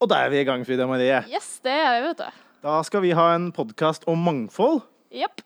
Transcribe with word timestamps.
Og 0.00 0.08
da 0.08 0.22
er 0.24 0.30
vi 0.32 0.38
i 0.40 0.46
gang, 0.48 0.62
Frida 0.64 0.86
Marie. 0.88 1.18
Yes, 1.28 1.58
det 1.64 1.72
er 1.76 1.98
vi, 1.98 2.06
vet 2.08 2.20
du. 2.22 2.38
Da 2.64 2.78
skal 2.84 3.02
vi 3.04 3.10
ha 3.16 3.26
en 3.36 3.50
podkast 3.56 4.06
om 4.08 4.20
mangfold. 4.24 4.80
Yep. 5.12 5.42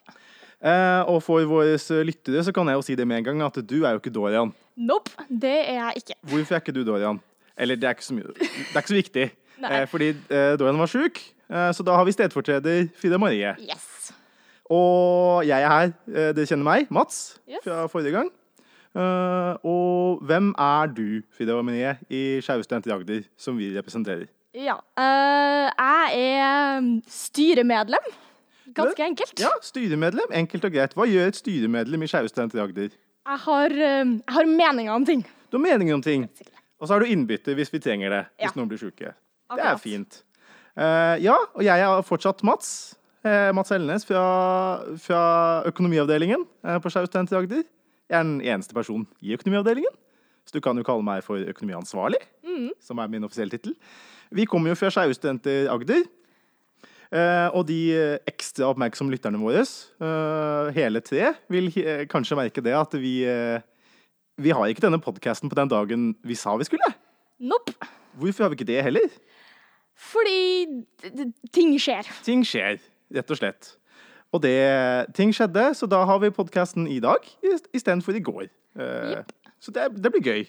Eh, 0.64 1.02
og 1.10 1.18
for 1.26 1.42
våre 1.50 1.74
lyttere 2.06 2.42
så 2.46 2.52
kan 2.54 2.68
jeg 2.70 2.78
jo 2.78 2.84
si 2.86 2.94
det 2.98 3.06
med 3.08 3.18
en 3.20 3.26
gang 3.26 3.42
at 3.48 3.58
du 3.66 3.76
er 3.84 3.96
jo 3.96 4.00
ikke 4.02 4.12
Dorian. 4.14 4.52
Nope, 4.78 5.10
det 5.28 5.56
er 5.68 5.80
jeg 5.80 6.02
ikke. 6.04 6.16
Hvorfor 6.30 6.54
er 6.56 6.62
ikke 6.62 6.74
du 6.76 6.84
Dorian? 6.86 7.18
Eller 7.58 7.78
det 7.78 7.88
er 7.88 7.96
ikke 7.96 8.06
så, 8.06 8.14
mye, 8.16 8.30
det 8.34 8.46
er 8.74 8.80
ikke 8.80 8.92
så 8.94 8.98
viktig. 9.00 9.26
Eh, 9.64 9.84
fordi 9.90 10.08
eh, 10.14 10.54
Dorian 10.60 10.78
var 10.82 10.90
sjuk, 10.90 11.18
eh, 11.50 11.68
så 11.74 11.86
da 11.86 11.98
har 11.98 12.06
vi 12.06 12.14
stedfortreder 12.14 12.86
Frida 12.98 13.18
Marie. 13.22 13.52
Yes. 13.62 14.12
Og 14.70 15.44
jeg 15.46 15.60
er 15.66 15.70
her. 15.74 15.92
Eh, 16.14 16.30
dere 16.34 16.46
kjenner 16.50 16.66
meg, 16.70 16.86
Mats, 16.94 17.20
Yes. 17.50 17.62
fra 17.66 17.84
forrige 17.90 18.14
gang. 18.16 18.30
Eh, 18.94 19.52
og 19.66 20.22
hvem 20.26 20.52
er 20.62 20.94
du, 20.94 21.06
Frida 21.34 21.58
Marie, 21.66 21.96
i 22.10 22.24
Skeive 22.42 22.66
studenter 22.66 22.90
i 22.92 22.96
Agder, 23.00 23.26
som 23.36 23.58
vi 23.58 23.72
representerer? 23.74 24.26
Ja. 24.54 24.76
eh, 24.98 25.70
jeg 25.74 26.20
er 26.34 26.78
um, 26.78 26.90
styremedlem. 27.10 28.04
Ganske 28.74 29.02
enkelt. 29.06 29.38
Ja, 29.42 29.50
styremedlem. 29.62 30.30
Enkelt 30.34 30.64
og 30.66 30.72
greit. 30.74 30.94
Hva 30.98 31.06
gjør 31.10 31.30
et 31.30 31.38
styremedlem 31.38 32.02
i 32.06 32.08
Skjaustein 32.10 32.50
til 32.52 32.62
Agder? 32.62 32.90
Jeg 33.24 33.40
har, 33.46 33.74
um, 34.02 34.14
jeg 34.20 34.34
har 34.36 34.46
meninger 34.50 34.92
om 34.94 35.04
ting. 35.08 35.24
Du 35.50 35.58
har 35.58 35.64
meninger 35.66 35.94
om 35.94 36.02
ting. 36.02 36.28
Og 36.80 36.88
så 36.88 36.94
har 36.96 37.04
du 37.04 37.10
innbytte 37.10 37.54
hvis 37.56 37.70
vi 37.72 37.78
trenger 37.82 38.10
det. 38.10 38.22
Hvis 38.38 38.50
Ja. 38.50 38.56
noen 38.58 38.68
blir 38.70 38.78
sjuke. 38.78 39.12
Det 39.54 39.62
er 39.64 39.76
fint. 39.78 40.22
Eh, 40.76 41.16
ja, 41.22 41.34
og 41.54 41.62
jeg 41.62 41.80
er 41.80 42.02
fortsatt 42.02 42.42
Mats. 42.42 42.96
eh, 43.24 43.52
Mats 43.52 43.70
Elnes 43.72 44.04
fra, 44.04 44.82
fra 44.98 45.62
økonomiavdelingen 45.70 46.42
eh, 46.64 46.78
på 46.82 46.90
Skjaustein 46.90 47.26
til 47.30 47.36
Agder. 47.38 47.62
Jeg 48.10 48.18
er 48.18 48.22
den 48.26 48.40
eneste 48.42 48.74
personen 48.74 49.06
i 49.22 49.32
økonomiavdelingen. 49.36 49.94
Så 50.44 50.52
du 50.52 50.60
kan 50.60 50.76
jo 50.76 50.82
kalle 50.84 51.02
meg 51.06 51.22
for 51.24 51.36
økonomiansvarlig, 51.40 52.18
som 52.84 52.98
er 53.00 53.08
min 53.08 53.24
offisielle 53.24 53.50
tittel. 53.54 53.72
Vi 54.34 54.46
kommer 54.50 54.72
jo 54.72 54.78
fra 54.78 54.90
Skeive 54.90 55.14
studenter 55.14 55.68
Agder. 55.70 56.02
Eh, 57.14 57.48
og 57.54 57.66
de 57.68 57.78
eh, 57.94 58.16
ekstra 58.26 58.72
oppmerksomme 58.72 59.12
lytterne 59.14 59.38
våre, 59.38 59.62
eh, 59.62 60.70
hele 60.74 61.02
tre, 61.04 61.30
vil 61.52 61.70
kanskje 62.10 62.38
merke 62.38 62.64
det 62.64 62.74
at 62.74 62.96
vi 62.98 63.20
vi 64.34 64.50
har 64.50 64.66
ikke 64.66 64.82
denne 64.82 64.98
podkasten 64.98 65.46
på 65.50 65.54
den 65.54 65.70
dagen 65.70 66.08
vi 66.26 66.34
sa 66.34 66.56
vi 66.58 66.66
skulle. 66.66 66.88
Nope. 67.38 67.76
Hvorfor 68.18 68.44
har 68.44 68.50
vi 68.50 68.58
ikke 68.58 68.66
det 68.72 68.82
heller? 68.82 69.06
Fordi 69.94 70.82
ting 71.54 71.76
skjer. 71.78 72.08
Ting 72.26 72.42
skjer, 72.42 72.80
rett 73.14 73.30
og 73.30 73.38
slett. 73.38 73.76
Og 74.34 74.42
det, 74.42 74.58
ting 75.14 75.30
skjedde, 75.30 75.68
så 75.78 75.86
da 75.86 76.02
har 76.02 76.18
vi 76.18 76.32
podkasten 76.34 76.88
i 76.90 76.98
dag 76.98 77.22
istedenfor 77.70 78.18
i 78.18 78.24
går. 78.26 78.48
Uh, 78.74 79.20
yep. 79.20 79.32
Så 79.62 79.70
det, 79.70 79.86
det 80.02 80.10
blir 80.10 80.26
gøy. 80.26 80.42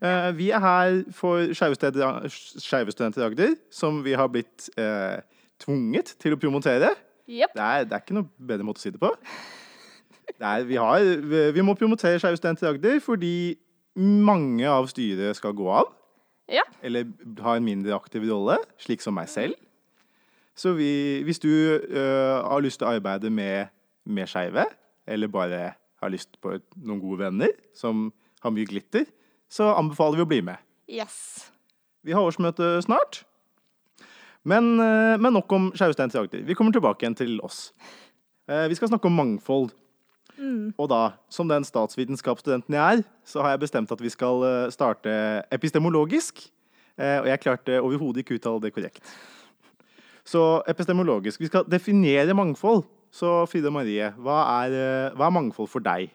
Eh, 0.00 0.28
vi 0.38 0.50
er 0.50 0.62
her 0.62 0.98
for 1.14 1.52
Skeive 1.52 1.76
Studenter 1.76 3.22
i 3.22 3.26
Agder, 3.26 3.56
som 3.70 4.00
vi 4.04 4.14
har 4.16 4.30
blitt 4.32 4.70
eh, 4.80 5.18
tvunget 5.62 6.14
til 6.22 6.36
å 6.36 6.40
promotere. 6.40 6.94
Yep. 7.28 7.54
Det 7.54 7.66
er, 7.66 7.84
det 7.88 7.96
er 7.96 8.04
ikke 8.04 8.16
noe 8.16 8.48
bedre 8.52 8.66
måte 8.66 8.82
å 8.82 8.84
si 8.86 8.94
det 8.94 9.02
på. 9.02 9.12
Det 10.32 10.48
er, 10.48 10.64
vi, 10.66 10.78
har, 10.80 11.04
vi, 11.28 11.42
vi 11.54 11.64
må 11.66 11.76
promotere 11.78 12.20
Skeive 12.22 12.40
Studenter 12.40 12.68
i 12.68 12.72
Agder 12.72 13.02
fordi 13.04 13.34
mange 13.98 14.68
av 14.68 14.88
styret 14.90 15.36
skal 15.38 15.54
gå 15.56 15.68
av. 15.70 15.92
Ja. 16.50 16.64
Eller 16.84 17.06
ha 17.44 17.56
en 17.56 17.66
mindre 17.66 17.94
aktiv 17.96 18.24
rolle, 18.28 18.58
slik 18.80 19.04
som 19.04 19.14
meg 19.16 19.30
selv. 19.30 19.56
Så 20.58 20.74
vi, 20.76 21.22
hvis 21.24 21.40
du 21.40 21.48
uh, 21.48 22.42
har 22.44 22.60
lyst 22.64 22.80
til 22.80 22.88
å 22.88 22.92
arbeide 22.96 23.30
med, 23.32 23.70
med 24.04 24.28
skeive, 24.28 24.66
eller 25.08 25.32
bare 25.32 25.62
har 26.02 26.12
lyst 26.12 26.36
på 26.42 26.58
noen 26.82 27.00
gode 27.00 27.22
venner 27.24 27.54
som 27.76 28.10
har 28.42 28.52
mye 28.54 28.68
glitter, 28.68 29.06
så 29.52 29.68
anbefaler 29.76 30.20
vi 30.20 30.24
å 30.24 30.30
bli 30.30 30.40
med. 30.46 30.60
Yes. 30.88 31.50
Vi 32.04 32.14
har 32.16 32.24
årsmøte 32.24 32.78
snart. 32.84 33.22
Men, 34.48 34.72
øh, 34.80 35.20
men 35.22 35.36
nok 35.36 35.52
om 35.54 35.68
Skjaustein 35.76 36.10
Agder. 36.18 36.42
Vi 36.48 36.54
kommer 36.58 36.72
tilbake 36.74 37.04
igjen 37.04 37.14
til 37.18 37.36
oss. 37.46 37.72
Eh, 38.48 38.66
Vi 38.68 38.74
skal 38.74 38.88
snakke 38.90 39.06
om 39.06 39.16
mangfold. 39.20 39.70
Og 40.78 40.88
da, 40.90 41.12
som 41.30 41.46
den 41.46 41.62
statsvitenskapsstudenten 41.62 42.74
jeg 42.74 42.98
er, 42.98 43.02
så 43.24 43.42
har 43.44 43.52
jeg 43.52 43.60
bestemt 43.62 43.92
at 43.94 44.00
vi 44.02 44.08
skal 44.10 44.42
eh, 44.42 44.70
starte 44.74 45.12
epistemologisk. 45.54 46.40
Eh, 46.98 47.20
Og 47.20 47.28
jeg 47.28 47.40
klarte 47.44 47.78
overhodet 47.78 48.24
ikke 48.24 48.40
uttale 48.40 48.60
det 48.64 48.72
korrekt. 48.74 49.04
Så 50.24 50.62
epistemologisk. 50.66 51.38
Vi 51.40 51.46
skal 51.46 51.64
definere 51.70 52.34
mangfold. 52.34 52.82
Så 53.12 53.44
Frida 53.46 53.70
Marie, 53.70 54.10
hva 54.18 54.40
er, 54.64 54.72
eh, 54.72 55.14
hva 55.14 55.26
er 55.28 55.36
mangfold 55.36 55.68
for 55.68 55.80
deg? 55.84 56.10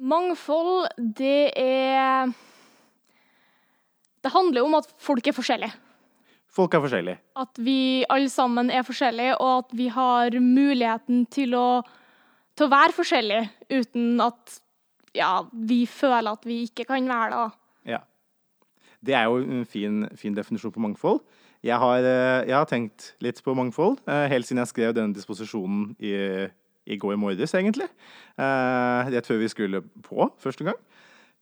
Mangfold, 0.00 0.88
det 0.98 1.52
er 1.54 2.32
Det 4.22 4.32
handler 4.32 4.66
om 4.66 4.78
at 4.78 4.86
folk 5.02 5.26
er 5.26 5.34
forskjellige. 5.36 5.74
Folk 6.52 6.74
er 6.74 6.82
forskjellige. 6.84 7.18
At 7.40 7.58
vi 7.64 8.04
alle 8.12 8.28
sammen 8.28 8.70
er 8.70 8.84
forskjellige, 8.84 9.38
og 9.40 9.64
at 9.64 9.76
vi 9.76 9.88
har 9.88 10.36
muligheten 10.40 11.24
til 11.32 11.56
å, 11.56 11.82
til 12.56 12.68
å 12.68 12.72
være 12.72 12.96
forskjellige 12.96 13.78
uten 13.80 14.20
at 14.20 14.58
ja, 15.16 15.42
vi 15.52 15.84
føler 15.88 16.32
at 16.32 16.44
vi 16.48 16.62
ikke 16.68 16.86
kan 16.88 17.08
være 17.08 17.30
det. 17.32 17.58
Ja. 17.94 18.02
Det 19.02 19.16
er 19.16 19.28
jo 19.28 19.40
en 19.42 19.64
fin, 19.66 20.04
fin 20.16 20.36
definisjon 20.36 20.74
på 20.74 20.82
mangfold. 20.84 21.22
Jeg 21.62 21.78
har, 21.78 21.98
eh, 22.02 22.44
jeg 22.48 22.56
har 22.56 22.66
tenkt 22.66 23.12
litt 23.22 23.38
på 23.44 23.54
mangfold 23.54 24.00
eh, 24.10 24.26
helt 24.32 24.48
siden 24.48 24.60
jeg 24.64 24.72
skrev 24.72 24.94
denne 24.96 25.14
disposisjonen 25.14 25.92
i, 26.02 26.12
i 26.90 26.98
går 26.98 27.16
morges, 27.22 27.54
egentlig. 27.54 27.86
Eh, 28.34 29.10
Rett 29.14 29.28
før 29.28 29.38
vi 29.38 29.50
skulle 29.52 29.82
på 30.02 30.26
første 30.42 30.66
gang. 30.66 30.80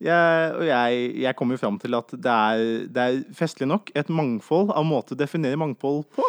Jeg, 0.01 0.53
og 0.57 0.65
jeg, 0.65 1.01
jeg 1.21 1.37
kom 1.37 1.51
jo 1.53 1.59
fram 1.61 1.77
til 1.81 1.95
at 1.99 2.13
det 2.17 2.33
er, 2.33 2.63
det 2.89 3.03
er 3.05 3.19
festlig 3.37 3.69
nok 3.69 3.91
et 3.95 4.09
mangfold 4.09 4.73
av 4.73 4.87
måter 4.89 5.13
å 5.13 5.21
definere 5.21 5.59
mangfold 5.61 6.07
på. 6.17 6.25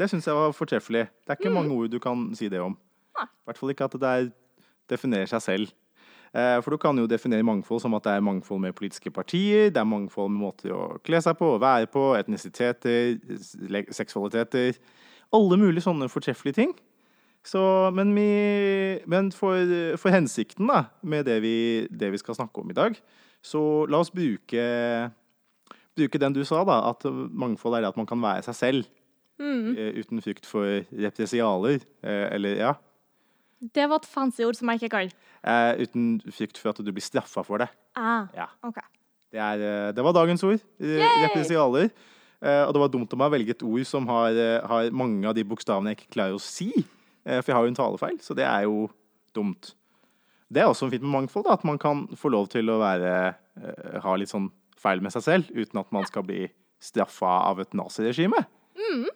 Det 0.00 0.08
syns 0.08 0.24
jeg 0.24 0.36
var 0.38 0.54
fortreffelig. 0.56 1.04
Det 1.20 1.34
er 1.34 1.36
ikke 1.36 1.52
mange 1.52 1.76
ord 1.76 1.92
du 1.92 1.98
kan 2.00 2.30
si 2.38 2.48
det 2.48 2.62
om. 2.64 2.78
I 3.20 3.28
hvert 3.44 3.60
fall 3.60 3.74
ikke 3.74 3.90
at 3.90 3.98
det 4.00 4.14
er, 4.16 4.30
definerer 4.88 5.28
seg 5.28 5.44
selv. 5.44 5.74
Eh, 6.32 6.56
For 6.62 6.72
du 6.72 6.78
kan 6.80 6.96
jo 6.96 7.08
definere 7.10 7.44
mangfold 7.44 7.82
som 7.82 7.94
at 7.98 8.06
det 8.06 8.14
er 8.16 8.24
mangfold 8.24 8.62
med 8.62 8.76
politiske 8.78 9.12
partier, 9.12 9.68
det 9.68 9.80
er 9.82 9.88
mangfold 9.88 10.30
med 10.32 10.44
måter 10.46 10.72
å 10.72 10.84
kle 11.04 11.20
seg 11.20 11.36
på, 11.36 11.56
å 11.56 11.60
være 11.60 11.90
på, 11.90 12.14
etnisiteter, 12.16 13.18
seksualiteter 13.92 14.78
Alle 15.36 15.58
mulige 15.60 15.84
sånne 15.84 16.08
fortreffelige 16.10 16.56
ting. 16.62 16.72
Så, 17.46 17.60
men 17.96 18.10
vi, 18.14 18.26
men 19.08 19.30
for, 19.32 19.56
for 19.96 20.12
hensikten 20.12 20.68
da, 20.68 20.82
med 21.02 21.24
det 21.24 21.38
vi, 21.42 21.54
det 21.88 22.10
vi 22.12 22.18
skal 22.20 22.36
snakke 22.36 22.60
om 22.60 22.70
i 22.70 22.76
dag, 22.76 22.98
så 23.42 23.86
la 23.88 24.02
oss 24.02 24.10
bruke, 24.12 24.64
bruke 25.96 26.20
den 26.20 26.36
du 26.36 26.42
sa, 26.44 26.60
da, 26.68 26.76
at 26.90 27.06
mangfold 27.08 27.78
er 27.78 27.86
det 27.86 27.92
at 27.94 27.96
man 28.00 28.08
kan 28.08 28.20
være 28.22 28.44
seg 28.50 28.58
selv. 28.58 28.90
eh, 29.40 29.96
Uten 30.02 30.20
frykt 30.20 30.44
for 30.44 30.84
repressialer. 30.92 31.80
eh, 32.04 32.26
Eller 32.36 32.56
ja, 32.60 32.74
Det 33.60 33.88
var 33.88 33.96
et 34.00 34.06
fancy 34.08 34.42
ord 34.44 34.54
som 34.56 34.68
jeg 34.68 34.82
ikke 34.82 34.90
kan. 34.98 35.10
eh, 35.44 35.80
uten 35.82 36.20
frykt 36.32 36.58
for 36.60 36.70
at 36.70 36.76
du 36.84 36.92
blir 36.92 37.00
straffa 37.04 37.42
for 37.44 37.58
det. 37.58 37.68
Ah, 37.96 38.26
Ja. 38.36 38.46
okay. 38.62 38.82
Det, 39.32 39.38
er, 39.40 39.60
eh, 39.88 39.92
det 39.96 40.04
var 40.04 40.12
dagens 40.12 40.42
ord. 40.44 40.60
Yay! 40.80 41.24
Repressialer. 41.24 41.88
Eh, 42.42 42.64
Og 42.68 42.72
det 42.74 42.80
var 42.80 42.88
dumt 42.88 43.12
av 43.12 43.18
meg 43.18 43.28
å 43.30 43.32
velge 43.38 43.50
et 43.56 43.62
ord 43.62 43.84
som 43.86 44.06
har, 44.08 44.32
har 44.66 44.90
mange 44.92 45.24
av 45.28 45.34
de 45.34 45.44
bokstavene 45.44 45.88
jeg 45.94 45.98
ikke 46.00 46.12
klarer 46.20 46.34
å 46.36 46.40
si. 46.40 46.72
Eh, 47.26 47.40
For 47.40 47.52
jeg 47.52 47.56
har 47.58 47.66
jo 47.66 47.72
en 47.72 47.78
talefeil, 47.78 48.18
så 48.24 48.36
det 48.36 48.46
er 48.46 48.64
jo 48.68 48.88
dumt. 49.36 49.74
Det 50.50 50.62
er 50.62 50.70
også 50.70 50.88
fint 50.90 51.04
med 51.04 51.12
mangfold, 51.14 51.46
da, 51.46 51.54
at 51.58 51.66
man 51.68 51.78
kan 51.78 52.06
få 52.18 52.30
lov 52.32 52.48
til 52.50 52.70
å 52.72 52.80
være, 52.80 53.12
eh, 53.60 54.00
ha 54.02 54.14
litt 54.18 54.32
sånn 54.32 54.50
feil 54.80 55.02
med 55.04 55.12
seg 55.14 55.22
selv, 55.26 55.50
uten 55.54 55.78
at 55.82 55.92
man 55.94 56.06
skal 56.08 56.24
bli 56.26 56.48
straffa 56.80 57.30
av 57.50 57.60
et 57.60 57.76
naziregime. 57.76 58.40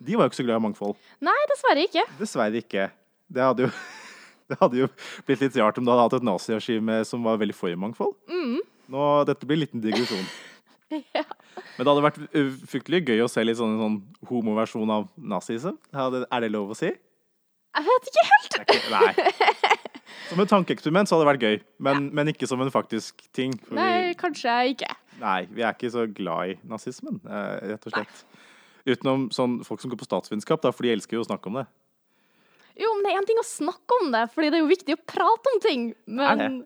De 0.04 0.14
var 0.14 0.26
jo 0.26 0.31
ikke 0.31 0.43
så 0.43 0.47
glad 0.47 0.60
i 0.60 0.64
mangfold. 0.66 0.97
Nei, 1.25 1.34
dessverre 1.50 1.87
ikke. 1.88 2.04
Dessverre 2.20 2.60
ikke. 2.60 2.91
Det 3.32 3.43
hadde 3.43 3.64
jo, 3.64 3.70
det 4.53 4.59
hadde 4.60 4.82
jo 4.84 4.88
blitt 5.26 5.41
litt 5.47 5.56
rart 5.56 5.78
om 5.81 5.87
du 5.87 5.91
hadde 5.91 6.04
hatt 6.06 6.19
et 6.20 6.26
naziregime 6.28 7.00
som 7.09 7.25
var 7.26 7.41
veldig 7.41 7.56
for 7.56 7.75
mangfold. 7.81 8.14
Nå, 8.93 9.04
dette 9.26 9.48
blir 9.48 9.56
en 9.56 9.64
liten 9.64 9.82
digresjon. 9.82 10.26
Men 11.75 11.81
det 11.81 11.88
hadde 11.88 12.04
vært 12.04 12.20
uh, 12.37 12.50
fryktelig 12.70 13.00
gøy 13.09 13.25
å 13.25 13.31
se 13.32 13.43
litt 13.43 13.59
sånn, 13.59 13.78
sånn 13.81 13.97
homoversjon 14.28 14.90
av 14.93 15.08
nazisme. 15.17 15.73
Er 15.96 16.44
det 16.44 16.52
lov 16.52 16.75
å 16.75 16.79
si? 16.79 16.93
Jeg 17.75 17.87
vet 17.88 18.11
ikke 18.11 18.25
helt. 18.31 18.59
Nei. 18.94 19.75
Som 20.29 20.41
et 20.41 20.50
tankeeksperiment 20.50 21.09
så 21.09 21.17
hadde 21.17 21.25
det 21.25 21.31
vært 21.32 21.44
gøy, 21.44 21.56
men, 21.85 22.06
men 22.17 22.31
ikke 22.32 22.47
som 22.49 22.62
en 22.65 22.71
faktisk 22.73 23.21
ting. 23.37 23.53
Nei, 23.75 23.91
vi, 24.09 24.15
kanskje 24.19 24.55
ikke. 24.73 24.88
nei, 25.21 25.41
vi 25.53 25.65
er 25.65 25.75
ikke 25.75 25.91
så 25.93 26.06
glad 26.09 26.55
i 26.55 26.56
nazismen, 26.71 27.19
eh, 27.29 27.75
rett 27.75 27.85
og 27.91 27.93
slett. 27.93 28.23
Utenom 28.88 29.26
sånn, 29.35 29.59
folk 29.67 29.82
som 29.82 29.93
går 29.93 30.00
på 30.00 30.09
statsvitenskap, 30.09 30.62
da, 30.65 30.73
for 30.73 30.87
de 30.87 30.94
elsker 30.94 31.19
jo 31.19 31.25
å 31.25 31.29
snakke 31.29 31.50
om 31.50 31.61
det. 31.61 31.67
Jo, 32.81 32.88
men 32.94 33.05
det 33.05 33.12
er 33.12 33.21
én 33.21 33.29
ting 33.29 33.43
å 33.43 33.47
snakke 33.47 34.00
om 34.00 34.11
det, 34.15 34.25
fordi 34.32 34.50
det 34.50 34.59
er 34.59 34.65
jo 34.65 34.73
viktig 34.73 34.97
å 34.97 35.05
prate 35.12 35.53
om 35.53 35.61
ting. 35.62 35.87
Men 36.09 36.65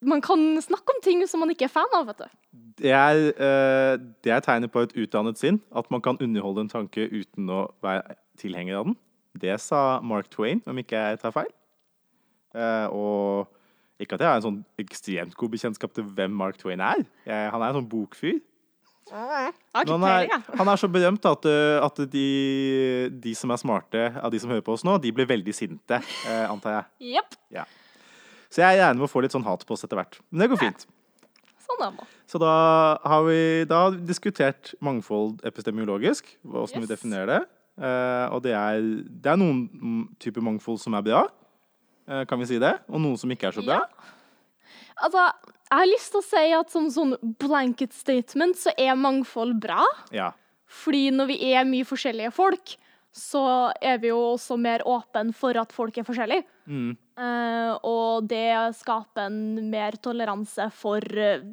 man 0.00 0.22
kan 0.24 0.40
snakke 0.62 0.96
om 0.96 1.00
ting 1.04 1.22
som 1.28 1.42
man 1.44 1.52
ikke 1.52 1.68
er 1.68 1.74
fan 1.74 1.94
av, 1.94 2.08
vet 2.10 2.24
du. 2.24 2.40
Det 2.82 2.92
er, 2.96 3.20
uh, 3.36 3.94
det 4.24 4.32
er 4.34 4.42
tegnet 4.44 4.72
på 4.72 4.82
et 4.86 4.94
utdannet 4.98 5.38
sinn, 5.38 5.60
at 5.76 5.88
man 5.94 6.02
kan 6.04 6.18
underholde 6.22 6.64
en 6.64 6.72
tanke 6.72 7.06
uten 7.12 7.50
å 7.52 7.66
være 7.84 8.16
tilhenger 8.40 8.80
av 8.80 8.90
den. 8.90 8.98
Det 9.40 9.56
sa 9.60 10.00
Mark 10.04 10.28
Twain, 10.32 10.60
om 10.68 10.78
ikke 10.82 10.98
jeg 10.98 11.20
tar 11.22 11.34
feil. 11.34 11.50
Eh, 12.52 12.86
og 12.92 13.48
ikke 14.02 14.16
at 14.16 14.24
jeg 14.24 14.28
har 14.28 14.40
en 14.40 14.46
sånn 14.46 14.62
ekstremt 14.82 15.36
god 15.38 15.52
bekjentskap 15.54 15.92
til 15.96 16.06
hvem 16.16 16.32
Mark 16.36 16.58
Twain 16.60 16.82
er. 16.84 17.04
Jeg, 17.26 17.52
han 17.52 17.62
er 17.62 17.70
en 17.70 17.80
sånn 17.80 17.90
bokfyr. 17.92 18.40
Men 19.12 19.90
han, 19.92 20.04
er, 20.06 20.30
han 20.56 20.70
er 20.72 20.80
så 20.80 20.88
berømt 20.88 21.26
at, 21.28 21.46
uh, 21.48 21.84
at 21.84 21.98
de, 22.12 22.26
de 23.22 23.34
som 23.36 23.50
er 23.52 23.60
smarte 23.60 24.04
av 24.14 24.32
de 24.32 24.40
som 24.40 24.52
hører 24.52 24.64
på 24.64 24.76
oss 24.76 24.84
nå, 24.86 24.94
de 25.02 25.12
blir 25.14 25.28
veldig 25.28 25.54
sinte, 25.56 25.98
eh, 26.00 26.44
antar 26.46 26.78
jeg. 26.78 27.16
Jepp. 27.18 27.36
Så 28.52 28.62
jeg 28.62 28.80
regner 28.80 29.00
med 29.00 29.08
å 29.08 29.12
få 29.12 29.22
litt 29.24 29.34
sånn 29.34 29.46
hat 29.46 29.64
på 29.68 29.76
oss 29.76 29.84
etter 29.84 29.98
hvert. 29.98 30.18
Men 30.30 30.44
det 30.44 30.50
går 30.52 30.60
fint. 30.60 30.86
Sånn. 30.86 31.98
Så 32.28 32.40
da 32.40 32.54
har 33.08 33.22
vi, 33.24 33.64
da 33.68 33.86
diskutert 33.96 34.74
mangfold 34.84 35.40
epistemiologisk, 35.48 36.28
hvordan 36.44 36.84
vi 36.84 36.90
definerer 36.90 37.30
det. 37.30 37.40
Eh, 37.80 38.26
og 38.34 38.42
det 38.44 38.52
er, 38.56 38.82
det 39.08 39.32
er 39.32 39.38
noen 39.40 40.04
typer 40.20 40.44
mangfold 40.44 40.80
som 40.82 40.96
er 40.98 41.06
bra, 41.06 41.22
eh, 42.08 42.24
kan 42.28 42.40
vi 42.42 42.50
si 42.50 42.60
det, 42.62 42.74
og 42.90 43.00
noen 43.00 43.16
som 43.20 43.32
ikke 43.32 43.48
er 43.48 43.56
så 43.56 43.64
bra. 43.64 43.80
Altså, 45.02 45.24
jeg 45.72 45.80
har 45.80 45.88
lyst 45.88 46.12
til 46.12 46.20
å 46.20 46.26
si 46.26 46.44
at 46.58 46.72
som 46.74 46.90
sånn 46.92 47.16
blanket 47.40 47.94
statement 47.96 48.58
så 48.60 48.74
er 48.76 48.98
mangfold 48.98 49.56
bra. 49.62 49.80
Ja. 50.12 50.30
Fordi 50.72 51.06
når 51.14 51.30
vi 51.32 51.38
er 51.52 51.68
mye 51.68 51.86
forskjellige 51.88 52.32
folk, 52.36 52.74
så 53.12 53.44
er 53.80 53.98
vi 54.00 54.08
jo 54.08 54.18
også 54.32 54.56
mer 54.60 54.84
åpne 54.88 55.34
for 55.36 55.56
at 55.60 55.72
folk 55.72 55.98
er 56.00 56.06
forskjellige. 56.06 56.44
Mm. 56.64 56.92
Uh, 57.20 57.72
og 57.84 58.28
det 58.28 58.52
skaper 58.78 59.28
en 59.28 59.68
mer 59.72 59.98
toleranse 60.00 60.68
for 60.76 61.04
uh, 61.20 61.44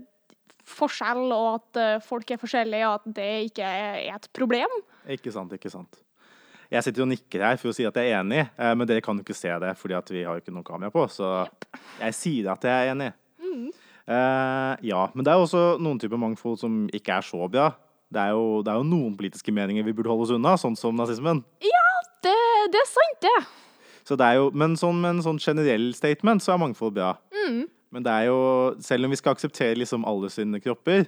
forskjell, 0.69 1.25
og 1.36 1.50
at 1.57 1.81
uh, 1.81 2.06
folk 2.06 2.31
er 2.31 2.39
forskjellige, 2.39 2.88
og 2.88 3.01
at 3.01 3.18
det 3.19 3.31
ikke 3.50 3.68
er 3.68 4.00
et 4.15 4.30
problem. 4.36 4.77
Ikke 5.12 5.33
sant, 5.36 5.51
ikke 5.56 5.72
sant. 5.74 6.00
Jeg 6.69 6.86
sitter 6.86 7.01
og 7.01 7.10
nikker 7.10 7.42
her 7.42 7.57
for 7.57 7.71
å 7.71 7.74
si 7.74 7.86
at 7.88 7.95
jeg 7.98 8.12
er 8.12 8.19
enig, 8.19 8.44
eh, 8.54 8.74
men 8.77 8.86
dere 8.89 9.01
kan 9.01 9.18
jo 9.18 9.25
ikke 9.25 9.38
se 9.38 9.50
det, 9.63 9.71
fordi 9.80 9.95
at 9.98 10.12
vi 10.13 10.21
har 10.21 10.38
jo 10.38 10.44
ikke 10.44 10.54
noe 10.54 10.68
kamera 10.68 10.94
på, 10.94 11.07
så 11.10 11.48
jeg 11.98 12.18
sier 12.18 12.51
at 12.54 12.68
jeg 12.68 12.74
er 12.74 12.92
enig. 12.94 13.10
Eh, 14.10 14.74
ja, 14.89 15.04
men 15.13 15.25
det 15.25 15.31
er 15.31 15.38
jo 15.38 15.45
også 15.45 15.63
noen 15.81 16.00
typer 16.01 16.18
mangfold 16.21 16.60
som 16.62 16.77
ikke 16.94 17.19
er 17.19 17.25
så 17.25 17.50
bra. 17.50 17.71
Det 18.10 18.21
er, 18.21 18.33
jo, 18.33 18.62
det 18.66 18.71
er 18.74 18.80
jo 18.81 18.88
noen 18.89 19.18
politiske 19.18 19.54
meninger 19.54 19.86
vi 19.86 19.94
burde 19.94 20.10
holde 20.10 20.25
oss 20.25 20.33
unna, 20.33 20.56
sånn 20.57 20.77
som 20.77 20.98
nazismen. 20.98 21.44
Det, 22.25 22.38
det 22.74 22.80
er 22.81 22.88
sant, 22.89 23.19
det. 23.24 23.36
Så 24.10 24.18
det 24.18 24.25
er 24.25 24.39
jo, 24.39 24.48
men 24.57 24.74
sånn, 24.80 24.98
med 25.01 25.18
en 25.18 25.25
sånn 25.25 25.42
generell 25.42 25.92
statement 25.95 26.42
så 26.42 26.56
er 26.56 26.63
mangfold 26.63 26.95
bra. 26.98 27.12
Men 27.94 28.06
det 28.06 28.13
er 28.13 28.25
jo, 28.30 28.39
selv 28.83 29.06
om 29.06 29.13
vi 29.13 29.19
skal 29.22 29.38
akseptere 29.38 29.77
liksom 29.77 30.04
alle 30.10 30.30
sine 30.33 30.60
kropper, 30.62 31.06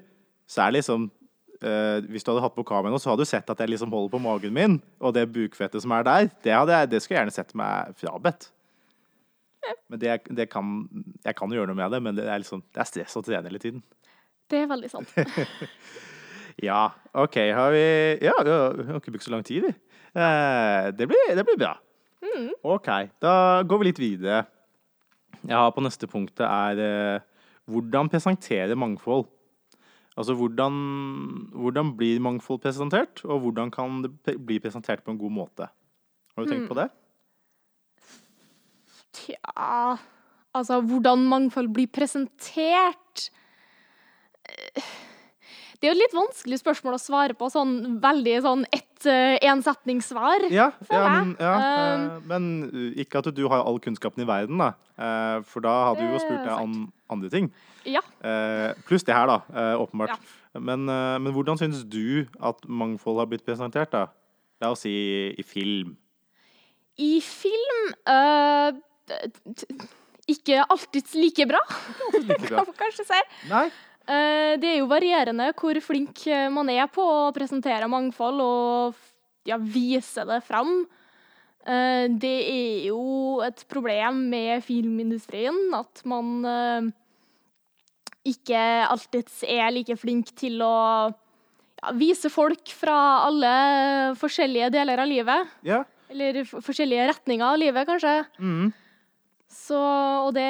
så 0.50 0.66
er 0.66 0.72
det 0.72 0.82
liksom 0.82 1.10
eh, 1.66 2.00
Hvis 2.12 2.26
du 2.26 2.32
hadde 2.32 2.44
hatt 2.46 2.56
på 2.58 2.66
kamera 2.68 2.94
nå, 2.94 3.00
så 3.02 3.12
hadde 3.12 3.26
du 3.26 3.30
sett 3.30 3.50
at 3.54 3.62
jeg 3.62 3.72
liksom 3.74 3.94
holder 3.94 4.14
på 4.16 4.24
magen 4.24 4.56
min, 4.56 4.80
og 5.02 5.16
det 5.18 5.28
bukfettet 5.34 5.84
som 5.84 5.94
er 5.96 6.08
der, 6.08 6.30
det, 6.44 6.52
jeg, 6.54 6.90
det 6.92 7.02
skulle 7.02 7.18
jeg 7.18 7.24
gjerne 7.26 7.36
sett 7.38 7.56
meg 7.58 7.96
frabedt. 8.00 8.50
Men 9.92 10.02
det, 10.02 10.16
det 10.34 10.48
kan, 10.50 10.72
jeg 11.22 11.38
kan 11.38 11.52
jo 11.52 11.60
gjøre 11.60 11.70
noe 11.70 11.78
med 11.78 11.94
det, 11.94 12.00
men 12.02 12.18
det 12.18 12.26
er, 12.26 12.42
liksom, 12.42 12.64
det 12.74 12.82
er 12.82 12.90
stress 12.90 13.20
å 13.20 13.24
trene 13.26 13.52
hele 13.52 13.62
tiden. 13.62 13.84
Det 14.50 14.64
er 14.64 14.72
veldig 14.72 14.90
sant. 14.92 15.14
Ja, 16.62 16.92
OK, 17.16 17.38
har 17.56 17.72
vi 17.72 17.86
Ja, 18.22 18.34
vi 18.44 18.52
har 18.86 19.00
ikke 19.00 19.14
brukt 19.14 19.26
så 19.26 19.32
lang 19.34 19.44
tid, 19.48 19.64
vi. 19.64 19.72
Eh, 20.12 20.90
det, 20.94 21.08
blir, 21.08 21.36
det 21.38 21.46
blir 21.48 21.58
bra. 21.58 21.76
OK, 22.68 22.90
da 23.24 23.34
går 23.66 23.82
vi 23.82 23.88
litt 23.88 24.02
videre. 24.02 24.44
Jeg 25.42 25.58
har 25.58 25.72
på 25.74 25.82
neste 25.82 26.10
punktet 26.12 26.44
er 26.46 26.82
eh, 26.86 27.24
hvordan 27.72 28.12
presentere 28.12 28.78
mangfold. 28.78 29.26
Altså 30.20 30.36
hvordan, 30.36 30.80
hvordan 31.56 31.94
blir 31.98 32.20
mangfold 32.24 32.60
presentert, 32.64 33.22
og 33.24 33.46
hvordan 33.46 33.72
kan 33.72 34.02
det 34.04 34.36
bli 34.44 34.60
presentert 34.60 35.06
på 35.06 35.14
en 35.14 35.20
god 35.22 35.32
måte? 35.32 35.70
Har 36.36 36.44
du 36.44 36.52
tenkt 36.52 36.72
på 36.72 36.80
det? 36.80 36.90
Tja 39.16 40.00
Altså, 40.52 40.82
hvordan 40.84 41.22
mangfold 41.32 41.70
blir 41.72 41.88
presentert 41.88 43.30
Eh, 44.52 44.84
Det 45.82 45.90
er 45.90 45.92
jo 45.92 45.98
et 45.98 46.04
litt 46.04 46.14
vanskelig 46.14 46.60
spørsmål 46.62 46.94
å 46.94 47.02
svare 47.02 47.34
på, 47.38 47.50
sånn 47.50 47.98
veldig 48.04 48.36
sånn 48.46 48.68
ett 48.70 49.08
uh, 49.10 49.36
ensetningssvar. 49.50 50.46
Ja, 50.54 50.70
ja, 50.94 51.04
men, 51.10 51.36
ja 51.42 51.56
Um, 51.58 52.04
uh, 52.06 52.28
men 52.30 52.46
ikke 53.02 53.20
at 53.20 53.32
du 53.34 53.42
har 53.50 53.66
all 53.66 53.82
kunnskapen 53.82 54.22
i 54.22 54.30
verden, 54.30 54.62
da. 54.62 54.76
Uh, 54.94 55.42
for 55.50 55.66
da 55.66 55.74
hadde 55.90 56.06
du 56.06 56.14
jo 56.14 56.22
spurt 56.22 56.46
deg 56.46 56.54
om 56.54 56.86
andre 57.12 57.32
ting. 57.34 57.50
Ja. 57.88 58.02
Eh, 58.22 58.72
pluss 58.88 59.04
det 59.04 59.16
her, 59.16 59.28
da, 59.28 59.42
eh, 59.50 59.82
åpenbart. 59.82 60.10
Ja. 60.10 60.60
Men, 60.60 60.88
eh, 60.90 61.18
men 61.20 61.34
hvordan 61.34 61.58
syns 61.58 61.84
du 61.84 62.28
at 62.40 62.62
mangfold 62.68 63.20
har 63.20 63.28
blitt 63.28 63.46
presentert, 63.46 63.92
da? 63.92 64.08
La 64.62 64.72
oss 64.72 64.86
si 64.86 64.94
i 65.38 65.44
film. 65.44 65.98
I 66.98 67.20
film 67.22 67.94
eh, 68.06 68.72
ikke 70.30 70.64
alltid 70.70 71.16
Like 71.16 71.48
bra. 71.50 71.62
kan 72.48 72.66
man 72.66 72.78
kanskje 72.78 73.08
si. 73.08 73.22
Nei? 73.50 73.70
Eh, 74.10 74.58
det 74.58 74.70
er 74.72 74.80
jo 74.80 74.90
varierende 74.90 75.52
hvor 75.58 75.78
flink 75.84 76.24
eh, 76.26 76.48
man 76.54 76.70
er 76.74 76.88
på 76.92 77.04
å 77.06 77.34
presentere 77.36 77.90
mangfold 77.92 78.42
og 78.42 78.98
ja, 79.48 79.60
vise 79.62 80.26
det 80.28 80.42
fram. 80.48 80.82
Eh, 81.62 82.10
det 82.10 82.38
er 82.50 82.90
jo 82.90 83.42
et 83.46 83.62
problem 83.70 84.26
med 84.34 84.66
filmindustrien 84.66 85.70
at 85.78 86.02
man 86.10 86.92
ikke 88.26 88.60
alltid 88.86 89.30
er 89.50 89.72
like 89.74 89.98
flink 89.98 90.34
til 90.38 90.62
å 90.66 90.76
ja, 91.10 91.94
vise 91.98 92.30
folk 92.34 92.74
fra 92.74 92.98
alle 93.28 93.56
forskjellige 94.18 94.74
deler 94.74 95.02
av 95.02 95.10
livet. 95.10 95.58
Ja. 95.66 95.84
Eller 96.12 96.44
forskjellige 96.44 97.08
retninger 97.14 97.48
av 97.48 97.60
livet, 97.62 97.88
kanskje. 97.88 98.18
Mm. 98.42 98.72
Så, 99.52 99.78
og 99.78 100.34
det 100.36 100.50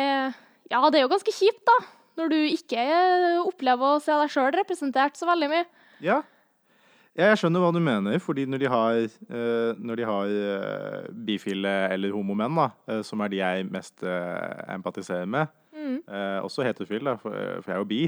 Ja, 0.72 0.80
det 0.88 1.02
er 1.02 1.04
jo 1.04 1.12
ganske 1.12 1.34
kjipt, 1.36 1.66
da. 1.68 1.82
Når 2.20 2.30
du 2.34 2.36
ikke 2.52 2.84
opplever 3.48 3.96
å 3.96 4.02
se 4.04 4.12
deg 4.20 4.30
sjøl 4.34 4.52
representert 4.58 5.16
så 5.20 5.28
veldig 5.30 5.48
mye. 5.52 5.66
Ja. 6.04 6.18
ja, 7.16 7.30
jeg 7.32 7.40
skjønner 7.42 7.62
hva 7.64 7.72
du 7.76 7.80
mener, 7.84 8.20
fordi 8.24 8.44
når 8.50 8.60
de 8.64 8.70
har, 8.74 9.00
eh, 9.06 9.72
når 9.80 10.00
de 10.02 10.06
har 10.10 10.34
eh, 10.36 11.10
bifile 11.28 11.74
eller 11.94 12.12
homomenn, 12.16 12.56
da, 12.58 12.70
eh, 12.92 13.02
som 13.08 13.22
er 13.26 13.32
de 13.34 13.40
jeg 13.42 13.68
mest 13.72 14.04
empatiserer 14.04 15.28
med, 15.30 15.48
Mm. 15.72 16.02
også 16.44 16.66
heterofil, 16.68 17.06
da, 17.08 17.14
for, 17.18 17.32
jeg 17.34 17.72
er 17.74 17.78
jo 17.80 17.86
bi, 17.88 18.02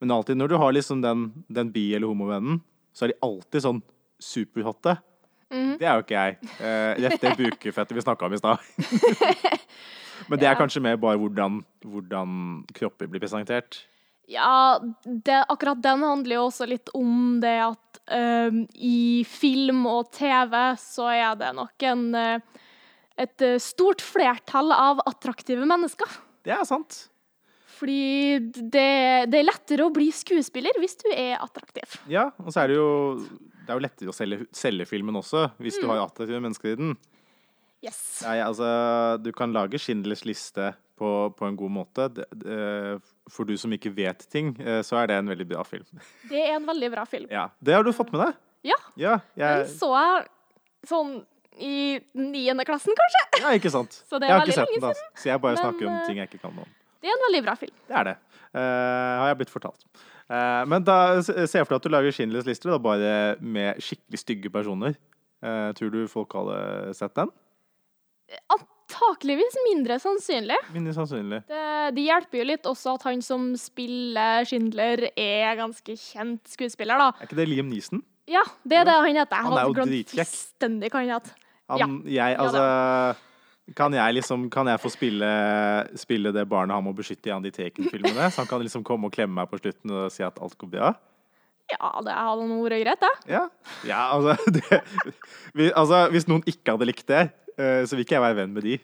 men 0.00 0.10
alltid 0.10 0.38
når 0.40 0.48
du 0.50 0.54
har 0.58 0.72
liksom 0.72 1.02
den, 1.04 1.26
den 1.52 1.68
bi- 1.70 1.92
eller 1.94 2.08
homovennen, 2.10 2.62
så 2.96 3.04
er 3.04 3.12
de 3.12 3.18
alltid 3.22 3.62
sånn 3.62 3.82
superhotte. 4.18 4.96
Mm. 5.52 5.76
Det 5.78 5.86
er 5.86 5.94
jo 6.00 6.02
ikke 6.06 6.16
jeg. 6.24 6.38
Uh, 6.58 7.20
det 7.20 7.34
bukefettet 7.38 7.94
vi 7.94 8.02
snakka 8.02 8.26
om 8.26 8.34
i 8.34 8.40
stad. 8.40 8.58
Men 10.30 10.40
det 10.40 10.48
er 10.48 10.58
kanskje 10.58 10.82
mer 10.84 11.00
bare 11.00 11.20
hvordan, 11.20 11.58
hvordan 11.84 12.38
kropper 12.76 13.10
blir 13.10 13.22
presentert. 13.22 13.82
Ja, 14.30 14.80
det, 15.04 15.42
akkurat 15.52 15.82
den 15.84 16.04
handler 16.04 16.38
jo 16.38 16.46
også 16.48 16.68
litt 16.68 16.88
om 16.96 17.42
det 17.42 17.58
at 17.60 17.98
um, 18.08 18.62
i 18.72 19.24
film 19.28 19.84
og 19.90 20.08
TV 20.16 20.54
så 20.80 21.10
er 21.12 21.34
det 21.40 21.50
nok 21.58 21.84
en 21.90 22.06
øh, 22.16 22.62
et 23.20 23.44
øh, 23.46 23.58
stort 23.62 24.02
flertall 24.02 24.72
av 24.74 25.02
attraktive 25.06 25.66
mennesker. 25.68 26.16
Det 26.44 26.54
er 26.54 26.64
sant. 26.68 27.04
Fordi 27.74 28.38
det, 28.54 28.86
det 29.30 29.40
er 29.40 29.46
lettere 29.46 29.86
å 29.86 29.92
bli 29.94 30.08
skuespiller 30.14 30.76
hvis 30.82 30.96
du 31.02 31.08
er 31.10 31.40
attraktiv. 31.42 31.98
Ja, 32.10 32.28
og 32.42 32.52
så 32.54 32.64
er 32.64 32.70
det 32.70 32.78
jo 32.78 32.90
Det 33.64 33.72
er 33.72 33.78
jo 33.78 33.82
lettere 33.82 34.12
å 34.12 34.14
selge, 34.14 34.44
selge 34.54 34.84
filmen 34.84 35.16
også, 35.16 35.48
hvis 35.62 35.78
du 35.80 35.86
har 35.88 36.02
attraktive 36.02 36.42
mennesker 36.44 36.74
i 36.74 36.78
den. 36.80 36.96
Yes. 37.84 38.00
Nei, 38.24 38.38
altså, 38.40 38.66
du 39.20 39.30
kan 39.36 39.52
lage 39.52 39.78
Schindlers 39.82 40.24
liste 40.24 40.72
på, 40.98 41.10
på 41.36 41.48
en 41.48 41.56
god 41.58 41.72
måte. 41.74 42.08
Det, 42.14 42.24
for 43.32 43.48
du 43.48 43.56
som 43.60 43.72
ikke 43.74 43.92
vet 43.94 44.24
ting, 44.32 44.54
eh, 44.60 44.80
så 44.86 44.98
er 45.00 45.10
det 45.10 45.18
en 45.20 45.30
veldig 45.32 45.46
bra 45.50 45.64
film. 45.68 45.86
Det 46.30 46.40
er 46.40 46.56
en 46.58 46.66
veldig 46.68 46.90
bra 46.94 47.04
film. 47.08 47.28
Ja, 47.32 47.48
Det 47.60 47.76
har 47.76 47.84
du 47.84 47.92
fått 47.92 48.12
med 48.14 48.24
deg? 48.26 48.40
Ja, 48.64 48.80
Ja, 48.96 49.18
den 49.36 49.68
så 49.68 49.90
jeg 49.92 50.24
sånn 50.88 51.18
i 51.60 52.00
niende 52.18 52.64
klassen, 52.66 52.96
kanskje. 52.98 53.20
ja 53.44 53.52
ikke 53.58 53.70
sant? 53.70 54.00
Så 54.10 54.18
det 54.18 54.30
jeg 54.30 54.34
har 54.34 54.48
ikke 54.48 54.56
sett 54.56 54.72
den, 54.72 54.82
da. 54.82 55.12
så 55.14 55.28
jeg 55.28 55.42
bare 55.42 55.54
Men, 55.54 55.62
snakker 55.62 55.86
om 55.86 55.92
eh, 55.92 56.06
ting 56.08 56.18
jeg 56.18 56.30
ikke 56.32 56.40
kan 56.46 56.56
noe 56.56 56.66
om. 56.66 56.72
Det 57.04 57.10
er 57.10 57.14
en 57.14 57.24
veldig 57.28 57.42
bra 57.44 57.54
film. 57.60 57.74
Det 57.86 57.96
er 58.00 58.08
det. 58.08 58.14
Uh, 58.54 58.60
har 59.20 59.28
jeg 59.28 59.38
blitt 59.42 59.52
fortalt. 59.52 59.82
Uh, 60.24 60.64
men 60.70 60.86
da 60.86 60.96
se 61.20 61.44
for 61.44 61.74
deg 61.74 61.76
at 61.76 61.84
du 61.84 61.92
lager 61.92 62.16
Schindlers 62.16 62.48
liste, 62.48 62.70
da, 62.70 62.78
bare 62.80 63.36
med 63.44 63.82
skikkelig 63.84 64.22
stygge 64.22 64.52
personer. 64.54 64.96
Uh, 65.44 65.68
tror 65.76 65.92
du 65.92 66.00
folk 66.08 66.32
hadde 66.32 66.94
sett 66.96 67.12
den? 67.18 67.28
Antakeligvis 68.54 69.56
mindre 69.66 69.98
sannsynlig. 70.02 70.56
Mindre 70.74 70.94
sannsynlig. 70.96 71.42
Det, 71.50 71.66
det 71.96 72.06
hjelper 72.06 72.40
jo 72.40 72.48
litt 72.48 72.66
også 72.70 72.96
at 72.98 73.06
han 73.10 73.22
som 73.24 73.52
spiller 73.60 74.46
Schindler, 74.48 75.08
er 75.12 75.58
ganske 75.60 75.96
kjent 75.98 76.42
skuespiller, 76.56 77.00
da. 77.00 77.12
Er 77.18 77.28
ikke 77.28 77.40
det 77.42 77.48
Liam 77.50 77.70
Neeson? 77.72 78.02
Ja, 78.30 78.44
det 78.64 78.80
er 78.80 78.88
det 78.88 78.96
han 78.96 79.20
heter. 79.20 79.44
Han 79.44 79.58
er 79.58 79.68
jo 79.68 79.76
dritkjekk. 79.76 80.16
fullstendig 80.16 80.92
hva 80.94 81.04
han. 81.04 81.32
Han, 81.74 82.00
jeg, 82.08 82.36
altså 82.40 82.64
kan 83.72 83.94
jeg 83.96 84.18
liksom 84.18 84.50
Kan 84.52 84.68
jeg 84.68 84.80
få 84.82 84.90
spille, 84.92 85.28
spille 85.96 86.32
det 86.36 86.44
barnet 86.48 86.76
han 86.76 86.84
må 86.84 86.92
beskytte 86.96 87.30
i 87.30 87.32
Andy 87.32 87.52
Taken-filmene? 87.54 88.28
Så 88.30 88.42
han 88.42 88.50
kan 88.50 88.60
liksom 88.60 88.84
komme 88.84 89.08
og 89.08 89.14
klemme 89.16 89.38
meg 89.40 89.48
på 89.48 89.60
slutten 89.62 89.94
og 89.94 90.12
si 90.12 90.24
at 90.26 90.40
alt 90.42 90.56
går 90.60 90.72
bra? 90.76 90.92
Ja, 91.72 91.94
det 92.04 92.12
hadde 92.12 92.44
vært 92.44 92.82
greit, 92.84 93.00
det. 93.00 93.12
Ja, 93.32 93.46
ja 93.88 94.02
altså, 94.12 94.36
det, 94.58 94.82
vi, 95.56 95.70
altså 95.72 96.02
Hvis 96.12 96.28
noen 96.28 96.44
ikke 96.44 96.76
hadde 96.76 96.90
likt 96.90 97.08
det, 97.08 97.30
så 97.56 97.94
vil 97.94 98.04
ikke 98.04 98.16
jeg 98.16 98.24
være 98.24 98.38
venn 98.42 98.54
med 98.56 98.66
de. 98.66 98.78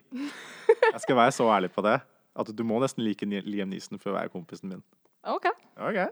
Jeg 0.71 1.03
skal 1.03 1.19
være 1.19 1.35
så 1.35 1.49
ærlig 1.50 1.73
på 1.75 1.83
det. 1.87 1.99
At 2.39 2.50
du 2.55 2.62
må 2.67 2.79
nesten 2.83 3.05
like 3.05 3.27
Liam 3.27 3.71
Neeson 3.73 3.99
for 3.99 4.12
å 4.12 4.19
være 4.19 4.31
kompisen 4.33 4.71
min. 4.71 4.85
OK. 5.29 5.50
okay. 5.77 6.07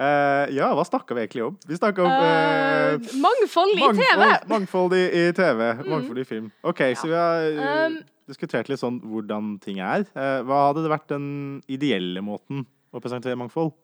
Uh, 0.00 0.48
ja, 0.54 0.70
hva 0.72 0.84
snakka 0.88 1.14
vi 1.14 1.26
egentlig 1.26 1.44
om? 1.44 1.56
Vi 1.68 1.76
snakka 1.76 2.06
om 2.06 2.08
uh, 2.10 2.94
uh, 2.96 3.10
mangfold 3.20 3.74
i 3.76 3.90
TV! 3.98 4.22
mangfold, 4.50 4.94
i, 4.96 5.02
i 5.04 5.34
TV. 5.36 5.60
Mangfold 5.84 6.22
i 6.22 6.24
film. 6.26 6.48
OK, 6.64 6.80
så 6.98 7.10
vi 7.10 7.18
har 7.18 7.44
eh, 7.50 7.82
Um, 7.92 7.98
diskutert 8.30 8.70
litt 8.70 8.80
sånn 8.80 9.00
hvordan 9.04 9.56
ting 9.62 9.82
er. 9.84 10.06
Eh, 10.16 10.38
hva 10.46 10.68
hadde 10.68 10.84
det 10.84 10.92
vært 10.92 11.10
den 11.12 11.26
ideelle 11.70 12.22
måten 12.24 12.64
å 12.94 13.02
presentere 13.02 13.38
mangfold? 13.38 13.74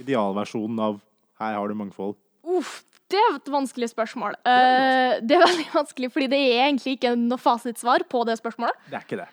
Idealversjonen 0.00 0.80
av 0.80 0.98
'her 1.38 1.58
har 1.58 1.68
du 1.68 1.74
mangfold'. 1.74 2.16
Uff, 2.56 2.82
det 3.14 3.22
er 3.22 3.38
et 3.38 3.50
vanskelig 3.52 3.88
spørsmål. 3.92 4.36
Eh, 4.42 5.20
det 5.22 5.36
er 5.36 5.44
veldig 5.44 5.70
vanskelig, 5.74 6.10
fordi 6.14 6.28
det 6.32 6.42
er 6.42 6.66
egentlig 6.66 6.96
ikke 6.98 7.14
noe 7.18 7.40
fasitsvar 7.40 8.06
på 8.10 8.24
det 8.28 8.38
spørsmålet. 8.40 8.86
Det 8.90 8.98
er 8.98 9.06
ikke 9.06 9.20
det. 9.22 9.30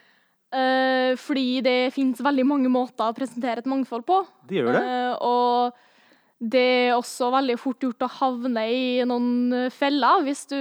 Eh, 0.51 1.11
fordi 1.19 1.47
det 1.65 1.77
finnes 1.95 2.21
veldig 2.21 2.45
mange 2.47 2.71
måter 2.71 3.07
å 3.07 3.15
presentere 3.17 3.63
et 3.63 3.69
mangfold 3.71 4.05
på. 4.07 4.21
Det 4.49 4.59
gjør 4.59 4.77
det. 4.77 4.83
Eh, 4.83 5.13
og 5.25 6.51
det 6.53 6.65
er 6.87 6.97
også 6.97 7.31
veldig 7.33 7.57
fort 7.61 7.85
gjort 7.85 8.07
å 8.07 8.13
havne 8.19 8.65
i 8.73 8.85
noen 9.07 9.69
feller 9.73 10.25
hvis 10.25 10.47
du 10.49 10.59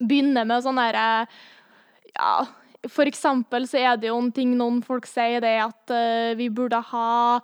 begynner 0.00 0.48
med 0.48 0.64
sånn 0.64 0.80
derre 0.80 1.26
Ja, 2.16 2.46
for 2.88 3.08
eksempel 3.08 3.68
så 3.68 3.78
er 3.78 4.00
det 4.00 4.08
jo 4.08 4.16
en 4.18 4.32
ting 4.34 4.56
noen 4.56 4.80
folk 4.84 5.04
sier, 5.06 5.44
det 5.44 5.58
at 5.60 5.92
vi 6.36 6.48
burde 6.52 6.80
ha 6.88 7.42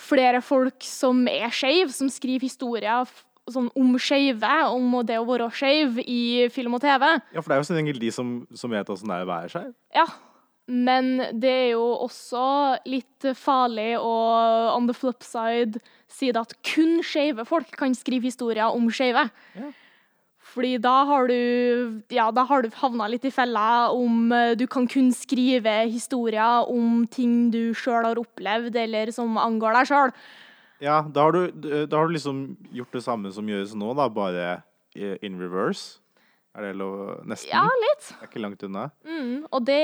flere 0.00 0.40
folk 0.42 0.82
som 0.84 1.20
er 1.28 1.52
skeive, 1.52 1.92
som 1.92 2.08
skriver 2.10 2.48
historier 2.48 3.04
sånn 3.50 3.70
om 3.78 3.94
skeive, 3.98 4.50
om 4.70 5.00
det 5.06 5.18
å 5.18 5.26
være 5.26 5.48
skeiv 5.54 5.98
i 6.04 6.48
film 6.54 6.76
og 6.78 6.84
TV. 6.84 7.08
Ja, 7.34 7.40
for 7.40 7.50
det 7.50 7.56
er 7.56 7.62
jo 7.62 7.68
som 7.70 7.78
regel 7.80 8.02
de 8.02 8.12
som, 8.14 8.34
som 8.54 8.74
vet 8.74 8.92
åssen 8.92 9.10
det 9.10 9.18
er 9.18 9.26
å 9.26 9.32
være 9.32 9.52
skeiv. 9.52 9.72
Ja, 9.96 10.06
men 10.70 11.16
det 11.42 11.50
er 11.50 11.70
jo 11.74 11.86
også 12.04 12.44
litt 12.86 13.26
farlig 13.38 13.96
å 13.98 14.14
on 14.76 14.86
the 14.86 14.94
flip 14.94 15.26
side 15.26 15.82
si 16.12 16.30
det 16.30 16.44
at 16.44 16.54
kun 16.66 17.00
skeive 17.06 17.44
folk 17.48 17.72
kan 17.78 17.96
skrive 17.98 18.30
historier 18.30 18.70
om 18.70 18.90
skeive. 18.94 19.26
Ja. 19.58 19.72
Fordi 20.52 20.76
da 20.82 20.94
har 21.08 21.30
du 21.30 22.02
ja, 22.12 22.26
da 22.34 22.44
har 22.44 22.62
du 22.62 22.70
havna 22.76 23.08
litt 23.08 23.24
i 23.24 23.32
fella 23.32 23.90
om 23.94 24.32
eh, 24.34 24.52
du 24.58 24.66
kan 24.70 24.86
kun 24.90 25.08
skrive 25.16 25.86
historier 25.88 26.68
om 26.70 27.06
ting 27.10 27.50
du 27.54 27.72
sjøl 27.78 28.10
har 28.10 28.20
opplevd, 28.20 28.76
eller 28.76 29.12
som 29.14 29.38
angår 29.40 29.78
deg 29.78 29.90
sjøl. 29.92 30.14
Ja, 30.82 31.00
da 31.06 31.28
har, 31.28 31.36
du, 31.36 31.62
da 31.86 31.98
har 32.00 32.08
du 32.10 32.16
liksom 32.16 32.40
gjort 32.74 32.96
det 32.96 33.04
samme 33.04 33.30
som 33.34 33.46
gjøres 33.46 33.74
nå, 33.78 33.92
da, 33.94 34.08
bare 34.10 34.62
in 34.98 35.38
reverse. 35.40 36.00
Er 36.52 36.66
det 36.66 36.72
lov? 36.80 37.22
Nesten? 37.28 37.52
Ja, 37.52 37.62
litt. 37.86 38.08
Det 38.10 38.18
er 38.18 38.28
ikke 38.28 38.42
langt 38.42 38.64
unna. 38.66 38.88
Mm, 39.08 39.46
og 39.48 39.64
det 39.64 39.78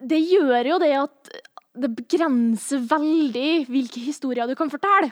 Det 0.00 0.20
gjør 0.22 0.70
jo 0.70 0.78
det 0.80 0.92
at 0.96 1.34
det 1.74 1.90
begrenser 1.98 2.84
veldig 2.86 3.66
hvilke 3.66 4.00
historier 4.00 4.46
du 4.46 4.54
kan 4.54 4.70
fortelle. 4.70 5.10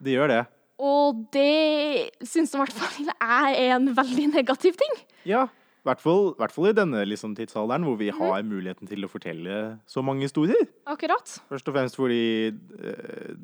Det 0.00 0.16
gjør 0.16 0.32
det. 0.32 0.42
Og 0.80 1.20
det 1.36 2.10
syns 2.26 2.54
i 2.54 2.58
hvert 2.58 2.74
fall 2.74 3.04
jeg 3.04 3.58
er 3.60 3.76
en 3.76 3.90
veldig 3.94 4.30
negativ 4.32 4.78
ting. 4.80 4.96
Ja. 5.28 5.44
I 5.84 5.90
hvert 5.92 6.00
fall, 6.54 6.70
i 6.70 6.72
denne 6.72 7.02
liksom, 7.04 7.34
tidsalderen, 7.36 7.84
hvor 7.84 7.98
vi 8.00 8.06
mm. 8.08 8.16
har 8.16 8.44
muligheten 8.48 8.88
til 8.88 9.04
å 9.04 9.08
fortelle 9.12 9.56
så 9.84 10.00
mange 10.00 10.24
historier. 10.24 10.62
Akkurat. 10.88 11.34
Først 11.50 11.68
og 11.68 11.74
fremst 11.76 11.98
fordi 11.98 12.54
uh, 12.54 13.34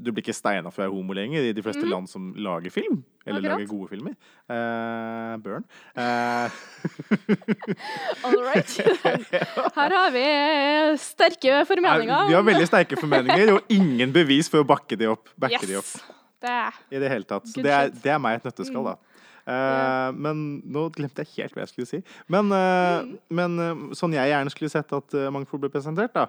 du 0.00 0.08
blir 0.08 0.22
ikke 0.24 0.32
steina 0.32 0.72
for 0.72 0.80
å 0.80 0.86
være 0.86 0.94
homo 0.94 1.16
lenger 1.18 1.50
i 1.50 1.52
de 1.52 1.64
fleste 1.64 1.84
land 1.84 2.08
som 2.08 2.30
lager 2.40 2.72
film. 2.72 3.02
Eller. 3.26 3.42
Akkurat. 3.42 3.52
lager 3.52 3.68
gode 3.68 3.90
filmer. 3.90 4.14
Uh, 4.48 5.36
burn. 5.44 5.66
Uh. 5.92 6.48
All 8.24 8.40
right. 8.48 8.78
Her 9.76 9.96
har 9.98 10.16
vi 10.16 10.24
sterke 11.04 11.60
formeninger. 11.68 12.32
vi 12.32 12.38
har 12.38 12.48
veldig 12.48 12.70
sterke 12.70 12.96
formeninger, 12.96 13.52
og 13.58 13.76
ingen 13.76 14.16
bevis 14.16 14.48
for 14.48 14.64
å 14.64 14.70
bakke 14.72 14.96
de 14.96 15.12
opp. 15.12 15.28
Backe 15.36 15.66
de 15.68 15.76
opp. 15.82 15.92
Yes. 15.92 16.16
Det 16.40 16.58
I 16.96 17.00
det 17.02 17.12
hele 17.12 17.28
tatt. 17.28 17.44
Så 17.52 17.60
det 17.60 17.76
er. 17.76 17.92
Mm. 17.92 18.00
det 18.00 18.12
er 18.16 18.20
meg 18.24 18.40
et 18.40 18.48
nøtteskall, 18.48 18.94
da. 18.94 19.09
Eh, 19.50 20.12
Men 20.14 20.40
nå 20.70 20.86
glemte 20.94 21.24
jeg 21.24 21.32
helt 21.36 21.54
hva 21.56 21.64
jeg 21.64 21.72
skulle 21.72 21.90
si. 21.90 22.00
Men, 22.30 22.52
eh, 22.54 23.02
Mm. 23.02 23.14
men 23.30 23.58
eh, 23.58 23.94
sånn 23.98 24.14
jeg 24.14 24.30
gjerne 24.30 24.50
skulle 24.54 24.70
sett 24.70 24.92
at 24.94 25.16
mangfold 25.34 25.60
ble 25.64 25.70
presentert, 25.74 26.12
da, 26.14 26.28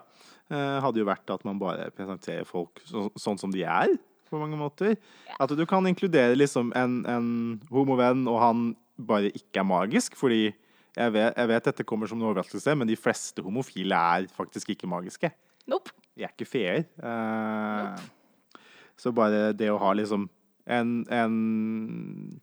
hadde 0.51 0.99
jo 0.99 1.05
vært 1.07 1.29
at 1.31 1.45
man 1.47 1.59
bare 1.61 1.85
presenterer 1.95 2.43
folk 2.45 2.81
så, 2.83 3.05
sånn 3.15 3.37
som 3.39 3.51
de 3.53 3.61
er, 3.63 3.93
på 4.29 4.39
mange 4.39 4.57
måter. 4.59 4.97
At 5.39 5.49
du 5.55 5.65
kan 5.65 5.85
inkludere 5.87 6.35
liksom 6.35 6.73
en, 6.75 7.05
en 7.07 7.61
homovenn, 7.71 8.25
og 8.27 8.39
han 8.41 8.75
bare 8.99 9.31
ikke 9.31 9.61
er 9.61 9.67
magisk, 9.67 10.15
fordi 10.19 10.53
jeg 10.97 11.13
vet, 11.15 11.37
jeg 11.37 11.47
vet 11.47 11.63
dette 11.69 11.85
kommer 11.87 12.07
som 12.07 12.19
en 12.19 12.27
overraskelse, 12.33 12.75
men 12.75 12.87
de 12.89 12.97
fleste 12.99 13.39
homofile 13.43 13.95
er 13.95 14.27
faktisk 14.35 14.73
ikke 14.73 14.89
magiske. 14.91 15.31
Nope. 15.71 15.91
De 16.17 16.23
er 16.27 16.33
ikke 16.35 16.47
feer. 16.51 16.83
nope. 16.99 18.01
så 18.97 19.11
bare 19.15 19.53
det 19.57 19.69
å 19.71 19.79
ha 19.79 19.93
liksom 19.97 20.27
en, 20.67 21.05
en 21.09 22.41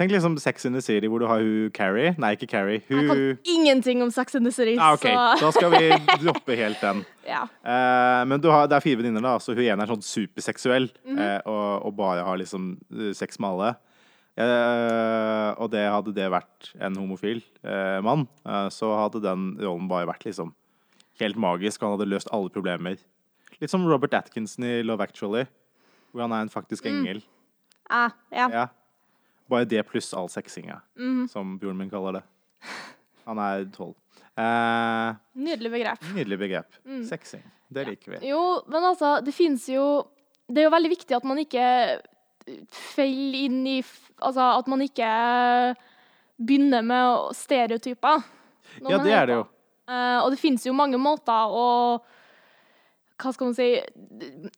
Tenk 0.00 0.14
liksom 0.14 0.38
Sex 0.40 0.64
in 0.64 0.72
the 0.72 0.80
City, 0.80 1.08
hvor 1.12 1.20
du 1.20 1.26
har 1.28 1.42
hun 1.44 1.68
Carrie. 1.76 2.14
Nei, 2.16 2.30
ikke 2.32 2.46
Carrie. 2.48 2.78
Jeg 2.88 3.02
kan 3.04 3.18
Hun 3.18 3.36
ingenting 3.44 4.00
om 4.00 4.08
Sex 4.10 4.32
in 4.38 4.46
the 4.46 4.52
City, 4.52 4.78
ah, 4.80 4.94
OK, 4.96 5.04
så 5.04 5.44
da 5.44 5.50
skal 5.52 5.74
vi 5.74 5.90
droppe 6.22 6.56
helt 6.56 6.80
den. 6.80 7.02
ja. 7.28 7.42
uh, 7.44 8.22
men 8.24 8.40
du 8.40 8.48
har, 8.48 8.64
det 8.70 8.78
er 8.78 8.84
fire 8.86 8.96
venninner, 9.02 9.20
da, 9.20 9.34
så 9.44 9.52
hun 9.52 9.60
ene 9.60 9.84
er 9.84 9.92
sånn 9.92 10.06
superseksuell 10.06 10.88
mm 10.88 11.18
-hmm. 11.18 11.20
uh, 11.20 11.52
og, 11.52 11.84
og 11.90 11.94
bare 11.98 12.24
har 12.24 12.40
liksom 12.40 12.78
eh, 12.96 13.12
sex 13.12 13.38
med 13.38 13.50
alle. 13.50 13.74
Uh, 14.40 15.52
og 15.60 15.68
det 15.70 15.84
hadde 15.84 16.16
det 16.16 16.30
vært 16.32 16.72
en 16.80 16.96
homofil 16.96 17.42
mann, 18.02 18.26
så 18.70 18.96
hadde 18.96 19.20
den 19.20 19.58
rollen 19.60 19.88
bare 19.88 20.06
vært 20.06 20.24
liksom 20.24 20.54
helt 21.20 21.36
magisk. 21.36 21.82
Han 21.82 21.98
hadde 21.98 22.08
løst 22.08 22.28
alle 22.32 22.48
problemer. 22.48 22.96
Litt 23.60 23.70
som 23.70 23.84
Robert 23.84 24.14
Atkinson 24.14 24.64
i 24.64 24.82
Love 24.82 25.02
Actually, 25.02 25.44
hvor 26.12 26.22
han 26.22 26.32
er 26.32 26.40
en 26.40 26.48
faktisk 26.48 26.86
Mm. 26.86 27.00
engel. 27.00 27.22
Ah, 27.90 28.10
ja. 28.32 28.48
Ja. 28.48 28.66
Bare 29.50 29.66
det 29.68 29.82
pluss 29.88 30.12
all 30.14 30.28
sexinga, 30.30 30.80
Mhm. 30.96 31.28
som 31.30 31.56
broren 31.58 31.76
min 31.76 31.90
kaller 31.90 32.12
det. 32.20 32.22
Han 33.26 33.38
er 33.38 33.64
tolv. 33.74 33.94
Eh, 34.38 35.14
Nydelig 35.36 35.70
begrep. 35.74 36.04
nydelig 36.14 36.38
begrep. 36.38 36.76
Mm. 36.86 37.04
Sexing. 37.08 37.42
Det 37.70 37.84
liker 37.86 38.12
vi. 38.18 38.28
Jo, 38.30 38.62
men 38.68 38.82
altså, 38.82 39.20
det 39.24 39.34
fins 39.34 39.68
jo 39.68 40.06
Det 40.50 40.58
er 40.64 40.64
jo 40.66 40.70
veldig 40.74 40.90
viktig 40.90 41.14
at 41.16 41.24
man 41.24 41.38
ikke 41.38 42.00
faller 42.70 43.38
inn 43.44 43.60
i 43.66 43.76
Altså 44.22 44.58
at 44.58 44.66
man 44.68 44.80
ikke 44.82 45.10
begynner 46.40 46.82
med 46.84 47.34
stereotyper. 47.36 48.22
Ja, 48.88 48.98
det 49.02 49.12
er 49.12 49.26
det 49.28 49.34
jo. 49.36 49.44
Eh, 49.90 50.18
og 50.24 50.30
det 50.32 50.38
finnes 50.40 50.64
jo 50.66 50.72
mange 50.76 50.98
måter 51.00 51.32
å 51.52 52.00
hva 53.20 53.32
skal 53.34 53.50
man 53.50 53.56
si 53.56 53.68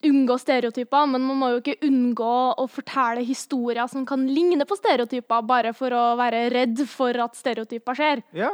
unngå 0.09 0.37
stereotyper, 0.40 1.09
men 1.11 1.25
man 1.26 1.38
må 1.40 1.50
jo 1.52 1.61
ikke 1.62 1.88
unngå 1.88 2.35
å 2.62 2.66
fortelle 2.71 3.25
historier 3.26 3.90
som 3.90 4.07
kan 4.09 4.25
ligne 4.31 4.66
på 4.69 4.78
stereotyper, 4.78 5.45
bare 5.49 5.75
for 5.76 5.95
å 5.95 6.04
være 6.21 6.47
redd 6.54 6.85
for 6.90 7.19
at 7.25 7.38
stereotyper 7.38 7.99
skjer. 7.99 8.25
Ja. 8.37 8.52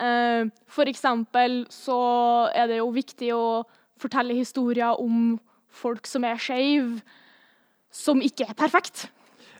Eh, 0.00 0.48
For 0.70 0.88
eksempel 0.88 1.64
så 1.72 2.00
er 2.56 2.70
det 2.70 2.80
jo 2.80 2.90
viktig 2.94 3.32
å 3.36 3.44
fortelle 4.00 4.38
historier 4.38 4.96
om 5.00 5.38
folk 5.70 6.06
som 6.08 6.24
er 6.24 6.40
skeive, 6.40 7.02
som 7.90 8.22
ikke 8.22 8.48
er 8.48 8.56
perfekt. 8.58 9.08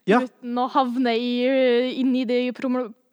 Ja. 0.08 0.22
Uten 0.24 0.56
å 0.58 0.68
havne 0.72 1.12
i, 1.18 1.32
inn 2.00 2.14
i 2.16 2.24
de 2.24 2.46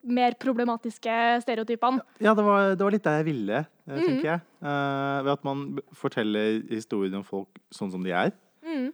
mer 0.07 0.33
problematiske 0.39 1.13
stereotypene. 1.43 2.01
Ja, 2.23 2.33
det 2.37 2.43
var, 2.45 2.69
det 2.75 2.83
var 2.85 2.91
litt 2.95 3.03
der 3.07 3.19
jeg 3.21 3.25
ville, 3.29 3.65
Mm. 3.87 3.99
tenker 4.03 4.27
jeg. 4.27 4.41
Uh, 4.61 5.23
ved 5.23 5.31
at 5.31 5.43
man 5.47 5.79
forteller 5.95 6.61
historien 6.69 7.15
om 7.15 7.23
folk 7.23 7.47
sånn 7.71 7.91
som 7.91 8.03
de 8.03 8.11
er. 8.11 8.31
Mm. 8.65 8.89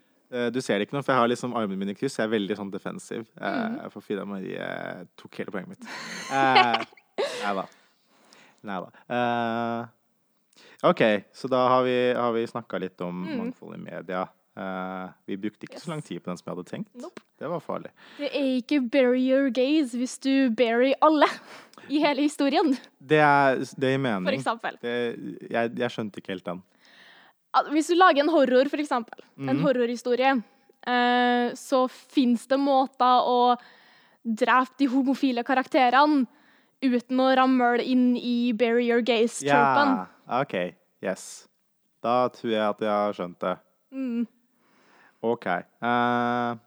Du 0.54 0.60
ser 0.66 0.80
det 0.80 0.88
ikke 0.88 0.96
nå, 0.98 1.04
for 1.06 1.14
jeg 1.14 1.20
har 1.22 1.28
liksom 1.30 1.52
armene 1.54 1.78
mine 1.78 1.94
i 1.94 1.98
kryss. 1.98 2.16
Jeg 2.18 2.26
er 2.26 2.32
veldig 2.34 2.56
sånn 2.58 2.72
defensiv. 2.74 3.28
Uh, 3.38 3.88
for 3.94 4.02
Frida 4.02 4.26
Marie 4.26 4.66
tok 5.18 5.36
hele 5.38 5.52
poenget 5.54 5.70
mitt. 5.76 5.90
Nei 7.44 7.54
da. 7.58 7.66
Nei 8.66 8.78
da. 8.82 8.90
Eh, 9.14 10.90
OK, 10.90 11.02
så 11.38 11.50
da 11.52 11.68
har 11.70 11.84
vi, 11.86 11.98
har 12.18 12.34
vi 12.34 12.46
snakka 12.50 12.80
litt 12.82 13.02
om 13.06 13.26
Mm. 13.28 13.38
mangfold 13.44 13.76
i 13.76 13.82
media. 13.84 14.28
Eh, 14.56 15.10
vi 15.26 15.38
brukte 15.38 15.66
ikke 15.66 15.80
så 15.82 15.90
lang 15.90 16.02
tid 16.06 16.22
på 16.22 16.30
den 16.30 16.38
som 16.38 16.46
jeg 16.52 16.56
hadde 16.56 16.70
tenkt. 16.70 16.92
Nope. 17.02 17.22
Det 17.42 17.50
var 17.50 17.60
farlig. 17.60 17.90
Det 18.20 18.30
er 18.38 18.50
ikke 18.62 18.82
bury 18.94 19.20
your 19.26 19.50
gaze' 19.50 19.96
hvis 19.98 20.20
du 20.22 20.50
bury 20.54 20.94
alle 21.02 21.26
i 21.90 22.00
hele 22.00 22.22
historien, 22.22 22.78
Det 23.02 23.18
er, 23.20 23.56
det 23.58 23.90
gir 23.90 23.98
for 23.98 24.04
mening. 24.06 24.38
eksempel. 24.40 24.78
Det, 24.80 24.94
jeg, 25.52 25.74
jeg 25.76 25.90
skjønte 25.92 26.22
ikke 26.22 26.32
helt 26.36 26.46
den. 26.46 26.62
Hvis 27.72 27.88
du 27.92 27.96
lager 27.96 28.22
en 28.24 28.30
horror, 28.30 28.70
for 28.70 28.78
eksempel, 28.82 29.20
en 29.38 29.58
Mhm. 29.58 29.64
horrorhistorie, 29.66 30.36
uh, 30.88 31.50
så 31.54 31.88
fins 31.90 32.46
det 32.48 32.58
måter 32.60 33.26
å 33.28 33.58
drepe 34.24 34.78
de 34.78 34.86
homofile 34.88 35.44
karakterene 35.44 36.26
uten 36.84 37.18
å 37.20 37.36
ramle 37.36 37.84
inn 37.84 38.16
i 38.18 38.52
bury 38.54 38.86
your 38.90 39.02
gaze'-tropen. 39.02 40.08
Ja, 40.30 40.42
OK. 40.42 40.76
Yes. 41.02 41.48
Da 42.02 42.30
tror 42.30 42.52
jeg 42.52 42.62
at 42.70 42.80
jeg 42.80 42.90
har 42.90 43.14
skjønt 43.14 43.40
det. 43.40 43.58
Mm. 43.94 44.28
OK. 45.24 45.48
Uh, 45.84 46.60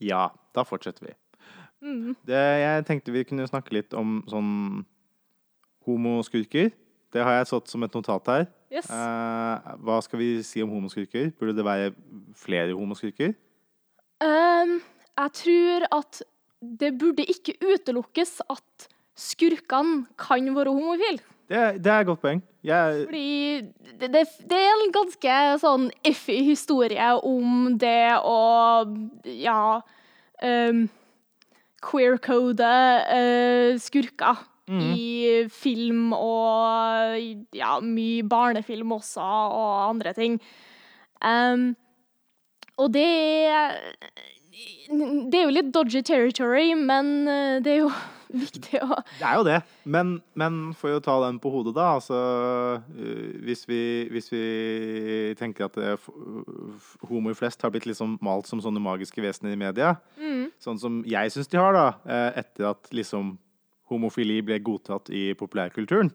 ja, 0.00 0.28
da 0.54 0.64
fortsetter 0.66 1.08
vi. 1.08 1.16
Mm. 1.80 2.14
Det, 2.28 2.38
jeg 2.60 2.86
tenkte 2.88 3.14
vi 3.14 3.24
kunne 3.26 3.48
snakke 3.48 3.74
litt 3.74 3.96
om 3.96 4.20
sånn 4.30 4.84
homoskurker. 5.88 6.70
Det 7.10 7.22
har 7.26 7.40
jeg 7.40 7.50
satt 7.50 7.70
som 7.72 7.82
et 7.82 7.94
notat 7.96 8.30
her. 8.30 8.48
Yes. 8.70 8.86
Uh, 8.86 9.74
hva 9.82 9.98
skal 10.04 10.20
vi 10.20 10.30
si 10.46 10.62
om 10.62 10.70
homoskurker? 10.70 11.32
Burde 11.38 11.56
det 11.58 11.66
være 11.66 11.92
flere 12.38 12.76
homoskurker? 12.76 13.34
Um, 14.22 14.78
jeg 15.16 15.34
tror 15.40 15.88
at 15.96 16.22
det 16.60 16.92
burde 17.00 17.24
ikke 17.24 17.56
utelukkes 17.64 18.38
at 18.52 18.88
skurkene 19.18 20.04
kan 20.20 20.52
være 20.54 20.76
homofile. 20.76 21.24
Det, 21.50 21.60
det 21.82 21.90
er 21.90 22.04
et 22.04 22.06
godt 22.06 22.22
poeng. 22.22 22.42
Jeg, 22.62 23.04
Fordi 23.08 23.60
det, 24.00 24.10
det, 24.12 24.22
det 24.50 24.58
er 24.60 24.84
en 24.84 24.92
ganske 24.94 25.36
sånn 25.62 25.88
iffy 26.06 26.38
historie 26.46 27.08
om 27.26 27.72
det 27.80 28.12
å 28.22 28.36
ja 29.24 29.80
um, 30.44 30.84
queer-code 31.82 32.70
uh, 33.10 33.80
skurker 33.80 34.46
i 34.70 35.48
film 35.50 36.12
og 36.14 37.16
ja, 37.56 37.72
mye 37.82 38.22
barnefilm 38.22 38.92
også, 38.94 39.20
og 39.20 39.88
andre 39.88 40.12
ting. 40.14 40.36
Um, 41.24 41.72
og 42.78 42.92
det 42.94 43.08
er 43.50 43.74
Det 44.90 45.38
er 45.38 45.44
jo 45.44 45.56
litt 45.56 45.74
dodgy 45.74 46.02
territory, 46.02 46.74
men 46.74 47.28
eh, 47.28 47.58
det 47.62 47.72
er 47.72 47.78
jo 47.84 47.90
viktig 48.32 48.80
å 48.84 48.98
Det 49.18 49.26
er 49.26 49.36
jo 49.38 49.44
det. 49.46 49.58
Men, 49.84 50.12
men 50.38 50.58
for 50.78 50.94
å 50.96 51.02
ta 51.04 51.16
den 51.26 51.38
på 51.42 51.50
hodet, 51.52 51.74
da. 51.76 51.88
Altså, 51.98 52.16
øh, 52.94 53.34
hvis, 53.46 53.64
vi, 53.68 53.80
hvis 54.12 54.30
vi 54.32 54.44
tenker 55.40 55.66
at 55.68 55.74
det, 55.80 55.92
f- 55.98 56.96
homoer 57.10 57.34
flest 57.38 57.62
har 57.62 57.72
blitt 57.74 57.86
liksom 57.90 58.18
malt 58.24 58.46
som 58.50 58.62
sånne 58.62 58.82
magiske 58.82 59.22
vesener 59.24 59.54
i 59.56 59.60
media, 59.60 59.96
sånn 60.60 60.78
som 60.80 61.02
jeg 61.08 61.32
syns 61.34 61.48
de 61.50 61.58
har, 61.60 61.72
da, 61.76 61.86
eh, 62.06 62.40
etter 62.44 62.70
at 62.70 62.90
liksom 62.94 63.36
homofili 63.90 64.40
ble 64.46 64.60
godtatt 64.62 65.10
i 65.10 65.30
populærkulturen. 65.34 66.12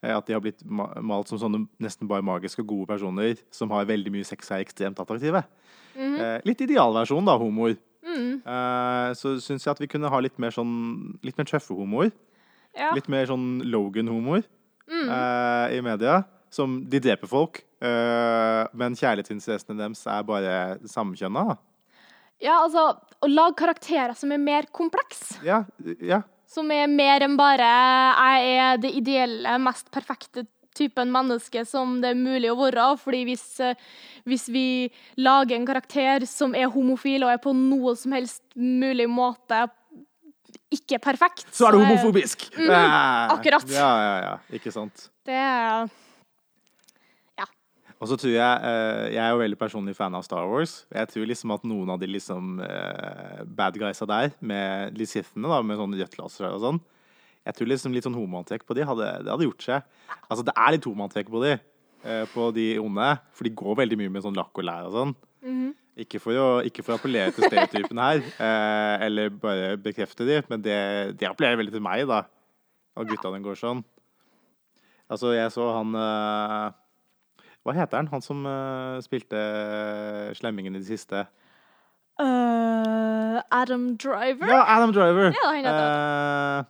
At 0.00 0.24
de 0.24 0.32
har 0.32 0.40
blitt 0.40 0.62
malt 0.64 1.28
som 1.28 1.36
sånne 1.36 1.66
nesten 1.84 2.08
bare 2.08 2.24
magiske 2.24 2.62
og 2.62 2.70
gode 2.70 2.86
personer 2.88 3.36
som 3.52 3.68
har 3.74 3.84
veldig 3.84 4.08
mye 4.14 4.24
sex 4.24 4.48
og 4.48 4.56
er 4.56 4.62
ekstremt 4.64 5.02
attraktive. 5.02 5.42
Eh, 6.00 6.38
Litt 6.48 6.62
idealversjon, 6.64 7.26
da, 7.28 7.34
homoer. 7.36 7.74
Eh, 8.10 9.12
Så 9.18 9.36
syns 9.42 9.64
jeg 9.66 9.72
at 9.72 9.80
vi 9.82 9.88
kunne 9.90 10.10
ha 10.10 10.20
litt 10.22 10.38
mer 10.38 10.54
sånn 10.54 11.18
Litt 11.26 11.38
mer 11.38 11.48
tøffe 11.48 11.76
homoer. 11.76 12.12
Ja. 12.76 12.92
Litt 12.94 13.08
mer 13.10 13.26
sånn 13.26 13.62
Logan-homoer 13.66 14.44
uh, 14.90 15.66
i 15.74 15.80
media. 15.82 16.22
Som 16.50 16.80
de 16.90 16.98
dreper 17.02 17.30
folk, 17.30 17.60
uh, 17.82 18.66
men 18.74 18.96
kjærlighetsinteressene 18.98 19.78
deres 19.78 20.02
er 20.10 20.24
bare 20.26 20.54
samkjønna. 20.90 21.44
Ja, 22.42 22.56
altså, 22.64 22.86
å 23.22 23.28
lage 23.30 23.58
karakterer 23.60 24.16
som 24.18 24.32
er 24.34 24.40
mer 24.42 24.66
kompleks. 24.74 25.36
Ja, 25.46 25.64
ja. 26.02 26.22
Som 26.50 26.72
er 26.74 26.88
mer 26.90 27.22
enn 27.22 27.36
bare 27.38 27.68
'jeg 27.68 28.56
er 28.58 28.80
det 28.82 28.90
ideelle, 28.98 29.58
mest 29.62 29.90
perfekte 29.94 30.46
typen 30.76 31.10
menneske 31.12 31.64
som 31.68 31.98
det 32.02 32.12
er 32.12 32.18
mulig 32.18 32.50
å 32.50 32.58
være'. 32.58 32.98
Fordi 32.98 33.24
hvis, 33.28 33.60
eh, 33.60 33.74
hvis 34.24 34.48
vi 34.48 34.90
lager 35.16 35.56
en 35.56 35.66
karakter 35.66 36.26
som 36.26 36.54
er 36.54 36.70
homofil 36.70 37.24
og 37.24 37.32
er 37.32 37.38
på 37.38 37.54
noe 37.54 37.96
som 37.96 38.12
helst 38.12 38.42
mulig 38.56 39.08
måte 39.08 39.68
ikke 40.70 41.00
perfekt 41.02 41.48
Så 41.50 41.66
er 41.66 41.74
du 41.74 41.82
homofobisk! 41.82 42.46
Mm, 42.54 42.70
akkurat. 43.34 43.66
Ja, 43.70 43.90
ja, 43.98 44.14
ja. 44.22 44.36
Ikke 44.54 44.70
sant. 44.70 45.10
Det 45.26 45.34
er 45.34 45.90
Og 48.00 48.08
så 48.08 48.16
tror 48.16 48.32
jeg 48.32 48.60
eh, 48.64 49.12
Jeg 49.12 49.20
er 49.20 49.34
jo 49.34 49.42
veldig 49.42 49.58
personlig 49.60 49.96
fan 49.96 50.14
av 50.14 50.22
Star 50.24 50.46
Wars. 50.48 50.86
Jeg 50.88 51.10
tror 51.10 51.26
liksom 51.28 51.50
at 51.52 51.66
noen 51.68 51.90
av 51.90 51.98
de 52.00 52.06
liksom 52.08 52.60
eh, 52.64 53.42
bad 53.44 53.76
guysa 53.76 54.06
der, 54.08 54.30
med 54.40 54.96
de 54.96 55.04
sithene, 55.04 55.50
da, 55.50 55.60
med 55.60 55.76
sånn 55.76 55.98
rødt 56.00 56.16
laser 56.16 56.48
og 56.54 56.62
sånn 56.64 56.80
Jeg 57.48 57.56
tror 57.56 57.70
liksom 57.70 57.94
litt 57.94 58.04
sånn 58.04 58.16
homoantrekk 58.16 58.66
på 58.68 58.76
de 58.76 58.84
hadde, 58.86 59.10
det 59.24 59.32
hadde 59.32 59.46
gjort 59.46 59.64
seg. 59.64 59.84
Altså, 60.28 60.44
det 60.46 60.54
er 60.54 60.74
litt 60.74 60.88
homoantrekk 60.88 61.30
på 61.32 61.40
de, 61.44 61.54
eh, 62.04 62.24
på 62.34 62.48
de 62.56 62.66
onde, 62.82 63.06
for 63.36 63.48
de 63.48 63.54
går 63.62 63.78
veldig 63.80 63.98
mye 64.00 64.12
med 64.16 64.26
sånn 64.26 64.36
lakk 64.36 64.60
og 64.60 64.66
lær 64.68 64.90
og 64.90 64.96
sånn. 64.96 65.14
Ikke 66.00 66.20
for, 66.22 66.36
å, 66.36 66.48
ikke 66.64 66.84
for 66.84 66.94
å 66.94 66.98
appellere 67.00 67.32
til 67.36 67.44
stereotypene 67.48 68.10
her, 68.10 68.20
eh, 68.48 69.06
eller 69.08 69.32
bare 69.32 69.72
bekrefte 69.80 70.28
de, 70.28 70.38
men 70.52 70.62
det, 70.64 70.76
det 71.20 71.28
appellerer 71.28 71.60
veldig 71.60 71.74
til 71.76 71.84
meg, 71.84 72.04
da. 72.10 72.22
Og 73.00 73.08
gutta 73.08 73.32
den 73.32 73.44
går 73.44 73.58
sånn. 73.58 73.82
Altså, 75.10 75.32
jeg 75.34 75.50
så 75.50 75.64
han 75.74 75.96
eh, 75.98 76.78
Hva 77.66 77.74
heter 77.74 77.98
han? 77.98 78.08
Han 78.12 78.22
som 78.22 78.44
spilte 79.02 79.40
Slemmingen 80.38 80.76
i 80.76 80.82
det 80.82 80.88
siste. 80.88 81.24
Uh, 82.20 83.40
Adam 83.50 83.96
Driver? 83.96 84.48
Ja, 84.48 84.60
Adam 84.76 84.92
Driver! 84.92 85.32
Ja, 85.32 85.46
han 85.48 85.64
heter 85.64 85.86
Eh, 86.60 86.64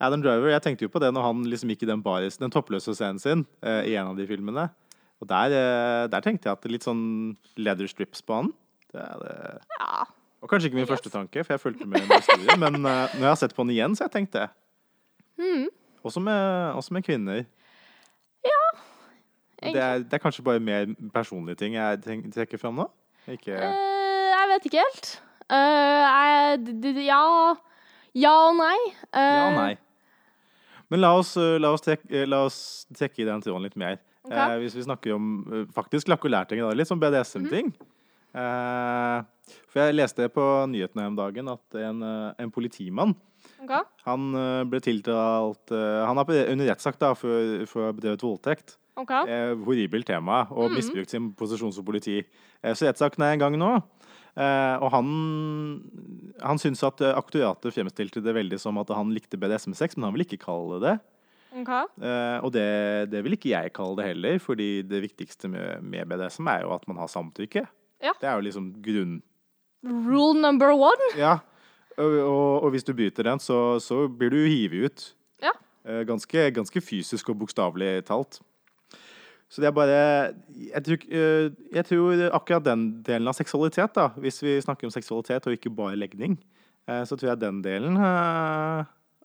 Adam 0.00 0.22
Driver, 0.24 0.48
Jeg 0.48 0.62
tenkte 0.64 0.86
jo 0.86 0.92
på 0.92 1.02
det 1.02 1.10
når 1.12 1.26
han 1.26 1.42
liksom 1.48 1.72
gikk 1.72 1.84
i 1.84 1.90
den, 1.90 2.04
baris, 2.04 2.38
den 2.40 2.52
toppløse 2.52 2.94
scenen 2.96 3.20
sin 3.20 3.44
uh, 3.64 3.82
i 3.84 3.96
en 4.00 4.12
av 4.12 4.16
de 4.16 4.26
filmene. 4.28 4.70
Og 5.20 5.28
der, 5.28 5.52
uh, 5.52 6.04
der 6.12 6.24
tenkte 6.24 6.48
jeg 6.48 6.56
at 6.56 6.70
litt 6.72 6.86
sånn 6.86 7.02
leather 7.60 7.90
strips 7.90 8.24
på 8.24 8.38
han. 8.40 8.50
Det 8.90 9.04
er 9.04 9.20
det. 9.20 9.36
Ja. 9.76 10.06
Og 10.40 10.48
kanskje 10.48 10.70
ikke 10.70 10.80
min 10.80 10.88
første 10.88 11.12
tanke, 11.12 11.44
for 11.44 11.52
jeg 11.52 11.60
fulgte 11.62 11.88
med 11.88 12.06
i 12.06 12.08
historien, 12.16 12.56
men 12.62 12.80
uh, 12.80 13.12
når 13.12 13.26
jeg 13.26 13.32
har 13.34 13.40
sett 13.42 13.56
på 13.56 13.66
han 13.66 13.74
igjen, 13.74 13.96
så 13.96 14.06
har 14.06 14.12
jeg 14.12 14.16
tenkt 14.22 14.38
det. 14.38 14.48
Mm. 15.40 15.68
Også, 16.00 16.24
med, 16.24 16.72
også 16.80 16.96
med 16.96 17.04
kvinner. 17.04 17.44
Det 19.60 19.76
er, 19.76 19.98
det 19.98 20.16
er 20.16 20.22
kanskje 20.22 20.42
bare 20.42 20.60
mer 20.60 20.86
personlige 21.12 21.60
ting 21.60 21.74
jeg 21.76 22.00
trekker 22.32 22.60
fram 22.60 22.78
nå? 22.80 22.86
Ikke 23.28 23.58
jeg 24.40 24.48
vet 24.54 24.66
ikke 24.70 24.80
helt. 24.80 25.10
Uh, 25.50 26.00
jeg, 26.06 26.94
ja 27.04 27.20
Ja 28.16 28.32
og 28.48 28.56
nei. 28.58 28.78
Uh, 29.12 29.20
Ja 29.20 29.44
og 29.50 29.56
nei. 29.58 29.74
Men 30.90 31.04
la 31.04 31.12
oss, 31.16 31.36
eh, 31.38 31.58
la 31.62 31.70
oss, 31.74 31.84
trekke, 31.86 32.08
eh, 32.10 32.26
la 32.28 32.44
oss 32.48 32.86
trekke 32.96 33.22
i 33.22 33.28
den 33.28 33.42
tråden 33.44 33.62
litt 33.66 33.78
mer. 33.78 34.00
Okay. 34.26 34.36
Eh, 34.36 34.58
hvis 34.64 34.76
vi 34.76 34.84
snakker 34.84 35.14
om 35.16 35.30
eh, 35.48 35.64
faktisk 35.74 36.10
lakulærting, 36.10 36.62
litt 36.76 36.90
sånn 36.90 37.00
BDSM-ting. 37.00 37.72
Eh, 38.30 39.54
for 39.70 39.82
jeg 39.82 39.96
leste 39.96 40.28
på 40.30 40.44
nyhetene 40.70 41.08
om 41.10 41.16
dagen 41.18 41.48
at 41.50 41.78
en, 41.80 42.04
en 42.38 42.52
politimann 42.54 43.16
okay. 43.58 43.80
han 44.06 44.28
ble 44.70 44.78
tiltalt 44.84 45.72
Han 45.74 46.20
på- 46.28 46.36
under 46.52 46.68
rettssak 46.70 47.00
for, 47.18 47.64
for 47.66 47.90
bedrevet 47.96 48.22
voldtekt. 48.22 48.76
Okay. 49.00 49.26
Eh, 49.26 49.54
horribelt 49.66 50.06
tema, 50.06 50.44
og 50.50 50.70
misbrukt 50.76 51.10
sin 51.10 51.32
posisjon 51.34 51.72
som 51.74 51.86
politi. 51.86 52.20
Så 52.62 52.86
rettssaken 52.86 53.24
er 53.24 53.34
en 53.34 53.42
gang 53.42 53.58
nå. 53.58 53.72
Eh, 54.38 54.76
og 54.78 54.90
han, 54.94 55.08
han 56.42 56.60
syns 56.62 56.82
at 56.86 57.00
eh, 57.02 57.72
fremstilte 57.74 58.22
det 58.22 58.34
veldig 58.36 58.58
som 58.62 58.78
at 58.78 58.92
han 58.94 59.10
likte 59.14 59.38
BDSM-sex, 59.40 59.96
men 59.96 60.08
han 60.08 60.14
vil 60.16 60.26
ikke 60.26 60.44
kalle 60.44 60.78
det 60.78 60.86
det. 60.86 60.94
ok. 61.62 61.72
Eh, 61.98 62.38
og 62.44 62.52
det, 62.54 63.10
det 63.10 63.24
vil 63.26 63.34
ikke 63.36 63.52
jeg 63.54 63.72
kalle 63.76 63.98
det 63.98 64.10
heller, 64.12 64.38
fordi 64.38 64.82
det 64.86 65.02
viktigste 65.08 65.50
med, 65.50 65.82
med 65.82 66.06
BDSM 66.10 66.46
er 66.48 66.62
jo 66.66 66.74
at 66.76 66.86
man 66.88 67.00
har 67.02 67.10
samtykke. 67.10 67.66
Ja. 68.00 68.14
Det 68.20 68.28
er 68.28 68.38
jo 68.38 68.46
liksom 68.46 68.70
grunn... 68.84 69.18
Rule 69.84 70.36
number 70.40 70.74
one. 70.76 71.10
Ja. 71.16 71.38
Og, 71.96 72.12
og, 72.20 72.62
og 72.64 72.70
hvis 72.74 72.84
du 72.84 72.92
bryter 72.94 73.26
den, 73.26 73.40
så, 73.40 73.78
så 73.80 74.06
blir 74.08 74.30
du 74.32 74.38
hivet 74.44 74.86
ut. 74.90 75.04
Ja. 75.42 75.52
Eh, 75.84 76.02
Ganske, 76.08 76.46
ganske 76.54 76.80
fysisk 76.84 77.32
og 77.32 77.40
bokstavelig 77.42 78.04
talt. 78.08 78.40
Så 79.50 79.62
det 79.62 79.66
er 79.70 79.74
bare 79.74 79.98
jeg 80.70 80.82
tror, 80.86 81.04
eh, 81.10 81.50
jeg 81.74 81.84
tror 81.88 82.22
akkurat 82.38 82.64
den 82.68 82.86
delen 83.06 83.28
av 83.28 83.34
seksualitet, 83.34 83.92
da, 83.98 84.08
hvis 84.22 84.38
vi 84.44 84.60
snakker 84.62 84.86
om 84.86 84.94
seksualitet 84.94 85.46
og 85.50 85.56
ikke 85.56 85.72
bare 85.74 85.98
legning, 85.98 86.38
eh, 86.86 87.02
så 87.02 87.18
tror 87.18 87.32
jeg 87.32 87.42
den 87.42 87.58
delen 87.64 87.98
eh, 87.98 88.84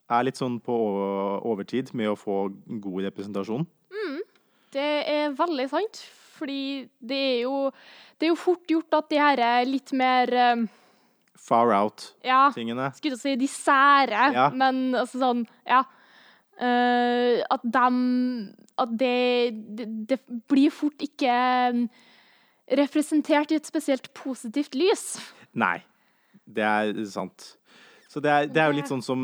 er 0.10 0.26
litt 0.26 0.42
sånn 0.42 0.58
på 0.66 0.74
overtid 1.46 1.94
med 1.94 2.10
å 2.10 2.18
få 2.18 2.48
god 2.82 3.06
representasjon. 3.12 3.68
Det 4.76 4.92
er 5.08 5.36
veldig 5.38 5.70
sant. 5.72 6.02
Fordi 6.36 6.84
det 7.00 7.16
er 7.16 7.38
jo, 7.46 7.70
det 8.20 8.28
er 8.28 8.34
jo 8.34 8.40
fort 8.40 8.68
gjort 8.68 8.98
at 8.98 9.06
de 9.14 9.20
her 9.22 9.40
er 9.40 9.70
litt 9.70 9.94
mer 9.96 10.32
um, 10.52 10.66
Far 11.46 11.70
out-tingene. 11.76 12.90
Ja, 12.90 12.96
skulle 12.98 13.16
til 13.16 13.20
å 13.20 13.22
si 13.22 13.36
de 13.40 13.48
sære, 13.52 14.32
Ja. 14.34 14.50
men 14.52 14.96
altså 14.98 15.22
sånn 15.22 15.46
Ja. 15.68 15.84
Eh, 16.62 17.42
at 17.52 17.64
de 17.64 17.88
At 18.78 18.92
det, 19.00 19.52
det, 19.78 19.86
det 20.10 20.20
blir 20.52 20.72
fort 20.72 21.00
ikke 21.04 21.32
eh, 21.32 21.86
representert 22.80 23.52
i 23.52 23.58
et 23.60 23.68
spesielt 23.68 24.10
positivt 24.18 24.76
lys. 24.76 25.04
Nei, 25.56 25.78
det 26.48 26.64
er 26.66 26.94
sant. 27.08 27.54
Så 28.12 28.20
det 28.24 28.32
er, 28.32 28.48
det 28.52 28.62
er 28.62 28.72
jo 28.72 28.78
litt 28.80 28.90
sånn 28.92 29.04
som 29.06 29.24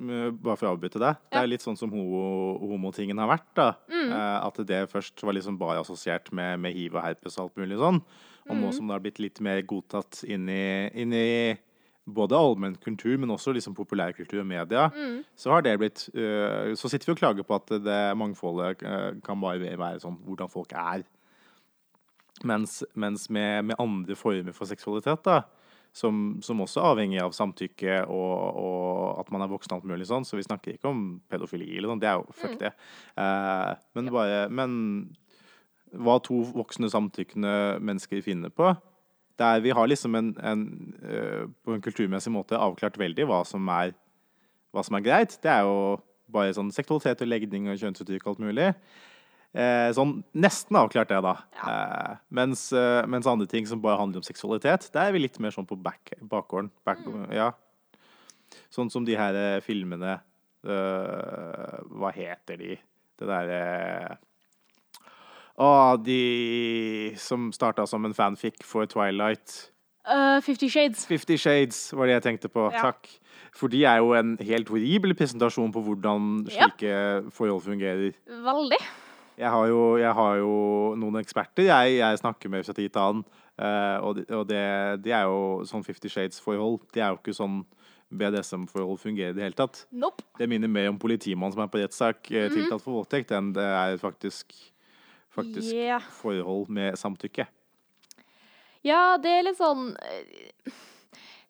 uh, 0.00 0.30
Bare 0.32 0.56
for 0.58 0.66
å 0.70 0.72
avbryte. 0.74 0.98
Det 1.02 1.10
Ja. 1.30 1.42
er 1.42 1.46
litt 1.50 1.62
sånn 1.62 1.76
som 1.78 1.90
homo- 1.92 2.58
homotingen 2.62 3.18
har 3.18 3.28
vært. 3.30 3.48
da. 3.54 3.68
Mm. 3.90 4.10
at 4.48 4.56
det 4.66 4.90
først 4.90 5.22
var 5.22 5.34
liksom 5.34 5.58
bare 5.58 5.80
assosiert 5.84 6.32
med, 6.32 6.58
med 6.60 6.74
hiv 6.74 6.94
og 6.96 7.02
herpes 7.04 7.38
og 7.38 7.44
alt 7.50 7.56
mulig 7.62 7.78
sånn. 7.78 8.00
Og 8.50 8.56
nå 8.56 8.72
som 8.74 8.86
det 8.88 8.94
har 8.96 9.00
blitt 9.04 9.18
litt 9.20 9.40
mer 9.40 9.60
godtatt 9.62 10.24
inn 10.26 10.48
i, 10.48 10.90
inn 10.98 11.12
i 11.12 11.56
både 12.06 12.38
allmennkultur, 12.38 13.16
men 13.20 13.30
også 13.30 13.52
liksom 13.54 13.74
populærkultur 13.76 14.40
og 14.42 14.48
media, 14.48 14.88
så 15.36 15.52
har 15.52 15.62
det 15.62 15.78
blitt 15.78 16.08
uh, 16.16 16.72
Så 16.78 16.88
sitter 16.88 17.10
vi 17.10 17.14
og 17.14 17.20
klager 17.20 17.46
på 17.46 17.54
at 17.54 17.72
det 17.84 18.00
mangfoldet 18.18 18.82
uh, 18.82 19.20
kan 19.24 19.40
bare 19.40 19.76
være 19.78 20.00
sånn 20.02 20.18
hvordan 20.26 20.50
folk 20.50 20.72
er. 20.72 21.04
Mens, 22.44 22.80
mens 22.94 23.28
med, 23.28 23.64
med 23.68 23.80
andre 23.82 24.16
former 24.16 24.56
for 24.56 24.64
seksualitet, 24.64 25.20
da, 25.26 25.42
som, 25.92 26.38
som 26.42 26.60
også 26.62 26.80
er 26.80 26.92
avhengig 26.94 27.20
av 27.20 27.34
samtykke 27.36 28.04
og, 28.06 28.34
og 28.62 29.20
at 29.20 29.32
man 29.34 29.44
er 29.44 29.50
voksen 29.50 29.74
og 29.74 29.80
alt 29.80 29.90
mulig 29.90 30.06
sånn, 30.08 30.24
så 30.24 30.38
vi 30.38 30.46
snakker 30.46 30.76
ikke 30.76 30.90
om 30.90 31.02
pedofili 31.30 31.68
eller 31.74 31.92
noe, 31.92 32.00
det 32.00 32.08
er 32.08 32.20
jo 32.20 32.36
fuck 32.36 32.56
det. 32.62 32.72
Uh, 33.18 33.74
men 33.98 34.12
bare 34.14 34.46
Men 34.48 34.78
hva 35.90 36.20
to 36.22 36.44
voksne 36.54 36.90
samtykkende 36.90 37.82
mennesker 37.82 38.22
finner 38.22 38.52
på. 38.54 38.70
Der 39.40 39.60
vi 39.64 39.72
har 39.72 39.88
liksom 39.88 40.16
en, 40.18 40.30
en 40.44 40.62
eh, 41.00 41.44
på 41.64 41.74
en 41.74 41.82
kulturmessig 41.84 42.32
måte 42.34 42.58
avklart 42.60 42.98
veldig 43.00 43.24
hva 43.30 43.40
som 43.48 43.68
er, 43.72 43.94
hva 44.74 44.84
som 44.84 44.98
er 44.98 45.04
greit. 45.06 45.38
Det 45.42 45.50
er 45.52 45.64
jo 45.64 45.96
bare 46.30 46.54
sånn 46.54 46.72
seksualitet 46.74 47.24
og 47.24 47.30
legning 47.30 47.70
og 47.72 47.80
kjønnsuttrykk 47.80 48.26
og 48.26 48.34
alt 48.34 48.44
mulig. 48.44 48.68
Eh, 49.50 49.88
sånn 49.96 50.20
nesten 50.38 50.78
avklart 50.78 51.10
det, 51.10 51.22
da. 51.24 51.34
Eh, 51.56 52.20
mens, 52.36 52.68
mens 53.10 53.30
andre 53.30 53.48
ting 53.50 53.66
som 53.66 53.82
bare 53.82 53.98
handler 53.98 54.22
om 54.22 54.28
seksualitet, 54.28 54.90
der 54.94 55.08
er 55.08 55.16
vi 55.16 55.24
litt 55.24 55.40
mer 55.42 55.56
sånn 55.56 55.68
på 55.68 55.78
back, 55.80 56.14
bakgården. 56.20 56.70
Back, 56.86 57.02
Ja. 57.34 57.52
Sånn 58.70 58.90
som 58.90 59.04
de 59.06 59.14
her 59.14 59.60
filmene 59.62 60.16
Hva 60.66 62.10
heter 62.12 62.58
de? 62.58 62.74
Det 63.16 63.28
derre 63.28 64.18
Å, 65.60 65.70
de 66.00 67.12
som 67.20 67.50
starta 67.52 67.84
som 67.88 68.06
en 68.08 68.14
fanfic 68.16 68.62
for 68.64 68.88
Twilight. 68.88 69.66
Uh, 70.08 70.40
Fifty 70.40 70.70
Shades. 70.72 71.04
Fifty 71.06 71.36
Shades 71.36 71.90
var 71.92 72.08
det 72.08 72.14
jeg 72.16 72.24
tenkte 72.30 72.48
på. 72.48 72.70
Ja. 72.72 72.86
Takk. 72.90 73.10
For 73.56 73.68
de 73.68 73.82
er 73.84 73.98
jo 74.00 74.14
en 74.16 74.36
helt 74.40 74.70
horribel 74.72 75.12
presentasjon 75.18 75.72
på 75.74 75.82
hvordan 75.84 76.30
Ja. 76.48 76.70
slike 76.70 77.30
forhold 77.36 77.62
fungerer. 77.66 78.14
Veldig. 78.26 78.80
Jeg 79.40 79.50
har 79.50 79.66
jo, 79.68 79.96
jeg 79.96 80.12
har 80.12 80.36
jo 80.36 80.54
noen 81.00 81.16
eksperter 81.20 81.64
jeg, 81.68 81.98
jeg 81.98 82.18
snakker 82.20 82.50
med 82.52 82.64
fra 82.64 82.74
tid 82.76 82.88
til 82.92 83.00
annen. 83.02 83.24
Uh, 83.60 83.98
og 84.04 84.16
de, 84.16 84.24
og 84.32 84.46
det, 84.48 84.64
de 85.04 85.12
er 85.12 85.28
jo 85.28 85.60
sånn 85.68 85.84
Fifty 85.84 86.08
Shades-forhold. 86.08 86.80
De 86.94 87.00
er 87.04 87.12
jo 87.12 87.20
ikke 87.20 87.36
sånn 87.36 87.60
BDSM-forhold 88.10 88.98
fungerer 88.98 89.34
i 89.34 89.36
det 89.36 89.44
hele 89.44 89.58
tatt. 89.58 89.84
Nope. 89.92 90.24
Det 90.38 90.48
minner 90.50 90.68
mer 90.72 90.88
om 90.90 90.98
politimannen 90.98 91.52
som 91.54 91.62
er 91.62 91.70
på 91.70 91.80
rettssak 91.82 92.30
mm 92.32 92.48
tiltalt 92.56 92.82
for 92.82 92.96
voldtekt, 93.00 93.30
enn 93.36 93.52
det 93.54 93.62
er 93.64 93.96
faktisk, 94.00 94.56
faktisk 95.34 95.72
Yeah. 95.74 96.02
forhold 96.20 96.68
med 96.68 96.98
samtykke. 96.98 97.46
Ja, 98.86 99.16
det 99.20 99.30
er 99.30 99.44
litt 99.44 99.58
sånn 99.60 99.92
eh, 100.00 100.72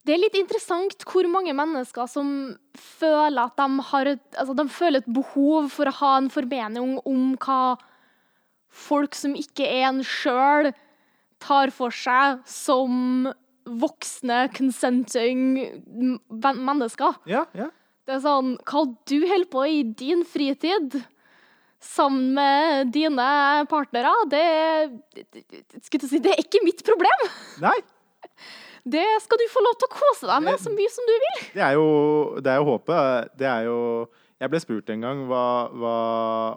Det 0.02 0.14
er 0.14 0.22
litt 0.22 0.36
interessant 0.38 1.04
hvor 1.06 1.26
mange 1.30 1.52
mennesker 1.54 2.08
som 2.10 2.56
føler 2.74 3.44
at 3.44 3.56
de 3.60 3.84
har 3.90 4.06
et, 4.16 4.22
altså 4.34 4.56
de 4.56 4.64
føler 4.72 5.02
et 5.02 5.12
behov 5.12 5.68
for 5.70 5.90
å 5.90 5.96
ha 6.00 6.12
en 6.18 6.30
formening 6.32 6.96
om 7.04 7.36
hva 7.36 7.76
folk 8.70 9.14
som 9.18 9.34
ikke 9.36 9.66
er 9.66 9.90
en 9.90 10.00
sjøl, 10.06 10.70
tar 11.40 11.72
for 11.74 11.92
seg 11.94 12.40
som 12.48 13.28
voksne, 13.70 14.48
consenting 14.56 15.60
mennesker. 16.30 17.20
Ja, 17.28 17.44
ja. 17.54 17.68
Det 18.08 18.16
er 18.16 18.22
sånn 18.24 18.54
Hva 18.66 18.86
du 19.06 19.18
holder 19.28 19.48
på 19.52 19.64
i 19.68 19.82
din 19.84 20.24
fritid 20.26 20.96
sammen 21.80 22.34
med 22.36 22.90
dine 22.92 23.26
partnere, 23.70 24.12
det, 24.30 24.44
det, 25.14 26.02
si, 26.08 26.18
det 26.20 26.34
er 26.34 26.42
ikke 26.42 26.60
mitt 26.64 26.82
problem. 26.86 27.26
Nei, 27.64 27.76
Det 28.84 29.04
skal 29.20 29.36
du 29.40 29.44
få 29.52 29.60
lov 29.60 29.74
til 29.80 29.88
å 29.90 29.92
kose 29.92 30.28
deg 30.30 30.42
med 30.46 30.60
så 30.60 30.70
mye 30.72 30.88
som 30.92 31.04
du 31.08 31.12
vil. 31.24 31.40
det 31.54 31.62
er 31.66 31.74
jo, 31.76 31.86
det 32.40 32.52
er 32.52 32.60
jo 32.62 32.68
håpet. 32.70 33.30
Det 33.38 33.48
er 33.48 33.66
jo 33.68 33.78
Jeg 34.40 34.48
ble 34.48 34.60
spurt 34.62 34.88
en 34.88 35.02
gang 35.04 35.18
hva, 35.28 35.42
hva, 35.68 35.96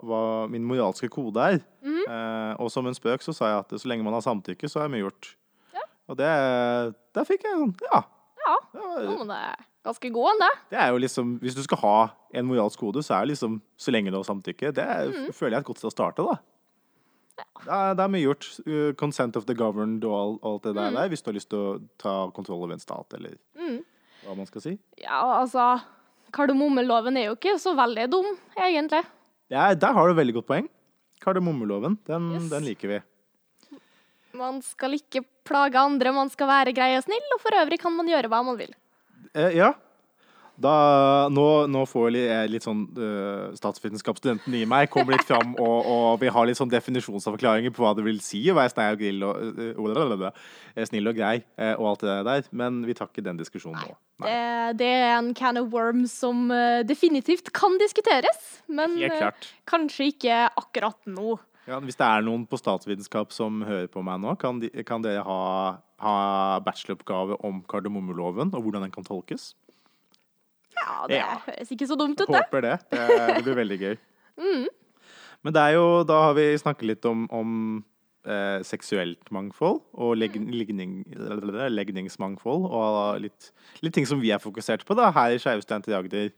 hva 0.08 0.20
min 0.48 0.64
moralske 0.64 1.10
kode 1.12 1.36
er. 1.44 1.58
Mm. 1.84 2.04
eh, 2.08 2.54
og 2.64 2.72
som 2.72 2.88
en 2.88 2.96
spøk 2.96 3.20
så 3.26 3.34
sa 3.36 3.50
jeg 3.52 3.60
at 3.66 3.76
så 3.82 3.90
lenge 3.92 4.06
man 4.08 4.16
har 4.16 4.24
samtykke, 4.24 4.70
så 4.72 4.86
er 4.86 4.94
mye 4.94 5.04
gjort. 5.04 5.34
Og 6.08 6.18
det 6.20 6.30
Der 7.16 7.28
fikk 7.28 7.44
jeg 7.44 7.60
sånn 7.60 7.76
Ja. 7.92 8.02
Ja, 8.44 8.56
det 8.72 9.18
var- 9.28 9.68
ganske 9.84 10.10
god 10.16 10.30
enn 10.32 10.42
det. 10.46 10.52
Det 10.72 10.80
er 10.80 10.90
jo 10.94 10.98
liksom 11.04 11.40
Hvis 11.44 11.56
du 11.58 11.64
skal 11.66 11.78
ha 11.84 11.96
en 12.34 12.46
moralsk 12.48 12.80
kode, 12.80 13.04
så 13.04 13.18
er 13.18 13.26
det 13.26 13.34
liksom 13.36 13.62
så 13.78 13.92
lenge 13.92 14.12
du 14.12 14.18
har 14.18 14.24
samtykke. 14.28 14.72
Det 14.74 14.84
er, 14.84 15.12
mm. 15.12 15.32
føler 15.36 15.52
jeg 15.58 15.60
er 15.62 15.66
et 15.66 15.70
godt 15.72 15.82
sted 15.84 15.92
å 15.92 15.96
starte, 15.96 16.24
da. 16.28 16.38
Det 17.64 17.72
er, 17.74 17.96
det 17.98 18.04
er 18.04 18.12
mye 18.14 18.24
gjort. 18.28 18.46
Uh, 18.68 18.92
consent 19.00 19.36
of 19.40 19.46
the 19.50 19.56
governed 19.58 20.04
og 20.06 20.14
all- 20.20 20.40
alt 20.52 20.64
det 20.68 20.74
der, 20.78 20.90
mm. 20.92 20.98
der, 21.00 21.10
hvis 21.10 21.24
du 21.26 21.30
har 21.32 21.38
lyst 21.40 21.50
til 21.50 21.60
å 21.60 21.74
ta 22.02 22.14
kontroll 22.36 22.62
over 22.64 22.74
en 22.76 22.80
stat, 22.84 23.14
eller 23.18 23.38
Mm. 23.58 23.80
hva 24.26 24.36
man 24.38 24.46
skal 24.50 24.62
si. 24.62 24.78
Ja, 25.02 25.22
altså 25.42 25.82
Kardemommeloven 26.34 27.18
er 27.18 27.28
jo 27.30 27.36
ikke 27.36 27.58
så 27.62 27.76
veldig 27.78 28.08
dum, 28.10 28.30
egentlig. 28.58 29.04
Det 29.50 29.58
er, 29.58 29.76
der 29.76 29.94
har 29.94 30.08
du 30.08 30.14
veldig 30.18 30.34
godt 30.40 30.48
poeng. 30.50 30.70
Kardemommeloven, 31.22 31.98
den, 32.08 32.32
Yes. 32.36 32.50
den 32.50 32.64
liker 32.66 32.88
vi. 32.88 33.02
Man 34.34 34.62
skal 34.66 34.96
ikke 34.98 35.22
plage 35.46 35.78
andre, 35.78 36.12
man 36.12 36.30
skal 36.34 36.48
være 36.50 36.74
grei 36.74 36.96
og 36.98 37.04
snill, 37.06 37.28
og 37.36 37.42
for 37.44 37.54
øvrig 37.60 37.78
kan 37.80 37.94
man 37.94 38.08
gjøre 38.10 38.30
hva 38.32 38.40
man 38.46 38.58
vil. 38.58 38.74
Eh, 39.34 39.58
ja. 39.58 39.74
Da, 40.64 40.74
nå, 41.34 41.66
nå 41.66 41.82
får 41.90 42.12
jeg 42.14 42.50
litt 42.54 42.66
sånn 42.66 42.84
uh, 42.94 43.50
Statsvitenskapsstudenten 43.58 44.54
i 44.54 44.68
meg 44.70 44.92
kommer 44.94 45.16
litt 45.16 45.26
fram 45.26 45.56
og, 45.64 45.88
og 45.90 46.20
vi 46.22 46.30
har 46.30 46.46
litt 46.46 46.60
sånn 46.60 46.70
definisjonsavklaringer 46.70 47.74
på 47.74 47.82
hva 47.82 47.96
det 47.98 48.06
vil 48.06 48.20
si 48.22 48.44
å 48.52 48.58
være 48.60 48.70
snill 48.70 48.94
og, 48.94 49.02
grill 49.02 49.26
og, 49.26 50.28
uh, 50.38 50.84
snill 50.86 51.10
og 51.10 51.18
grei 51.18 51.40
og 51.74 51.88
alt 51.90 52.06
det 52.06 52.20
der. 52.30 52.46
Men 52.54 52.84
vi 52.86 52.94
tar 52.98 53.10
ikke 53.10 53.26
den 53.26 53.42
diskusjonen 53.42 53.82
nå. 53.82 53.98
Det, 54.24 54.38
det 54.78 54.92
er 55.00 55.16
en 55.16 55.34
can 55.34 55.58
of 55.58 55.74
worms 55.74 56.14
som 56.22 56.46
definitivt 56.86 57.50
kan 57.56 57.80
diskuteres, 57.82 58.62
men 58.70 58.94
kanskje 59.70 60.12
ikke 60.14 60.38
akkurat 60.62 61.00
nå. 61.10 61.40
Ja, 61.68 61.78
hvis 61.80 61.96
det 61.96 62.04
er 62.06 62.24
noen 62.26 62.44
på 62.50 62.58
statsvitenskap 62.60 63.32
som 63.32 63.62
hører 63.64 63.88
på 63.92 64.02
meg 64.04 64.20
nå, 64.20 64.34
kan, 64.42 64.58
de, 64.60 64.68
kan 64.84 65.04
dere 65.06 65.22
ha, 65.24 65.38
ha 66.04 66.16
bacheloroppgave 66.66 67.38
om 67.48 67.62
kardemommeloven 67.72 68.52
og 68.52 68.66
hvordan 68.66 68.84
den 68.88 68.92
kan 68.92 69.06
tolkes? 69.08 69.54
Ja, 70.76 71.06
det 71.08 71.22
Ja. 71.22 71.38
høres 71.46 71.72
ikke 71.72 71.88
så 71.88 71.96
dumt 72.00 72.20
ut, 72.20 72.28
det. 72.28 72.36
håper 72.42 72.62
det. 72.66 72.76
Det, 72.92 73.08
det 73.38 73.44
blir 73.48 73.60
veldig 73.64 73.80
gøy. 73.86 73.96
Mm. 74.34 74.66
Men 75.46 75.54
det 75.54 75.62
er 75.62 75.74
jo, 75.76 76.04
da 76.10 76.16
har 76.24 76.32
vi 76.34 76.48
snakket 76.58 76.88
litt 76.90 77.06
om, 77.06 77.28
om 77.30 77.50
eh, 78.26 78.64
seksuelt 78.66 79.30
mangfold 79.36 79.78
og 79.94 80.16
leg, 80.18 80.34
legning, 80.50 81.04
legningsmangfold. 81.70 82.66
Og 82.66 83.20
litt, 83.22 83.52
litt 83.86 83.94
ting 83.94 84.08
som 84.10 84.22
vi 84.24 84.32
er 84.34 84.42
fokusert 84.42 84.86
på 84.88 84.98
da, 84.98 85.12
her 85.14 85.36
i 85.36 85.38
Skeive 85.44 85.62
til 85.86 85.94
Agder. 86.00 86.32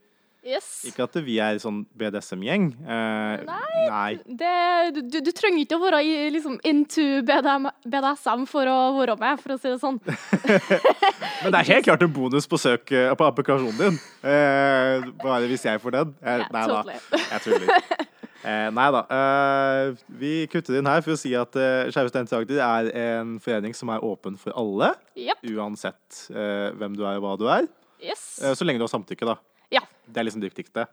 Yes. 0.45 0.65
Ikke 0.85 1.07
at 1.07 1.15
vi 1.25 1.39
er 1.41 1.57
sånn 1.57 1.79
BDSM-gjeng. 1.97 2.67
Eh, 2.85 3.45
nei. 3.89 4.09
Det, 4.29 4.51
du, 4.93 5.17
du 5.25 5.31
trenger 5.33 5.63
ikke 5.63 5.79
å 5.79 5.81
være 5.81 6.01
i- 6.05 6.29
liksom, 6.35 6.59
into 6.69 7.05
BDM, 7.25 7.65
BDSM 7.89 8.43
for 8.49 8.69
å 8.69 8.75
være 8.99 9.15
med, 9.23 9.41
for 9.41 9.55
å 9.55 9.57
si 9.57 9.71
det 9.73 9.79
sånn. 9.81 9.97
Men 11.43 11.49
det 11.53 11.59
er 11.63 11.69
helt 11.73 11.87
klart 11.89 12.05
en 12.05 12.13
bonus 12.13 12.45
på 12.49 12.59
søk 12.61 12.93
eh, 12.93 13.09
på 13.17 13.25
applikasjonen 13.27 13.79
din. 13.79 13.97
Eh, 14.21 15.07
bare 15.23 15.49
hvis 15.49 15.65
jeg 15.65 15.81
får 15.81 15.97
den. 15.97 16.13
Eh, 16.21 16.45
nei 16.53 16.65
da, 16.71 16.83
jeg 17.31 17.45
tuller. 17.47 17.73
Eh, 18.45 18.67
nei 18.69 18.83
da. 18.93 18.99
Eh, 19.09 19.95
vi 20.21 20.31
kutter 20.53 20.75
inn 20.77 20.85
her 20.85 20.99
for 21.01 21.15
å 21.15 21.17
si 21.17 21.31
at 21.33 21.55
eh, 21.57 21.87
Skeive 21.89 22.11
studenter 22.11 22.59
er 22.61 22.91
en 22.93 23.31
forening 23.41 23.73
som 23.73 23.89
er 23.89 24.03
åpen 24.05 24.35
for 24.37 24.53
alle. 24.53 24.91
Yep. 25.17 25.41
Uansett 25.55 26.19
eh, 26.29 26.67
hvem 26.77 26.93
du 26.93 27.01
er 27.09 27.17
og 27.17 27.23
hva 27.25 27.31
du 27.41 27.47
er. 27.49 27.65
Yes. 28.05 28.35
Eh, 28.45 28.53
så 28.53 28.67
lenge 28.69 28.77
du 28.77 28.85
har 28.85 28.91
samtykke, 28.93 29.25
da. 29.31 29.39
Ja. 29.75 29.83
Det 30.07 30.21
er 30.21 30.27
liksom 30.27 30.41
det 30.43 30.51
viktigste. 30.53 30.87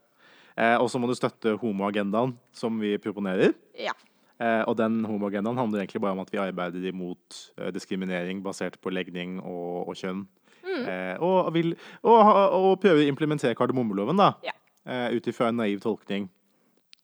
Eh, 0.56 0.76
og 0.76 0.90
så 0.92 1.00
må 1.00 1.08
du 1.08 1.14
støtte 1.16 1.54
homoagendaen 1.62 2.34
som 2.56 2.76
vi 2.82 2.96
proponerer. 3.00 3.54
Ja. 3.78 3.94
Eh, 4.42 4.62
og 4.68 4.76
den 4.80 5.00
homoagendaen 5.06 5.56
handler 5.60 5.84
egentlig 5.84 6.02
bare 6.02 6.16
om 6.16 6.22
at 6.24 6.32
vi 6.32 6.40
arbeider 6.42 6.84
imot 6.90 7.38
eh, 7.58 7.70
diskriminering 7.72 8.42
basert 8.44 8.78
på 8.82 8.92
legning 8.92 9.38
og, 9.40 9.88
og 9.92 9.98
kjønn. 9.98 10.24
Eh, 10.62 11.16
og, 11.22 11.50
vil, 11.54 11.74
og, 12.06 12.18
og 12.56 12.68
prøver 12.82 13.02
å 13.04 13.10
implementere 13.10 13.56
kardemommeloven, 13.58 14.18
da. 14.20 14.30
Ja. 14.46 14.54
Eh, 14.86 15.16
Ut 15.16 15.28
ifra 15.30 15.50
en 15.52 15.60
naiv 15.60 15.82
tolkning. 15.84 16.28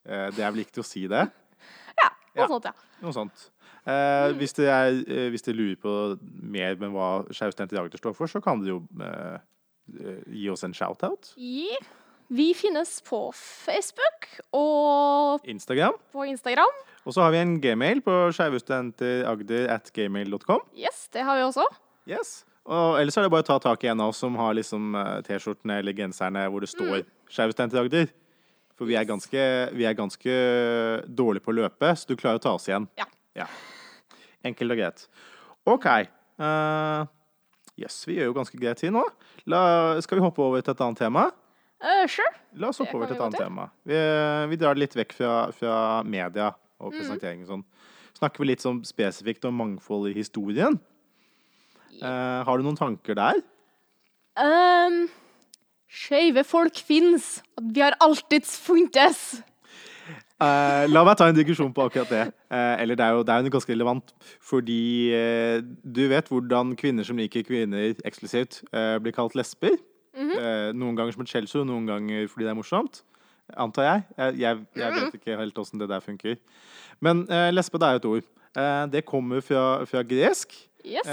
Eh, 0.06 0.28
det 0.34 0.42
er 0.44 0.50
vel 0.54 0.62
viktig 0.64 0.82
å 0.82 0.86
si 0.86 1.04
det. 1.10 1.26
ja. 2.02 2.10
Noe 2.34 2.44
Ja. 2.44 2.48
sånt, 2.50 2.68
ja. 2.70 2.74
Noe 3.04 3.14
sånt. 3.14 3.48
Eh, 3.88 3.94
eh, 3.94 4.34
hvis 4.36 4.54
dere 4.56 5.56
lurer 5.56 5.78
på 5.80 5.92
mer 6.42 6.76
med 6.80 6.92
hva 6.92 7.10
i 7.28 7.80
Agder 7.80 8.00
står 8.00 8.16
for, 8.16 8.28
så 8.30 8.42
kan 8.44 8.60
dere 8.62 8.74
jo 8.76 8.82
eh, 9.04 9.38
gi 10.26 10.48
oss 10.52 10.64
en 10.66 10.74
shout-out. 10.76 11.32
Yeah. 11.36 11.86
Vi 12.28 12.50
finnes 12.54 12.98
på 13.06 13.30
Facebook 13.32 14.26
og 14.52 15.46
Instagram. 15.48 15.96
på 16.12 16.26
Instagram. 16.28 16.74
Og 17.08 17.14
så 17.16 17.24
har 17.24 17.32
vi 17.32 17.40
en 17.40 17.54
gmail 17.60 18.02
på 18.04 18.16
skeivestudenteragder 18.36 19.70
Yes, 20.76 21.08
det 21.12 21.24
har 21.24 21.38
vi 21.38 21.46
også. 21.46 21.64
Yes. 22.08 22.44
Og 22.68 23.00
ellers 23.00 23.16
er 23.16 23.24
det 23.24 23.32
bare 23.32 23.46
å 23.46 23.48
ta 23.48 23.56
tak 23.64 23.84
i 23.84 23.88
en 23.88 24.04
av 24.04 24.12
oss 24.12 24.20
som 24.20 24.36
har 24.36 24.52
liksom 24.58 24.92
eh, 24.92 25.22
T-skjortene 25.24 25.78
eller 25.80 25.96
genserne 25.96 26.44
hvor 26.52 26.60
det 26.60 26.68
står 26.68 26.98
mm. 27.00 27.10
Skeive 27.32 27.56
i 27.56 27.80
Agder. 27.80 28.12
For 28.76 28.86
vi 28.86 28.94
er, 28.94 29.08
ganske, 29.08 29.44
vi 29.74 29.88
er 29.88 29.96
ganske 29.98 30.34
dårlige 31.08 31.42
på 31.42 31.50
å 31.50 31.56
løpe, 31.64 31.96
så 31.96 32.06
du 32.06 32.14
klarer 32.14 32.38
å 32.38 32.44
ta 32.44 32.52
oss 32.54 32.68
igjen. 32.68 32.86
Ja. 33.00 33.48
Enkelt 34.46 34.76
og 34.76 34.78
greit. 34.78 35.08
OK. 35.66 35.88
Jøss, 37.78 38.00
yes, 38.02 38.06
vi 38.08 38.16
gjør 38.18 38.30
jo 38.32 38.36
ganske 38.40 38.58
greit 38.58 38.80
tid 38.82 38.90
nå. 38.94 39.04
La, 39.46 39.60
skal 40.02 40.18
vi 40.18 40.24
hoppe 40.24 40.42
over 40.42 40.60
til 40.64 40.74
et 40.74 40.80
annet 40.82 40.98
tema? 40.98 41.28
Uh, 41.78 42.04
sure. 42.10 42.32
La 42.58 42.72
oss 42.72 42.80
hoppe 42.82 42.96
over 42.98 43.06
til 43.06 43.14
et 43.14 43.22
annet 43.22 43.38
til. 43.38 43.44
tema. 43.46 43.68
Vi, 43.86 43.98
vi 44.50 44.58
drar 44.58 44.74
det 44.74 44.82
litt 44.82 44.96
vekk 44.98 45.14
fra, 45.14 45.34
fra 45.54 45.74
media 46.02 46.48
og 46.80 46.92
Mm. 46.92 46.98
presentering 46.98 47.40
og 47.44 47.48
sånn. 47.52 47.64
Snakker 48.18 48.42
vi 48.42 48.48
litt 48.50 48.62
sånn 48.64 48.80
spesifikt 48.86 49.44
om 49.46 49.54
mangfold 49.60 50.08
i 50.10 50.16
historien? 50.18 50.78
Eh, 52.02 52.42
har 52.46 52.58
du 52.58 52.62
noen 52.66 52.78
tanker 52.78 53.14
der? 53.18 53.38
Um, 54.38 55.08
Skeive 55.88 56.42
folk 56.44 56.76
fins. 56.84 57.40
Vi 57.62 57.80
har 57.80 57.94
alltids 58.04 58.56
funtes. 58.60 59.40
Eh, 60.38 60.84
la 60.86 61.02
meg 61.02 61.16
ta 61.18 61.26
en 61.26 61.36
digresjon 61.36 61.72
på 61.74 61.88
akkurat 61.88 62.10
det. 62.12 62.24
Uh, 62.46 62.78
eller 62.78 62.96
det 62.98 63.04
er 63.04 63.16
jo 63.16 63.24
det 63.26 63.34
er 63.34 63.42
jo 63.42 63.52
ganske 63.56 63.72
relevant. 63.74 64.12
Fordi 64.40 64.82
uh, 65.10 65.58
du 65.82 66.04
vet 66.12 66.30
hvordan 66.30 66.76
kvinner 66.78 67.06
som 67.06 67.18
liker 67.18 67.42
kvinner 67.46 67.94
eksklusivt, 68.06 68.62
blir 69.02 69.16
kalt 69.16 69.36
lesber. 69.38 69.76
Eh, 70.18 70.70
noen 70.74 70.96
ganger 70.98 71.14
som 71.14 71.22
et 71.22 71.30
skjellsord, 71.30 71.66
noen 71.68 71.86
ganger 71.86 72.26
fordi 72.30 72.46
det 72.46 72.50
er 72.50 72.58
morsomt. 72.58 73.02
Antar 73.54 73.86
jeg. 73.86 74.00
Jeg, 74.16 74.38
jeg, 74.42 74.64
jeg 74.80 74.94
vet 74.96 75.14
ikke 75.14 75.36
helt 75.38 75.60
åssen 75.62 75.80
det 75.80 75.88
der 75.90 76.02
funker. 76.04 76.34
Men 77.00 77.22
lesbe, 77.54 77.78
det 77.78 77.86
er 77.86 77.94
jo 77.96 78.00
et 78.02 78.08
ord. 78.10 78.26
Det 78.92 79.04
kommer 79.06 79.40
fra, 79.44 79.84
fra 79.86 80.02
gresk. 80.02 80.56
Yes. 80.82 81.06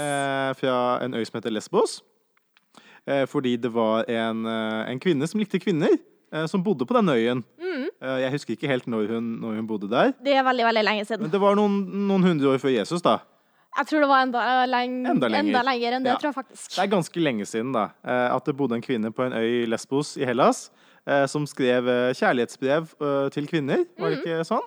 Fra 0.58 0.76
en 1.04 1.14
øy 1.14 1.22
som 1.24 1.38
heter 1.38 1.54
Lesbos. 1.54 2.00
Fordi 3.30 3.54
det 3.56 3.70
var 3.72 4.10
en, 4.10 4.42
en 4.46 5.00
kvinne 5.00 5.28
som 5.30 5.40
likte 5.40 5.62
kvinner, 5.62 5.94
som 6.46 6.62
bodde 6.62 6.84
på 6.86 6.94
den 6.98 7.08
øyen. 7.08 7.44
Mm. 7.60 7.86
jeg 8.20 8.30
husker 8.34 8.54
ikke 8.56 8.68
helt 8.68 8.86
når 8.86 9.08
hun, 9.14 9.30
når 9.40 9.54
hun 9.56 9.66
bodde 9.66 9.88
der. 9.90 10.12
Det 10.24 10.34
er 10.36 10.44
veldig, 10.44 10.64
veldig 10.68 10.84
lenge 10.84 11.04
siden. 11.08 11.22
Men 11.26 11.30
det 11.32 11.40
var 11.40 11.56
noen, 11.56 11.78
noen 12.08 12.22
hundre 12.22 12.52
år 12.54 12.58
før 12.62 12.74
Jesus, 12.76 13.02
da. 13.02 13.18
Jeg 13.76 13.86
tror 13.90 14.00
det 14.00 14.08
var 14.08 14.22
enda, 14.24 14.42
leng 14.72 14.92
Enda 15.06 15.28
lenger. 15.28 15.62
lenger 15.64 15.92
enn 15.98 16.04
det, 16.06 16.12
Ja. 16.12 16.16
tror 16.20 16.30
jeg 16.30 16.34
faktisk. 16.38 16.70
Det 16.76 16.82
er 16.84 16.92
ganske 16.96 17.20
lenge 17.20 17.44
siden 17.46 17.72
da, 17.74 17.90
eh, 18.04 18.34
at 18.36 18.44
det 18.48 18.56
bodde 18.56 18.72
en 18.78 18.82
kvinne 18.84 19.10
på 19.12 19.26
en 19.26 19.32
øy 19.36 19.62
i 19.64 19.66
Lesbos 19.68 20.14
i 20.16 20.24
Hellas, 20.24 20.70
eh, 21.06 21.26
som 21.26 21.44
skrev 21.46 21.86
eh, 21.88 22.12
kjærlighetsbrev 22.16 22.88
eh, 23.00 23.28
til 23.36 23.46
kvinner, 23.46 23.84
var 23.98 24.10
det 24.14 24.22
ikke 24.24 24.44
sånn? 24.48 24.64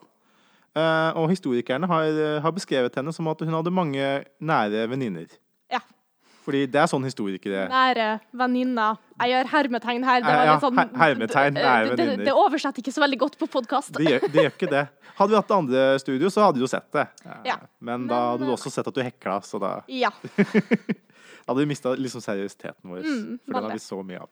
Eh, 0.77 1.11
Og 1.17 1.29
historikerne 1.33 1.87
har, 1.89 2.03
eh, 2.05 2.39
har 2.41 2.51
beskrevet 2.53 2.93
henne 2.95 3.11
som 3.11 3.27
at 3.27 3.39
hun 3.41 3.49
hadde 3.57 3.71
mange 3.73 4.25
nære 4.39 4.85
venninner. 4.89 5.25
Ja. 5.71 5.79
Fordi 6.49 6.63
det 6.73 6.79
er 6.81 6.87
sånn 6.89 7.03
historikere 7.05 7.67
Nære 7.69 8.05
venninner. 8.33 8.97
Jeg 9.21 9.29
gjør 9.35 9.49
hermetegn 9.51 10.05
her. 10.07 10.21
Det, 10.25 10.35
Ja, 10.49 10.55
sånn, 10.63 10.79
hermetegn, 10.97 11.53
nære 11.59 11.91
det, 11.99 12.05
det, 12.09 12.25
det 12.25 12.33
oversetter 12.33 12.81
ikke 12.81 12.93
så 12.95 13.03
veldig 13.03 13.19
godt 13.21 13.35
på 13.37 13.47
podkast. 13.53 13.91
Det 13.93 14.07
gjør, 14.07 14.25
det 14.33 14.45
gjør 14.47 14.55
ikke 14.55 14.69
det. 14.71 14.83
Hadde 15.19 15.29
vi 15.33 15.37
hatt 15.37 15.49
det 15.51 15.57
andre 15.59 15.83
studio, 16.01 16.29
så 16.33 16.45
hadde 16.47 16.57
du 16.57 16.63
jo 16.65 16.71
sett 16.71 16.87
det. 16.95 17.05
Eh, 17.27 17.41
Ja. 17.51 17.57
Men 17.83 18.07
da 18.09 18.19
hadde 18.31 18.47
du 18.47 18.49
eh, 18.49 18.55
også 18.57 18.71
sett 18.73 18.87
at 18.89 18.95
du 18.95 19.01
hekla, 19.05 19.37
så 19.45 19.59
da 19.61 19.75
Ja. 19.91 20.09
hadde 21.49 21.59
vi 21.61 21.65
mista 21.69 21.93
liksom 21.99 22.21
seriøsiteten 22.23 22.89
vår. 22.89 23.03
Mm, 23.05 23.39
for 23.45 23.53
den 23.59 23.63
har 23.69 23.75
vi 23.77 23.83
så 23.83 24.01
mye 24.05 24.21
av. 24.25 24.29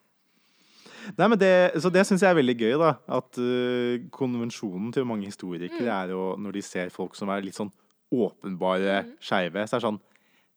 Nei, 1.18 1.28
men 1.32 1.40
det, 1.40 1.52
så 1.80 1.92
det 1.94 2.04
syns 2.08 2.24
jeg 2.26 2.34
er 2.34 2.40
veldig 2.40 2.56
gøy, 2.60 2.74
da. 2.82 2.90
At 3.20 3.38
uh, 3.40 4.02
konvensjonen 4.12 4.90
til 4.96 5.06
mange 5.08 5.30
historikere 5.30 5.86
Mm. 5.86 5.94
er 6.02 6.10
jo 6.16 6.24
når 6.42 6.58
de 6.58 6.62
ser 6.66 6.90
folk 6.92 7.16
som 7.16 7.30
er 7.32 7.46
litt 7.46 7.56
sånn 7.56 7.72
åpenbare 8.12 9.04
Mm. 9.06 9.14
skeive, 9.22 9.64
så 9.68 9.76
er 9.78 9.80
det 9.80 9.88
sånn 9.88 10.00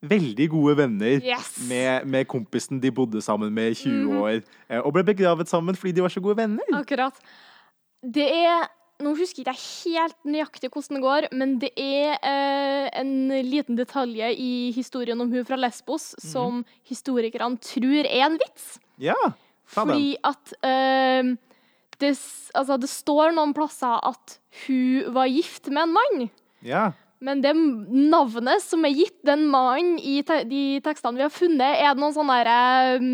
Veldig 0.03 0.47
gode 0.51 0.77
venner 0.79 1.21
Yes. 1.21 1.59
med, 1.69 2.07
med 2.09 2.27
kompisen 2.27 2.81
de 2.81 2.91
bodde 2.91 3.21
sammen 3.23 3.53
med 3.53 3.73
i 3.73 3.75
20 3.75 4.07
Mhm. 4.09 4.21
år, 4.23 4.43
eh, 4.71 4.81
og 4.81 4.93
ble 4.95 5.03
begravet 5.05 5.49
sammen 5.49 5.77
fordi 5.77 5.93
de 5.93 6.01
var 6.03 6.09
så 6.09 6.23
gode 6.25 6.37
venner. 6.39 6.65
Akkurat. 6.73 7.15
Det 8.03 8.29
er 8.31 8.69
Nå 9.01 9.15
husker 9.17 9.41
ikke 9.41 9.55
jeg 9.55 9.95
helt 9.97 10.17
nøyaktig 10.29 10.69
hvordan 10.69 10.97
det 10.99 11.03
går, 11.03 11.27
men 11.33 11.59
det 11.59 11.71
er 11.75 12.19
eh, 12.23 12.91
en 13.01 13.29
liten 13.49 13.75
detalj 13.75 14.21
i 14.37 14.71
historien 14.77 15.19
om 15.19 15.31
hun 15.33 15.43
fra 15.49 15.57
Lesbos 15.57 16.11
mm. 16.19 16.27
som 16.29 16.59
historikerne 16.85 17.57
tror 17.65 18.05
er 18.05 18.27
en 18.27 18.37
vits. 18.37 18.79
Ja, 19.01 19.15
ta 19.73 19.87
den. 19.87 19.95
Fordi 19.95 20.17
at 20.23 20.53
eh, 20.63 21.23
det, 21.99 22.11
altså, 22.55 22.77
det 22.79 22.91
står 22.93 23.33
noen 23.33 23.55
plasser 23.57 24.05
at 24.05 24.37
hun 24.67 25.15
var 25.17 25.33
gift 25.33 25.69
med 25.73 25.83
en 25.89 25.95
mann. 25.97 26.31
Ja. 26.61 26.91
Men 27.21 27.43
det 27.45 27.53
navnet 27.55 28.63
som 28.65 28.85
er 28.89 28.95
gitt 28.97 29.19
den 29.29 29.47
mannen 29.53 29.99
i 30.01 30.23
te 30.25 30.39
de 30.49 30.63
tekstene 30.85 31.19
vi 31.21 31.27
har 31.27 31.33
funnet, 31.35 31.83
er 31.85 31.99
noen 32.01 32.15
sånn 32.17 32.33
derre 32.33 32.97
um, 33.01 33.13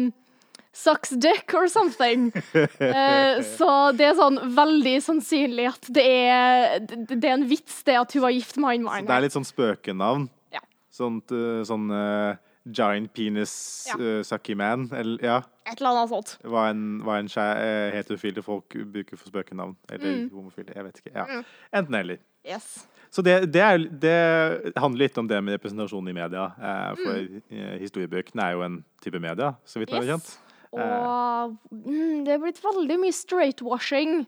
Sucks 0.76 1.14
dick 1.16 1.54
or 1.56 1.66
something. 1.72 2.26
uh, 2.54 3.40
så 3.56 3.68
det 3.96 4.10
er 4.10 4.18
sånn 4.18 4.36
veldig 4.54 4.96
sannsynlig 5.02 5.70
at 5.70 5.86
det 5.96 6.04
er, 6.04 6.74
det, 6.84 7.22
er 7.24 7.32
en 7.38 7.46
vits, 7.48 7.78
det 7.88 7.96
at 7.96 8.12
hun 8.12 8.26
var 8.26 8.34
gift 8.36 8.58
med 8.60 8.68
han 8.74 8.84
mannen. 8.84 9.08
det 9.08 9.14
er 9.16 9.24
litt 9.24 9.36
sånn 9.38 9.48
spøkenavn. 9.48 10.26
Ja. 10.52 10.60
Sånt, 10.92 11.32
uh, 11.32 11.62
sånn 11.64 11.88
uh, 11.90 12.36
giant 12.66 13.08
penis 13.14 13.86
Ja. 13.88 13.96
eh, 13.98 14.22
sucky 14.26 14.54
man. 14.58 14.88
Eller, 14.92 15.22
ja. 15.24 15.36
Et 15.66 15.78
eller 15.80 15.90
annet 15.94 16.10
sånt. 16.10 16.36
hva 16.44 16.68
en, 16.70 17.00
hva 17.06 17.18
en 17.20 17.28
eh, 17.30 17.94
heterofile 17.94 18.42
folk 18.42 18.74
bruker 18.92 19.16
for 19.16 19.30
spøkenavn. 19.30 19.76
Eller 19.90 20.12
Mm. 20.12 20.30
homofile. 20.34 20.74
Jeg 20.74 20.84
vet 20.84 21.00
ikke. 21.00 21.14
Ja. 21.14 21.24
Mm. 21.24 21.44
Enten 21.72 21.94
eller. 21.94 22.18
Yes. 22.44 22.86
Så 23.16 23.22
det, 23.24 23.36
det, 23.54 23.62
er, 23.64 23.78
det 23.88 24.74
handler 24.76 25.06
litt 25.06 25.16
om 25.22 25.28
det 25.30 25.38
med 25.40 25.56
representasjon 25.56 26.10
i 26.12 26.16
media. 26.16 26.50
Eh, 26.60 26.90
for 27.00 27.14
Mm. 27.22 27.38
eh, 27.56 27.76
historiebøkene 27.80 28.44
er 28.44 28.52
jo 28.58 28.64
en 28.66 28.74
type 29.00 29.20
media, 29.24 29.54
så 29.64 29.80
vidt 29.80 29.94
jeg 29.94 30.02
har 30.02 30.10
kjent. 30.18 30.26
yes. 30.26 30.42
Og 30.76 31.54
mm, 31.72 32.24
det 32.26 32.34
er 32.34 32.42
blitt 32.42 32.60
veldig 32.60 32.98
mye 33.00 33.14
straightwashing 33.16 34.26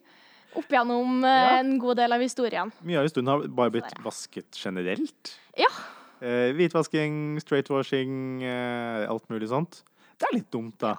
opp 0.57 0.73
gjennom 0.73 1.19
eh, 1.29 1.37
Ja. 1.45 1.59
en 1.61 1.75
god 1.83 1.97
del 2.01 2.17
av 2.17 2.25
historien. 2.25 2.73
Mye 2.81 2.97
av 3.03 3.05
historien 3.11 3.29
har 3.29 3.45
bare 3.61 3.75
blitt 3.77 3.93
vasket 4.03 4.57
generelt. 4.57 5.35
Ja. 5.61 5.69
Eh, 6.25 6.55
hvitvasking, 6.57 7.37
straightwashing, 7.45 8.43
eh, 8.43 9.05
alt 9.11 9.29
mulig 9.29 9.51
sånt. 9.53 9.83
Det 10.19 10.31
er 10.33 10.39
litt 10.41 10.49
dumt, 10.51 10.79
da. 10.81 10.95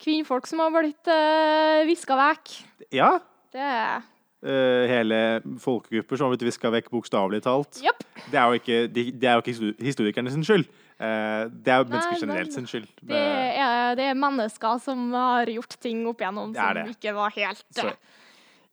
Kvinnfolk 0.00 0.46
som 0.46 0.60
har 0.62 0.70
blitt 0.76 1.08
eh, 1.08 1.82
viska 1.88 2.14
vekk. 2.20 2.52
Ja. 2.92 3.14
Det 3.52 3.60
er 3.64 4.02
eh, 4.44 4.84
hele 4.90 5.18
folkegrupper 5.60 6.18
som 6.18 6.28
har 6.28 6.34
blitt 6.34 6.46
viska 6.48 6.70
vekk, 6.72 6.90
bokstavelig 6.92 7.42
talt. 7.46 7.80
Yep. 7.84 8.06
Det 8.30 8.38
er 8.38 8.46
jo 8.46 8.60
ikke, 8.60 8.78
de, 8.94 9.04
det 9.12 9.28
er 9.30 9.38
jo 9.38 9.44
ikke 9.44 9.74
historikerne 9.86 10.32
sin 10.34 10.46
skyld. 10.46 10.68
Uh, 11.00 11.48
det 11.64 11.72
er 11.72 11.78
jo 11.80 11.86
mennesker 11.88 12.12
Nei, 12.12 12.20
generelt 12.20 12.52
sin 12.52 12.66
skyld. 12.68 12.88
Det 13.08 13.16
er, 13.16 13.94
det 13.96 14.08
er 14.10 14.18
mennesker 14.20 14.80
som 14.84 15.06
har 15.16 15.48
gjort 15.48 15.78
ting 15.80 16.02
opp 16.10 16.20
igjennom 16.20 16.52
Det 16.52 16.60
som 16.60 16.90
ikke 16.92 17.14
var 17.16 17.32
helt 17.32 17.62
Så 17.72 17.86
eh, 17.86 17.94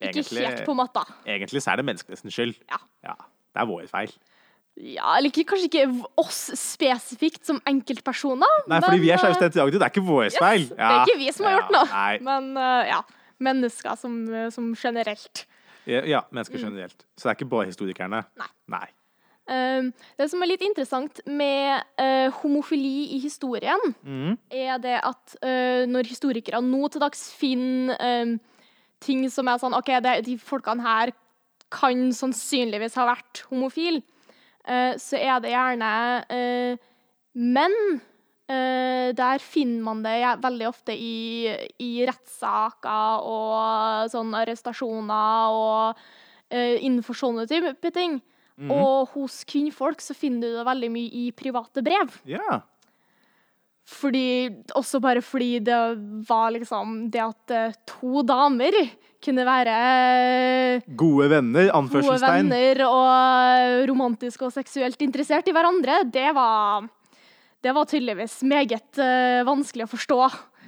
Ikke 0.09 0.19
egentlig, 0.19 0.43
helt 0.43 0.65
på 0.67 0.75
matta. 0.75 1.05
egentlig 1.23 1.63
så 1.63 1.71
er 1.71 1.79
det 1.79 1.85
menneskene 1.87 2.19
sin 2.19 2.33
skyld. 2.35 2.57
Ja. 2.67 2.81
Det 3.07 3.63
er 3.63 3.69
vår 3.69 3.87
feil. 3.87 4.11
Ja, 4.77 5.15
eller 5.17 5.31
ikke, 5.31 5.47
kanskje 5.49 5.69
ikke 5.71 5.85
oss 6.21 6.41
spesifikt 6.59 7.47
som 7.47 7.57
enkeltpersoner. 7.65 8.59
Nei, 8.69 8.77
fordi 8.83 8.99
vi 9.01 9.09
er 9.09 9.17
men, 9.17 9.33
skeive 9.33 9.47
eh. 9.47 9.71
Det 9.73 9.79
er 9.81 9.89
ikke 9.89 10.03
vår 10.05 10.27
feil. 10.35 10.67
Det 10.69 10.89
er 10.89 10.99
ikke 11.07 11.21
vi 11.23 11.31
som 11.33 11.47
har 11.47 11.55
gjort 11.55 11.71
noe. 11.73 11.87
Nei. 11.93 12.17
Men 12.27 12.51
uh, 12.59 12.81
ja. 12.91 12.99
Mennesker 13.41 13.97
som, 13.97 14.13
eh, 14.33 14.49
som 14.53 14.69
generelt. 14.77 15.45
Ja, 15.87 16.25
mennesker 16.35 16.59
generelt. 16.59 17.05
Så 17.15 17.27
det 17.27 17.33
er 17.33 17.37
ikke 17.39 17.51
bare 17.55 17.69
historikerne. 17.69 18.23
Mm. 18.27 18.41
Nei. 18.43 18.53
Nei. 18.77 18.87
Um, 19.47 19.93
det 20.19 20.25
som 20.27 20.41
er 20.43 20.49
litt 20.49 20.63
interessant 20.65 21.21
med 21.23 21.85
uh, 22.01 22.27
homofili 22.41 23.13
i 23.15 23.19
historien, 23.23 23.79
mm. 24.03 24.33
er 24.51 24.81
det 24.83 24.97
at 24.99 25.37
uh, 25.39 25.85
når 25.87 26.09
historikere 26.09 26.59
nå 26.63 26.89
til 26.91 27.03
dags 27.03 27.21
finner 27.31 27.95
um, 27.95 28.33
ting 29.03 29.23
som 29.31 29.47
er 29.47 29.61
sånn 29.61 29.77
OK, 29.77 29.93
det, 30.03 30.17
de 30.27 30.35
folkene 30.41 30.83
her 30.83 31.13
kan 31.71 32.09
sannsynligvis 32.15 32.99
ha 32.99 33.07
vært 33.07 33.45
homofile, 33.47 34.03
uh, 34.67 34.99
så 34.99 35.15
er 35.15 35.39
det 35.43 35.55
gjerne 35.55 35.93
eh, 36.27 36.85
menn. 37.37 37.79
Eh, 38.47 39.09
der 39.11 39.43
finner 39.43 39.83
man 39.83 40.05
det 40.05 40.15
ja, 40.21 40.37
veldig 40.39 40.69
ofte 40.69 40.95
i, 40.95 41.51
i 41.83 41.91
rettssaker 42.07 43.27
og 43.27 44.07
sånn 44.13 44.31
arrestasjoner 44.39 45.57
og 45.57 45.99
uh, 45.99 46.75
innenfor 46.79 47.17
sånne 47.19 47.43
type 47.49 47.91
ting. 47.91 48.21
Mm. 48.57 48.71
Og 48.71 49.11
hos 49.17 49.41
kvinnfolk 49.47 49.99
så 50.01 50.15
finner 50.17 50.47
du 50.47 50.57
det 50.61 50.65
veldig 50.65 50.89
mye 50.95 51.11
i 51.11 51.27
private 51.35 51.83
brev. 51.85 52.15
Ja. 52.29 52.61
Fordi, 53.87 54.49
også 54.75 54.99
bare 55.03 55.21
fordi 55.23 55.59
det 55.63 55.77
var 56.27 56.51
liksom 56.55 57.05
det 57.11 57.21
at 57.23 57.53
eh, 57.55 57.77
to 57.87 58.23
damer 58.27 58.75
kunne 59.23 59.45
være 59.47 59.75
Gode 60.99 61.29
venner, 61.31 61.69
gode 61.71 62.19
venner 62.19 62.81
og 62.85 63.87
romantisk 63.87 64.43
og 64.47 64.51
seksuelt 64.55 64.99
interessert 65.03 65.47
i 65.47 65.55
hverandre, 65.55 66.01
det 66.11 66.27
var 66.35 66.89
Det 67.63 67.73
var 67.73 67.85
tydeligvis 67.89 68.41
meget 68.45 68.99
uh, 69.01 69.41
vanskelig 69.47 69.87
å 69.87 69.91
forstå 69.91 70.17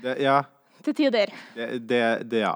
Det, 0.04 0.16
ja, 0.24 0.40
til 0.84 0.96
tider. 0.98 1.32
det, 1.56 1.68
det, 1.88 2.02
det 2.32 2.42
ja. 2.44 2.56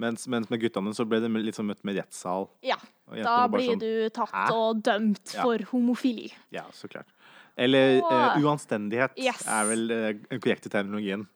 Mens, 0.00 0.26
mens 0.30 0.48
med 0.48 0.60
guttene 0.62 0.92
så 0.96 1.04
ble 1.08 1.18
det 1.20 1.28
litt 1.42 1.56
sånn 1.58 1.66
møtt 1.68 1.82
med 1.84 1.98
rettssal. 1.98 2.46
Ja. 2.64 2.76
Da 3.10 3.42
blir 3.52 3.72
sånn, 3.74 3.80
du 3.82 4.08
tatt 4.14 4.30
Hæ? 4.32 4.44
og 4.54 4.80
dømt 4.86 5.34
Ja. 5.34 5.42
for 5.42 5.58
homofili. 5.72 6.30
Ja, 6.54 6.62
så 6.72 6.88
klart. 6.88 7.10
Eller 7.58 7.98
Og- 8.00 8.12
uh, 8.12 8.38
uanstendighet 8.40 9.18
Yes. 9.18 9.42
er 9.46 9.66
vel 9.68 9.88
den 9.90 10.22
uh, 10.30 10.38
korrekte 10.38 10.70
terminologien. 10.72 11.26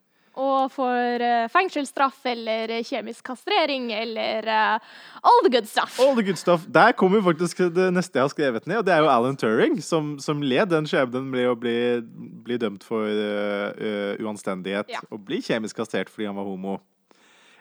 Og 0.40 0.72
får 0.74 1.22
uh, 1.22 1.48
fengselsstraff 1.52 2.24
eller 2.26 2.72
eh, 2.74 2.82
kjemisk 2.82 3.22
kastrering 3.28 3.92
eller 3.94 4.48
uh, 4.50 4.94
all 5.22 5.42
the 5.46 5.52
good 5.54 5.68
stuff. 5.70 6.00
All 6.02 6.16
the 6.18 6.24
good 6.26 6.40
stuff. 6.40 6.64
Der 6.74 6.90
kommer 6.98 7.22
faktisk 7.22 7.62
det 7.76 7.86
neste 7.94 8.18
jeg 8.18 8.26
har 8.26 8.32
skrevet 8.32 8.66
ned, 8.66 8.80
og 8.82 8.88
det 8.88 8.96
er 8.96 9.04
jo 9.04 9.12
Alan 9.12 9.38
Turing, 9.38 9.78
som, 9.82 10.16
som 10.18 10.42
led 10.42 10.72
den 10.74 10.88
skjebnen 10.90 11.28
med 11.30 11.46
å 11.52 11.54
bli, 11.54 11.76
bli 12.46 12.58
dømt 12.58 12.82
for 12.86 13.06
uh, 13.06 14.18
uanstendighet 14.18 14.90
Ja. 14.90 15.04
og 15.10 15.22
bli 15.28 15.38
kjemisk 15.44 15.78
kastrert 15.78 16.10
fordi 16.10 16.26
han 16.30 16.36
var 16.38 16.50
homo. 16.50 16.80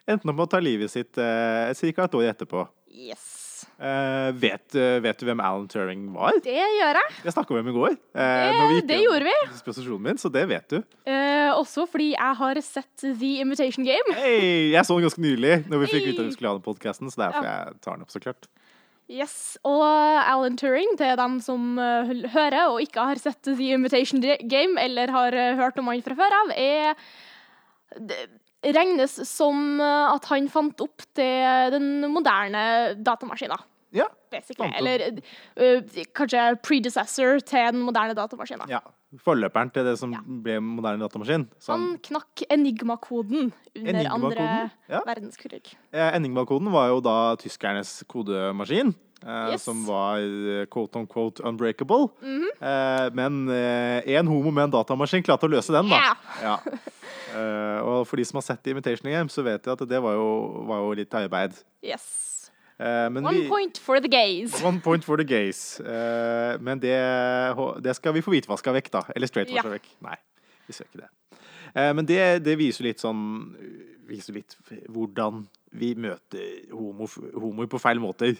Enten 0.09 0.33
om 0.33 0.41
å 0.43 0.49
ta 0.49 0.59
livet 0.59 0.91
sitt 0.91 1.15
uh, 1.21 1.69
ca. 1.71 2.07
et 2.09 2.17
år 2.19 2.31
etterpå. 2.33 2.65
Yes. 2.93 3.32
Eh, 3.79 4.31
vet, 4.37 4.75
eh, 4.77 4.99
vet 5.03 5.17
du 5.19 5.25
hvem 5.25 5.39
Alan 5.43 5.67
Turing 5.67 6.03
var? 6.13 6.31
Det 6.43 6.53
gjør 6.53 6.99
jeg. 6.99 7.15
Jeg 7.25 7.33
snakka 7.33 7.55
med 7.55 7.63
ham 7.65 7.71
i 7.71 7.77
går. 7.77 7.95
Uh, 8.13 8.21
Det- 8.21 8.67
vi 8.69 8.81
det 8.87 8.99
gjorde 9.03 9.23
vi. 9.25 9.33
Disposisjonen 9.51 10.01
min, 10.01 10.17
så 10.17 10.31
det 10.31 10.47
vet 10.47 10.67
du. 10.69 10.77
Uh, 11.07 11.51
også 11.57 11.87
fordi 11.89 12.11
jeg 12.13 12.35
har 12.37 12.61
sett 12.61 12.97
The 13.01 13.31
Invitation 13.41 13.83
Game. 13.83 14.13
Hei, 14.15 14.71
jeg 14.71 14.85
så 14.85 14.95
den 14.99 15.07
ganske 15.09 15.19
nylig 15.25 15.65
når 15.67 15.79
vi 15.79 15.85
fikk 15.87 16.03
Hey. 16.03 16.11
vite 16.11 16.19
at 16.21 16.25
vi 16.29 16.35
skulle 16.37 16.49
ha 16.53 16.57
den 16.59 16.67
podkasten, 16.67 17.09
så 17.11 17.17
derfor 17.25 17.43
jeg 17.43 17.81
tar 17.81 17.93
den 17.97 18.01
opp, 18.05 18.09
så 18.13 18.21
klart. 18.21 18.47
Yes, 19.09 19.57
Og 19.65 19.83
Alan 19.83 20.55
Turing, 20.55 20.95
til 20.97 21.15
dem 21.17 21.39
som 21.41 21.75
hører 21.77 22.69
og 22.71 22.79
ikke 22.81 23.03
har 23.03 23.15
sett 23.19 23.41
The 23.43 23.73
Invitation 23.73 24.21
Game, 24.47 24.77
eller 24.79 25.11
har 25.11 25.31
hørt 25.59 25.77
om 25.77 25.87
han 25.87 26.01
fra 26.01 26.15
før 26.15 26.31
av, 26.31 26.53
er 26.55 26.95
regnes 28.63 29.15
som 29.29 29.79
eh, 29.81 30.13
at 30.13 30.27
han 30.31 30.49
fant 30.51 30.83
opp 30.85 31.05
det, 31.17 31.29
den 31.75 32.07
moderne 32.13 32.63
datamaskinen. 33.03 33.69
Ja. 33.93 34.07
Eller 34.33 35.19
uh, 35.61 35.99
kanskje 36.17 36.47
predecessor 36.65 37.43
til 37.45 37.75
den 37.75 37.83
moderne 37.85 38.15
datamaskinen. 38.17 38.65
ja. 38.71 38.81
Forløperen 39.21 39.69
til 39.73 39.83
det 39.85 39.97
som 39.99 40.11
Ja. 40.11 40.19
ble 40.25 40.59
moderne 40.59 40.99
datamaskin. 41.05 41.47
Han 41.67 41.97
knakk 42.01 42.43
enigmakoden 42.49 43.51
under 43.75 43.93
Enigma-koden, 43.93 44.37
andre 44.39 44.71
ja. 44.89 45.01
verdenskrig. 45.05 45.75
Eh, 45.93 46.11
Enigma-koden 46.17 46.71
var 46.71 46.87
jo 46.89 46.99
da 47.01 47.35
tyskernes 47.35 48.03
kodemaskin. 48.07 48.95
Eh, 49.23 49.51
Yes. 49.53 49.63
Som 49.63 49.85
var 49.85 50.17
eh, 50.19 50.65
quote 50.65 50.97
on 50.99 51.05
quote 51.07 51.39
unbreakable. 51.45 52.09
Mhm. 52.21 52.47
eh, 52.61 53.09
men 53.13 53.47
én 54.03 54.27
homo 54.27 54.51
med 54.51 54.63
en 54.65 54.71
datamaskin 54.71 55.23
klarte 55.23 55.45
å 55.47 55.49
løse 55.51 55.71
den, 55.71 55.89
da. 55.89 55.95
Yeah. 55.95 56.17
Ja. 56.41 56.57
Eh, 57.33 57.79
og 57.81 58.05
for 58.05 58.15
de 58.17 58.23
som 58.25 58.37
har 58.37 58.43
sett 58.43 58.67
Imitation 58.67 59.09
Game, 59.09 59.27
så 59.27 59.41
vet 59.43 59.63
de 59.63 59.71
at 59.71 59.79
det 59.89 59.99
var 60.03 60.13
jo, 60.13 60.65
var 60.67 60.77
jo 60.83 60.91
litt 60.93 61.09
arbeid. 61.17 61.55
Yes. 61.81 62.32
Eh, 62.79 63.09
men 63.13 63.25
One 63.25 63.43
vi, 63.43 63.47
point 63.47 63.77
for 63.77 64.01
the 64.01 64.09
gays. 64.09 64.55
One 64.63 64.81
point 64.81 65.05
for 65.05 65.17
the 65.17 65.25
gays. 65.27 65.79
Eh, 65.79 66.57
men 66.59 66.81
det, 66.81 66.95
det 67.85 67.95
skal 67.95 68.15
vi 68.15 68.23
få 68.25 68.33
vite 68.33 68.49
hva 68.49 68.57
skal 68.59 68.75
vekk, 68.79 68.89
da. 68.93 69.03
Eller 69.15 69.29
straight 69.29 69.51
hva 69.53 69.61
Ja. 69.61 69.75
vekk. 69.75 69.89
Nei, 70.05 70.17
vi 70.67 70.73
skal 70.73 70.89
ikke 70.89 71.03
det. 71.03 71.39
Eh, 71.75 71.91
men 71.93 72.05
det, 72.05 72.21
det 72.45 72.57
viser 72.59 72.89
litt 72.89 73.01
sånn 73.01 73.23
Viser 74.03 74.35
litt 74.35 74.51
hvordan 74.91 75.45
vi 75.79 75.93
møter 75.95 76.67
homo, 76.75 77.07
homoer 77.39 77.69
på 77.71 77.79
feil 77.79 78.01
måter. 78.03 78.35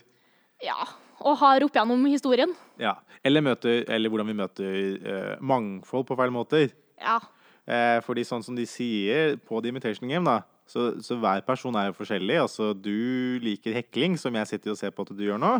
Ja. 0.61 0.75
Og 1.23 1.37
har 1.39 1.63
opp 1.63 1.77
gjennom 1.77 2.03
historien. 2.11 2.51
Ja. 2.77 2.97
Eller, 3.23 3.41
møter, 3.41 3.85
eller 3.87 4.11
hvordan 4.11 4.27
vi 4.27 4.35
møter 4.35 4.75
uh, 5.07 5.35
mangfold 5.39 6.03
på 6.09 6.17
feil 6.19 6.33
måter. 6.35 6.73
Ja. 6.99 7.15
Uh, 7.63 8.03
fordi 8.03 8.25
sånn 8.27 8.43
som 8.43 8.57
de 8.59 8.67
sier 8.67 9.37
på 9.47 9.61
The 9.63 9.71
Imitation 9.71 10.11
Game, 10.11 10.27
da, 10.27 10.43
så, 10.69 10.93
så 11.03 11.17
hver 11.19 11.43
person 11.45 11.75
er 11.75 11.89
jo 11.89 11.95
forskjellig. 11.97 12.37
Altså, 12.41 12.71
du 12.73 13.39
liker 13.43 13.75
hekling, 13.75 14.15
som 14.19 14.35
jeg 14.39 14.49
sitter 14.49 14.73
og 14.73 14.79
ser 14.79 14.93
på 14.95 15.05
at 15.05 15.11
du 15.15 15.23
gjør 15.25 15.41
nå. 15.41 15.53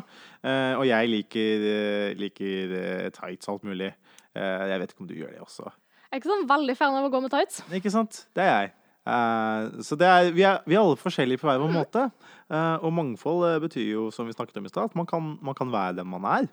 Eh, 0.45 0.73
og 0.79 0.85
jeg 0.87 1.11
liker, 1.11 1.65
eh, 1.69 2.13
liker 2.19 2.75
eh, 2.79 3.09
tights 3.15 3.49
og 3.49 3.57
alt 3.57 3.67
mulig. 3.71 3.89
Eh, 4.33 4.63
jeg 4.71 4.81
vet 4.81 4.93
ikke 4.93 5.05
om 5.05 5.09
du 5.09 5.17
gjør 5.17 5.33
det 5.35 5.41
også. 5.43 5.67
Jeg 5.67 6.15
er 6.15 6.21
ikke 6.21 6.31
sånn 6.31 6.47
veldig 6.49 6.77
fan 6.79 6.95
av 6.99 7.07
å 7.07 7.11
gå 7.13 7.21
med 7.25 7.33
tights. 7.33 7.63
Ikke 7.73 7.91
sant? 7.93 8.23
Det 8.37 8.45
er 8.45 8.53
jeg. 8.53 8.73
Eh, 9.03 9.81
så 9.83 9.97
det 9.99 10.07
er, 10.07 10.29
vi, 10.31 10.45
er, 10.47 10.61
vi 10.69 10.77
er 10.77 10.83
alle 10.85 10.99
forskjellige 10.99 11.41
på 11.41 11.49
hver 11.49 11.59
vår 11.61 11.73
måte. 11.73 12.05
Eh, 12.47 12.77
og 12.79 12.95
mangfold 12.95 13.47
betyr 13.65 13.89
jo, 13.89 14.07
som 14.15 14.29
vi 14.29 14.35
snakket 14.35 14.61
om 14.61 14.69
i 14.69 14.71
stad, 14.71 14.93
at 14.93 14.97
man 14.99 15.09
kan, 15.09 15.33
man 15.43 15.57
kan 15.57 15.73
være 15.73 15.99
den 15.99 16.09
man 16.11 16.29
er. 16.37 16.47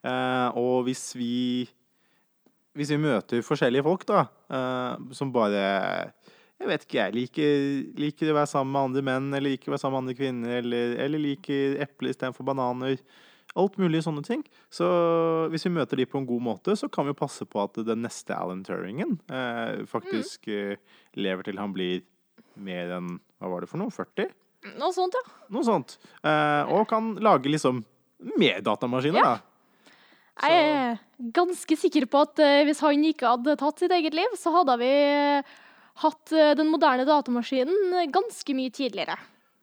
Eh, 0.00 0.48
og 0.56 0.86
hvis 0.86 1.10
vi 1.18 1.68
hvis 2.78 2.92
vi 2.94 3.00
møter 3.02 3.42
forskjellige 3.42 3.82
folk, 3.82 4.04
da, 4.06 4.20
som 5.12 5.32
bare 5.34 6.12
jeg 6.60 6.68
vet 6.68 6.82
ikke, 6.84 6.98
jeg 7.00 7.14
liker, 7.16 7.50
liker 8.00 8.30
å 8.30 8.36
være 8.36 8.50
sammen 8.50 8.72
med 8.74 8.82
andre 8.90 9.02
menn, 9.08 9.28
eller 9.32 9.54
liker 9.54 9.70
å 9.70 9.74
være 9.74 9.80
sammen 9.82 9.96
med 9.96 10.02
andre 10.04 10.18
kvinner, 10.18 10.54
eller, 10.60 10.94
eller 11.06 11.22
liker 11.24 11.78
epler 11.86 12.12
istedenfor 12.12 12.44
bananer. 12.50 13.00
Alt 13.58 13.78
mulig 13.82 14.02
sånne 14.04 14.22
ting. 14.22 14.44
Så 14.70 14.86
hvis 15.50 15.64
vi 15.66 15.72
møter 15.74 15.98
de 15.98 16.04
på 16.06 16.20
en 16.20 16.26
god 16.28 16.44
måte, 16.46 16.76
så 16.78 16.86
kan 16.92 17.08
vi 17.08 17.10
jo 17.14 17.18
passe 17.18 17.46
på 17.50 17.62
at 17.64 17.80
den 17.88 18.04
neste 18.04 18.36
Alan 18.36 18.60
Turingen 18.66 19.16
eh, 19.32 19.80
faktisk 19.90 20.46
eh, 20.52 20.76
lever 21.18 21.48
til 21.48 21.58
han 21.58 21.72
blir 21.74 22.04
mer 22.60 22.92
enn 22.98 23.16
Hva 23.40 23.48
var 23.50 23.64
det 23.64 23.70
for 23.72 23.80
noe? 23.80 23.90
40? 23.90 24.28
Noe 24.76 24.92
sånt, 24.94 25.16
ja. 25.16 25.24
Noe 25.56 25.64
sånt. 25.66 25.96
Eh, 26.20 26.70
og 26.76 26.84
kan 26.92 27.14
lage 27.24 27.48
liksom 27.50 27.80
mer 28.36 28.60
datamaskiner, 28.62 29.18
Ja. 29.24 29.32
da. 29.40 29.46
Jeg 30.40 30.60
er 30.70 31.00
ganske 31.36 31.76
sikker 31.76 32.06
på 32.08 32.20
at 32.24 32.38
eh, 32.44 32.62
hvis 32.68 32.78
han 32.84 33.02
ikke 33.04 33.32
hadde 33.34 33.56
tatt 33.60 33.82
sitt 33.82 33.92
eget 33.92 34.14
liv, 34.16 34.36
så 34.40 34.52
hadde 34.54 34.76
vi 34.80 34.92
hatt 36.04 36.32
eh, 36.32 36.54
den 36.58 36.70
moderne 36.72 37.04
datamaskinen 37.08 37.94
eh, 37.98 38.08
ganske 38.12 38.56
mye 38.56 38.72
tidligere. 38.74 39.18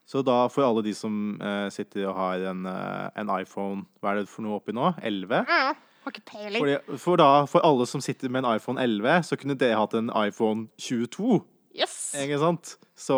Så 0.07 0.21
da 0.23 0.45
for 0.51 0.63
alle 0.63 0.85
de 0.85 0.93
som 0.95 1.35
uh, 1.41 1.67
sitter 1.73 2.05
og 2.07 2.15
har 2.15 2.45
en, 2.53 2.61
uh, 2.63 3.09
en 3.19 3.31
iPhone 3.41 3.83
Hva 3.99 4.13
er 4.13 4.21
det 4.21 4.29
for 4.31 4.45
noe 4.45 4.61
oppi 4.61 4.71
nå? 4.71 4.93
11? 5.03 5.41
Mm, 5.43 5.81
har 6.05 6.13
ikke 6.13 6.23
peiling. 6.29 6.61
Fordi, 6.63 6.99
for 7.03 7.19
da, 7.19 7.27
for 7.51 7.67
alle 7.67 7.87
som 7.91 8.03
sitter 8.03 8.31
med 8.31 8.45
en 8.45 8.53
iPhone 8.53 8.79
11, 8.79 9.25
så 9.27 9.35
kunne 9.39 9.57
dere 9.59 9.81
hatt 9.81 9.97
en 9.99 10.13
iPhone 10.15 10.69
22. 10.79 11.41
Yes! 11.75 11.97
Ikke 12.23 12.39
sant? 12.39 12.77
Så, 12.95 13.17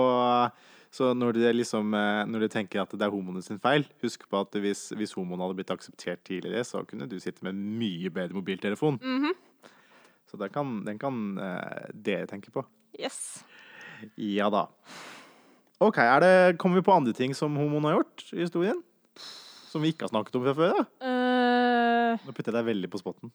så 0.90 1.12
når 1.14 1.38
dere 1.38 1.54
liksom 1.60 1.94
Når 1.94 2.42
dere 2.42 2.52
tenker 2.58 2.82
at 2.82 2.98
det 2.98 3.06
er 3.06 3.14
homoene 3.14 3.46
sin 3.46 3.62
feil, 3.62 3.86
husk 4.02 4.26
på 4.26 4.42
at 4.42 4.58
hvis, 4.58 4.88
hvis 4.98 5.14
homoen 5.14 5.46
hadde 5.46 5.60
blitt 5.62 5.76
akseptert 5.76 6.26
tidligere, 6.26 6.66
så 6.66 6.82
kunne 6.90 7.08
du 7.08 7.20
sitte 7.22 7.46
med 7.46 7.54
en 7.54 7.62
mye 7.78 8.10
bedre 8.10 8.34
mobiltelefon. 8.34 8.98
Mhm. 8.98 9.38
Så 10.30 10.38
den 10.38 10.50
kan, 10.54 10.74
den 10.86 10.98
kan 11.02 11.22
uh, 11.38 11.86
dere 11.94 12.26
tenke 12.30 12.52
på. 12.54 12.66
Yes. 12.98 13.44
Ja 14.16 14.50
da. 14.54 14.68
OK, 15.80 15.98
er 16.04 16.24
det, 16.24 16.32
kommer 16.60 16.80
vi 16.80 16.86
på 16.88 16.96
andre 16.96 17.14
ting 17.16 17.36
som 17.36 17.56
homoen 17.56 17.86
har 17.88 18.00
gjort 18.00 18.24
i 18.36 18.42
historien? 18.42 18.80
Som 19.70 19.84
vi 19.84 19.94
ikke 19.94 20.08
har 20.08 20.12
snakket 20.12 20.36
om 20.36 20.48
fra 20.48 20.56
før? 20.58 20.80
Eh, 21.06 22.26
Nå 22.26 22.34
putter 22.34 22.50
jeg 22.50 22.58
deg 22.58 22.68
veldig 22.72 22.90
på 22.92 23.00
spotten. 23.00 23.32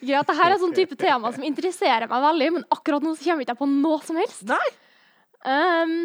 greit, 0.00 0.28
det 0.28 0.36
her 0.38 0.54
er 0.54 0.60
sånn 0.62 0.76
type 0.76 0.96
tema 0.96 1.32
som 1.34 1.44
interesserer 1.44 2.08
meg 2.08 2.24
veldig, 2.24 2.50
men 2.56 2.66
akkurat 2.72 3.04
nå 3.04 3.16
så 3.16 3.26
kommer 3.26 3.44
jeg 3.44 3.50
ikke 3.50 3.60
på 3.64 3.70
noe 3.72 4.00
som 4.06 4.20
helst. 4.20 4.44
Nei. 4.48 4.68
Um, 5.44 5.96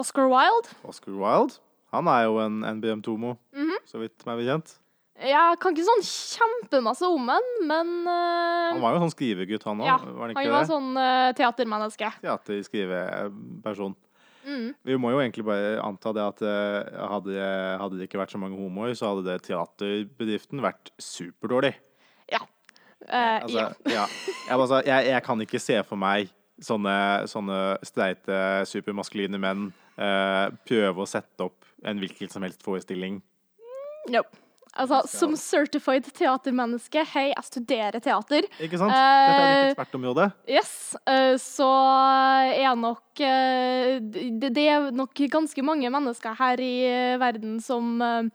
Oscar 0.00 0.30
Wilde. 0.32 0.74
Oscar 0.88 1.14
Wilde. 1.14 1.60
Han 1.92 2.08
er 2.08 2.24
jo 2.24 2.38
en, 2.40 2.62
en 2.64 2.80
berømt 2.80 3.06
homo, 3.06 3.36
-hmm. 3.52 3.78
så 3.86 4.00
vidt 4.00 4.26
meg 4.26 4.40
bekjent. 4.40 4.78
Jeg 5.22 5.58
kan 5.62 5.74
ikke 5.74 5.84
sånn 5.86 6.02
kjempemasse 6.06 7.08
om 7.10 7.28
han, 7.30 7.50
men 7.68 7.90
uh, 8.08 8.72
Han 8.72 8.80
var 8.82 8.96
jo 8.96 9.02
sånn 9.04 9.12
skrivegutt, 9.14 9.66
han 9.68 9.82
òg. 9.82 9.86
ja, 9.86 9.98
var 10.02 10.32
han 10.32 10.38
han 10.38 10.48
var 10.50 10.64
det? 10.64 10.70
sånn 10.70 10.88
uh, 10.98 11.28
teatermenneske. 11.38 12.08
Teaterskriveperson. 12.24 13.94
Mm. 14.42 14.72
Vi 14.88 14.98
må 14.98 15.12
jo 15.14 15.20
egentlig 15.22 15.44
bare 15.46 15.76
anta 15.84 16.10
det 16.16 16.22
at 16.24 16.40
eh, 16.42 16.96
hadde, 17.12 17.44
hadde 17.78 18.00
det 18.00 18.08
ikke 18.08 18.18
vært 18.18 18.32
så 18.34 18.40
mange 18.42 18.58
homoer, 18.58 18.90
så 18.98 19.12
hadde 19.12 19.22
det 19.28 19.44
teaterbedriften 19.46 20.64
vært 20.64 20.90
superdårlig. 20.98 21.76
Ja. 22.26 22.40
Altså, 23.06 23.68
ja. 23.68 23.68
ja. 24.00 24.08
Jeg, 24.48 24.56
altså, 24.56 24.82
jeg, 24.82 25.12
jeg 25.12 25.26
kan 25.28 25.46
ikke 25.46 25.62
se 25.62 25.78
for 25.86 26.02
meg 26.02 26.34
sånne, 26.58 26.96
sånne 27.30 27.60
streite, 27.86 28.42
supermaskuline 28.66 29.38
menn 29.38 29.68
prøve 30.66 31.06
å 31.06 31.06
sette 31.06 31.46
opp 31.46 31.70
en 31.86 32.02
hvilken 32.02 32.34
som 32.34 32.42
helst 32.42 32.66
forestilling. 32.66 33.22
Nope. 34.10 34.41
Altså, 34.72 35.02
som 35.10 35.34
certified 35.36 36.06
teatermenneske, 36.16 37.02
hei, 37.12 37.26
jeg 37.34 37.44
studerer 37.44 38.00
teater. 38.00 38.46
Ikke 38.56 38.78
sant? 38.80 38.92
Dette 38.94 39.34
er 39.34 39.42
Eh, 39.42 39.56
ditt 39.66 39.74
ekspertområde. 39.74 40.28
Yes, 40.48 40.72
Uh, 41.08 41.34
så 41.40 41.66
er 42.52 42.76
nok 42.78 43.20
uh, 43.20 43.98
det, 44.00 44.52
det 44.54 44.64
er 44.70 44.90
nok 44.94 45.22
ganske 45.32 45.64
mange 45.64 45.88
mennesker 45.90 46.36
her 46.38 46.60
i 46.62 46.72
eh, 46.86 47.18
verden 47.20 47.56
som 47.64 47.96
eh, 48.04 48.28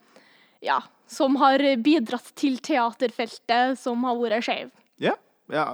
ja, 0.66 0.80
som 1.08 1.38
har 1.40 1.62
bidratt 1.82 2.32
til 2.38 2.58
teaterfeltet 2.58 3.78
som 3.80 4.02
har 4.04 4.18
vært 4.20 4.44
skeive. 4.46 4.70
Ja, 5.00 5.14
ja, 5.54 5.68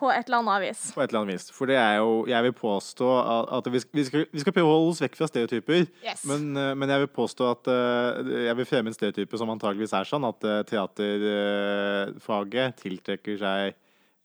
på 0.00 0.08
et 0.12 0.24
eller 0.26 0.38
annet 0.40 0.62
vis. 0.64 0.80
på 0.94 1.02
et 1.02 1.10
eller 1.10 1.20
annet 1.20 1.34
vis. 1.36 1.46
For 1.54 1.64
det 1.70 1.76
er 1.80 1.94
jo 2.00 2.10
Jeg 2.30 2.42
vil 2.46 2.54
påstå 2.56 3.08
at 3.20 3.52
at 3.60 3.72
vi 3.72 3.80
skal, 3.82 3.90
vi 3.98 4.04
skal, 4.08 4.26
vi 4.32 4.40
skal 4.40 4.54
prøve 4.56 4.68
å 4.68 4.74
holde 4.76 4.90
oss 4.94 5.02
vekk 5.04 5.16
fra 5.18 5.28
stereotyper. 5.30 5.80
Yes. 6.04 6.24
Men, 6.28 6.56
eh, 6.56 6.74
men 6.78 6.88
jeg 6.94 7.00
vil 7.04 7.12
påstå 7.20 7.42
at 7.50 7.64
eh, 7.72 8.46
Jeg 8.46 8.56
vil 8.58 8.68
fremme 8.68 8.88
en 8.90 8.96
stereotype 8.96 9.34
som 9.40 9.52
antageligvis 9.52 9.94
er 9.96 10.04
sånn 10.08 10.24
at 10.28 10.40
eh, 10.44 10.64
teaterfaget 10.70 12.68
tiltrekker 12.80 13.36
seg 13.40 13.60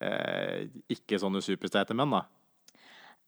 eh, 0.06 0.58
ikke 0.96 1.20
sånne 1.22 1.42
superstreite 1.44 1.94
menn, 1.98 2.12
da. 2.16 2.24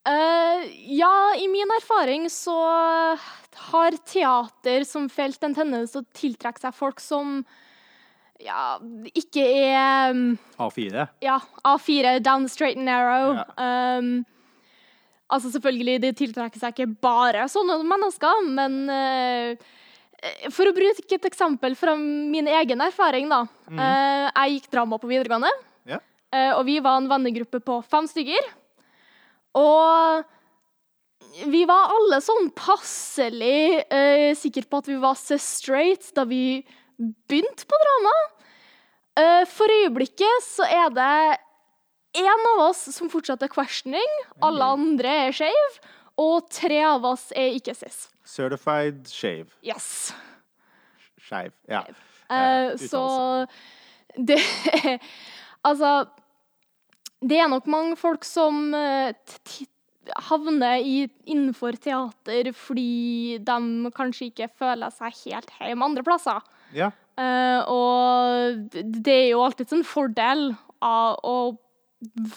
Uh, 0.07 0.63
ja, 0.87 1.35
i 1.35 1.49
min 1.51 1.67
erfaring 1.75 2.29
så 2.31 2.55
har 3.71 3.97
teater 4.07 4.85
som 4.87 5.09
felt 5.11 5.41
en 5.43 5.55
tendens 5.57 5.91
til 5.91 5.99
å 6.05 6.07
tiltrekke 6.15 6.61
seg 6.63 6.75
folk 6.77 7.01
som 7.03 7.41
ja, 8.43 8.77
ikke 9.17 9.43
er 9.43 10.13
mm, 10.13 10.37
A4. 10.61 11.07
ja, 11.25 11.39
A4, 11.65 12.19
down 12.23 12.45
the 12.45 12.51
straight 12.53 12.77
and 12.77 12.85
narrow. 12.85 13.33
Ja. 13.39 13.97
Um, 13.97 14.25
altså 15.29 15.51
selvfølgelig, 15.55 15.97
det 16.05 16.13
tiltrekker 16.19 16.61
seg 16.61 16.75
ikke 16.75 16.91
bare 17.03 17.47
sånne 17.51 17.79
mennesker, 17.87 18.45
men 18.47 18.77
uh, 18.91 19.73
for 20.53 20.69
å 20.69 20.75
bruke 20.75 21.17
et 21.17 21.27
eksempel 21.29 21.75
fra 21.77 21.93
min 21.97 22.47
egen 22.49 22.81
erfaring, 22.81 23.27
da. 23.29 23.43
Eh, 23.69 24.23
jeg 24.31 24.55
gikk 24.55 24.71
drama 24.73 24.97
på 24.97 25.09
videregående, 25.11 25.51
Ja. 25.85 25.99
uh, 26.33 26.53
og 26.57 26.63
vi 26.65 26.79
var 26.81 26.97
en 26.97 27.09
vennegruppe 27.11 27.59
på 27.61 27.75
fem 27.85 28.07
stykker. 28.09 28.47
Og 29.61 30.25
vi 31.51 31.61
var 31.69 31.93
alle 31.93 32.17
sånn 32.25 32.49
passelig 32.57 33.83
uh, 33.93 34.33
sikre 34.37 34.65
på 34.65 34.81
at 34.81 34.89
vi 34.89 34.97
var 35.01 35.17
så 35.21 35.37
straight 35.41 36.09
da 36.17 36.25
vi 36.25 36.63
begynte 36.97 37.67
på 37.69 37.79
drama. 37.83 38.15
Uh, 39.17 39.43
for 39.49 39.71
øyeblikket 39.81 40.45
så 40.45 40.65
er 40.69 40.91
det 40.93 41.37
én 42.17 42.47
av 42.53 42.63
oss 42.67 42.83
som 42.95 43.09
fortsatt 43.09 43.43
er 43.45 43.51
questioning, 43.53 44.17
alle 44.45 44.71
andre 44.77 45.13
er 45.27 45.35
skeive, 45.35 45.93
og 46.17 46.49
tre 46.53 46.79
av 46.85 47.05
oss 47.05 47.29
er 47.37 47.57
ikke 47.57 47.75
cis. 47.77 48.07
Certified 48.25 49.05
shave. 49.09 49.49
Yes. 49.65 50.11
Skeiv. 51.21 51.53
Ja. 51.69 51.83
Uh, 52.29 52.73
så 52.81 53.03
det 54.29 54.41
Altså 55.63 56.09
Det 57.23 57.37
er 57.39 57.47
nok 57.47 57.67
mange 57.71 57.95
folk 57.95 58.25
som 58.27 58.73
havner 60.27 60.83
i, 60.83 61.07
innenfor 61.27 61.77
teater 61.81 62.51
fordi 62.55 63.37
de 63.43 63.91
kanskje 63.95 64.29
ikke 64.29 64.49
føler 64.59 64.93
seg 64.93 65.15
helt 65.25 65.51
hjemme 65.59 65.89
andre 65.89 66.05
plasser. 66.05 66.43
Ja. 66.75 66.91
Uh, 67.17 67.61
og 67.73 68.73
det 68.73 69.13
er 69.13 69.29
jo 69.31 69.41
alltid 69.45 69.71
en 69.73 69.87
fordel 69.87 70.51
av 70.85 71.17
å 71.25 71.37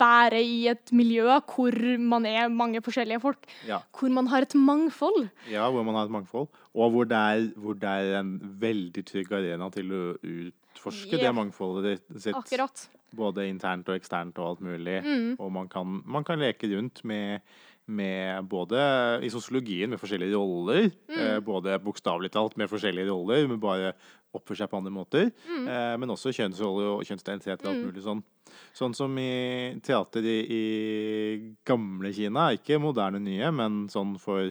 være 0.00 0.38
i 0.40 0.68
et 0.72 0.88
miljø 0.96 1.26
hvor 1.50 1.74
man 2.00 2.24
er 2.24 2.48
mange 2.48 2.80
forskjellige 2.80 3.20
folk. 3.20 3.44
Ja. 3.68 3.82
Hvor 3.92 4.12
man 4.12 4.30
har 4.32 4.46
et 4.46 4.54
mangfold. 4.56 5.28
ja, 5.50 5.68
hvor 5.70 5.84
man 5.84 5.98
har 5.98 6.08
et 6.08 6.14
mangfold. 6.14 6.48
Og 6.74 6.94
hvor 6.94 7.04
det 7.04 7.18
er, 7.18 7.50
hvor 7.60 7.76
det 7.76 7.90
er 7.90 8.20
en 8.22 8.38
veldig 8.60 9.04
trygg 9.04 9.32
arena 9.36 9.68
til 9.74 9.92
å 9.92 10.02
utforske 10.22 11.18
Ja. 11.18 11.26
det 11.26 11.34
mangfoldet 11.36 12.00
sitt. 12.16 12.34
Akkurat. 12.34 12.88
Både 13.12 13.48
internt 13.50 13.88
og 13.88 13.98
eksternt 13.98 14.38
og 14.38 14.48
alt 14.48 14.60
mulig. 14.64 15.02
Mm. 15.04 15.36
Og 15.38 15.52
man 15.52 15.68
kan, 15.68 16.00
man 16.06 16.24
kan 16.24 16.38
leke 16.38 16.70
rundt 16.76 17.04
med, 17.04 17.40
med 17.90 18.46
både 18.48 18.80
i 19.26 19.30
sosiologien 19.32 19.90
med 19.90 20.00
forskjellige 20.00 20.38
roller, 20.38 20.90
Mm. 21.10 21.18
eh, 21.18 21.40
både 21.40 21.78
bokstavelig 21.82 22.30
talt 22.32 22.56
med 22.56 22.70
forskjellige 22.70 23.10
roller, 23.10 23.46
men 23.48 23.58
bare 23.60 23.92
oppfører 24.34 24.56
seg 24.62 24.70
på 24.70 24.78
andre 24.78 24.92
måter, 24.94 25.32
Mm. 25.48 25.66
eh, 25.68 25.96
men 25.98 26.08
også 26.08 26.30
kjønnsroller 26.32 26.98
og 26.98 27.04
kjønnsidentitet 27.04 27.64
og 27.64 27.70
alt 27.74 27.84
mulig 27.86 28.02
sånn. 28.02 28.22
Sånn 28.74 28.94
som 28.94 29.16
i 29.18 29.78
teater 29.82 30.22
i, 30.22 30.38
i 30.50 31.54
gamle 31.66 32.12
Kina, 32.14 32.50
ikke 32.54 32.80
moderne 32.80 33.20
nye, 33.20 33.50
men 33.52 33.88
sånn 33.88 34.18
for 34.18 34.50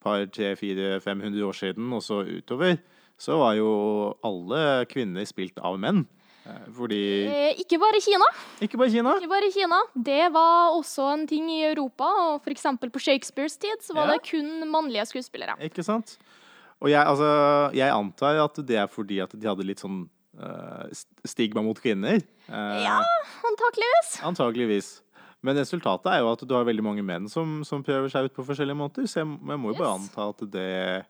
par, 0.00 0.26
tre, 0.26 0.54
fire, 0.56 1.00
500 1.00 1.42
år 1.42 1.52
siden 1.56 1.92
og 1.92 2.02
så 2.02 2.22
utover, 2.24 2.78
så 3.18 3.36
var 3.38 3.56
jo 3.58 4.14
alle 4.22 4.84
kvinner 4.86 5.26
spilt 5.26 5.58
av 5.58 5.78
menn. 5.80 6.06
Eh, 6.46 6.68
Fordi 6.72 7.00
Eh, 7.28 7.54
ikke 7.60 7.78
bare 7.80 8.00
Kina. 8.00 8.24
Ikke 8.60 8.78
bare 8.78 8.90
Kina. 8.90 9.14
Ikke 9.18 9.28
bare 9.28 9.50
Kina. 9.52 9.80
Det 9.94 10.32
var 10.32 10.70
også 10.78 11.12
en 11.14 11.26
ting 11.26 11.50
i 11.50 11.62
Europa. 11.70 12.04
og 12.04 12.42
For 12.44 12.50
eksempel 12.50 12.90
på 12.90 13.00
Shakespeares 13.00 13.56
tid 13.58 13.76
så 13.82 13.94
var 13.94 14.06
Ja. 14.08 14.12
det 14.16 14.22
kun 14.30 14.70
mannlige 14.70 15.06
skuespillere. 15.06 15.56
Ikke 15.60 15.82
sant? 15.84 16.16
Og 16.80 16.88
jeg, 16.90 17.02
altså, 17.04 17.72
jeg 17.74 17.90
antar 17.90 18.38
at 18.44 18.54
det 18.66 18.76
er 18.76 18.86
fordi 18.86 19.18
at 19.20 19.30
de 19.38 19.46
hadde 19.48 19.64
litt 19.66 19.80
sånn 19.80 20.08
uh, 20.40 20.86
stigma 21.26 21.60
mot 21.62 21.76
kvinner. 21.82 22.22
Uh, 22.48 22.82
Ja, 22.84 23.00
antakeligvis. 23.44 24.22
Antageligvis. 24.22 25.00
Men 25.42 25.56
resultatet 25.56 26.06
er 26.12 26.20
jo 26.20 26.32
at 26.32 26.40
du 26.46 26.54
har 26.54 26.64
veldig 26.64 26.82
mange 26.82 27.02
menn 27.04 27.28
som, 27.28 27.62
som 27.64 27.82
prøver 27.82 28.08
seg 28.10 28.24
ut 28.26 28.34
på 28.34 28.44
forskjellige 28.46 28.76
måter. 28.78 29.02
Så 29.06 29.20
jeg, 29.22 29.26
jeg 29.48 29.58
må 29.58 29.72
jo 29.72 29.78
bare 29.78 29.94
Yes. 29.98 30.08
anta 30.08 30.28
at 30.28 30.50
det 30.50 31.06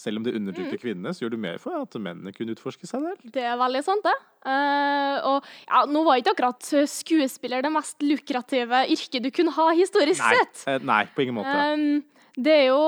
Selv 0.00 0.20
om 0.20 0.26
det 0.26 0.34
undertrykte 0.38 0.80
kvinnene, 0.80 1.12
så 1.12 1.26
gjør 1.26 1.34
du 1.34 1.40
mer 1.42 1.58
for 1.60 1.76
at 1.76 1.96
mennene 2.00 2.32
kunne 2.36 2.54
utforske 2.56 2.88
seg 2.88 3.04
selv. 3.04 3.24
Det 3.34 3.44
er 3.44 3.58
veldig 3.60 3.82
sant, 3.84 4.06
det. 4.06 4.16
Uh, 4.40 5.16
og 5.28 5.50
ja, 5.66 5.82
nå 5.90 6.04
var 6.06 6.20
ikke 6.20 6.32
akkurat 6.32 6.70
skuespiller 6.88 7.66
det 7.66 7.72
mest 7.74 8.00
lukrative 8.00 8.86
yrket 8.94 9.26
du 9.26 9.28
kunne 9.34 9.52
ha 9.52 9.66
historisk 9.76 10.24
Nei, 10.24 10.38
sett. 10.40 10.64
Uh, 10.64 10.86
nei 10.88 11.02
på 11.12 11.26
ingen 11.26 11.36
måte. 11.42 11.52
Um, 11.74 12.00
det 12.40 12.52
er 12.54 12.66
jo 12.70 12.80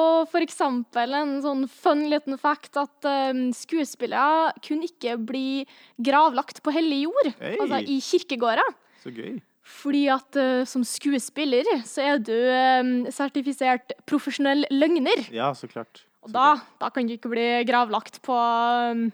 eksempel 0.42 1.16
en 1.18 1.32
sånn 1.44 1.64
fun 1.70 2.06
liten 2.10 2.38
fact 2.40 2.78
at 2.80 3.08
um, 3.08 3.48
skuespillere 3.56 4.52
kunne 4.64 4.88
ikke 4.88 5.16
bli 5.20 5.64
gravlagt 6.00 6.62
på 6.64 6.74
hellig 6.74 7.04
jord, 7.06 7.32
Hey. 7.40 7.58
altså 7.60 7.82
i 7.84 7.98
kirkegårder. 8.02 8.76
Så 9.02 9.12
gøy. 9.14 9.40
Fordi 9.62 10.06
at 10.10 10.38
uh, 10.38 10.62
som 10.68 10.84
skuespiller 10.86 11.68
så 11.86 12.06
er 12.14 12.22
du 12.22 12.34
um, 12.34 12.94
sertifisert 13.12 13.94
profesjonell 14.08 14.66
løgner. 14.70 15.26
Ja, 15.34 15.52
så 15.54 15.68
klart. 15.70 16.04
Og 16.22 16.30
da, 16.34 16.46
da 16.78 16.88
kan 16.94 17.08
du 17.08 17.16
ikke 17.16 17.30
bli 17.32 17.46
gravlagt 17.66 18.20
på, 18.22 18.34
um, 18.36 19.08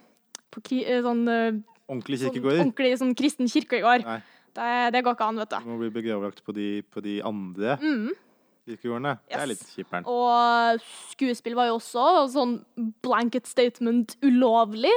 på 0.52 0.62
eh, 0.76 1.00
sånn, 1.04 1.22
uh, 1.24 1.60
Ordentlig 1.88 2.18
sånn 2.20 2.34
ordentlig 2.44 2.90
sånn 3.00 3.14
kristen 3.16 3.48
kirkegård. 3.48 4.04
Det, 4.58 4.68
det 4.92 5.00
går 5.06 5.14
ikke 5.16 5.28
an, 5.30 5.38
vet 5.40 5.54
Du 5.54 5.56
du. 5.56 5.68
må 5.70 5.78
bli 5.80 5.88
begravlagt 5.94 6.42
på 6.44 6.52
de, 6.56 6.66
på 6.92 7.00
de 7.04 7.14
andre 7.24 7.78
Mm. 7.80 8.10
kirkegårdene. 8.68 9.14
Det 9.24 9.38
er 9.40 9.48
litt 9.48 9.64
kjipperen. 9.72 10.04
Og 10.12 10.84
skuespill 11.14 11.56
var 11.56 11.70
jo 11.70 11.78
også 11.78 12.04
sånn 12.34 12.58
blanket 13.04 13.48
statement 13.48 14.18
ulovlig 14.20 14.92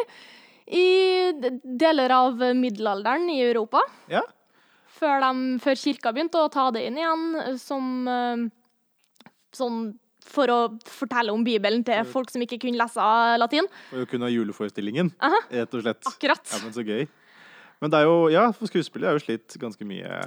i 0.67 1.31
deler 1.63 2.11
av 2.15 2.43
middelalderen 2.59 3.29
i 3.31 3.39
Europa. 3.45 3.85
Ja. 4.11 4.25
Før, 4.99 5.23
de, 5.23 5.59
før 5.63 5.79
kirka 5.79 6.11
begynte 6.13 6.43
å 6.43 6.51
ta 6.51 6.67
det 6.75 6.83
inn 6.89 6.99
igjen 6.99 7.57
som 7.57 7.87
eh, 8.11 8.43
sånn 9.55 9.79
for 10.27 10.51
å 10.53 10.59
fortelle 10.87 11.33
om 11.33 11.43
Bibelen 11.45 11.85
til 11.87 12.05
folk 12.09 12.31
som 12.33 12.43
ikke 12.43 12.59
kunne 12.61 12.79
lese 12.79 13.07
latin. 13.41 13.67
For 13.89 14.05
å 14.05 14.09
kunne 14.09 14.29
ha 14.29 14.33
juleforestillingen, 14.33 15.13
rett 15.49 15.75
og 15.77 15.83
slett. 15.85 16.05
Akkurat. 16.11 16.45
Ja, 16.53 16.61
men 16.63 16.75
så 16.75 16.85
gøy. 16.85 17.07
Men 17.81 17.91
det 17.91 17.99
er 17.99 18.07
jo, 18.09 18.17
ja, 18.29 18.45
for 18.53 18.69
skuespillere 18.69 19.15
er 19.15 19.17
jo 19.17 19.25
slitt 19.25 19.57
ganske 19.61 19.87
mye. 19.89 20.21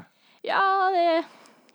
Ja, 0.45 0.64
det 0.92 1.05
er 1.05 1.24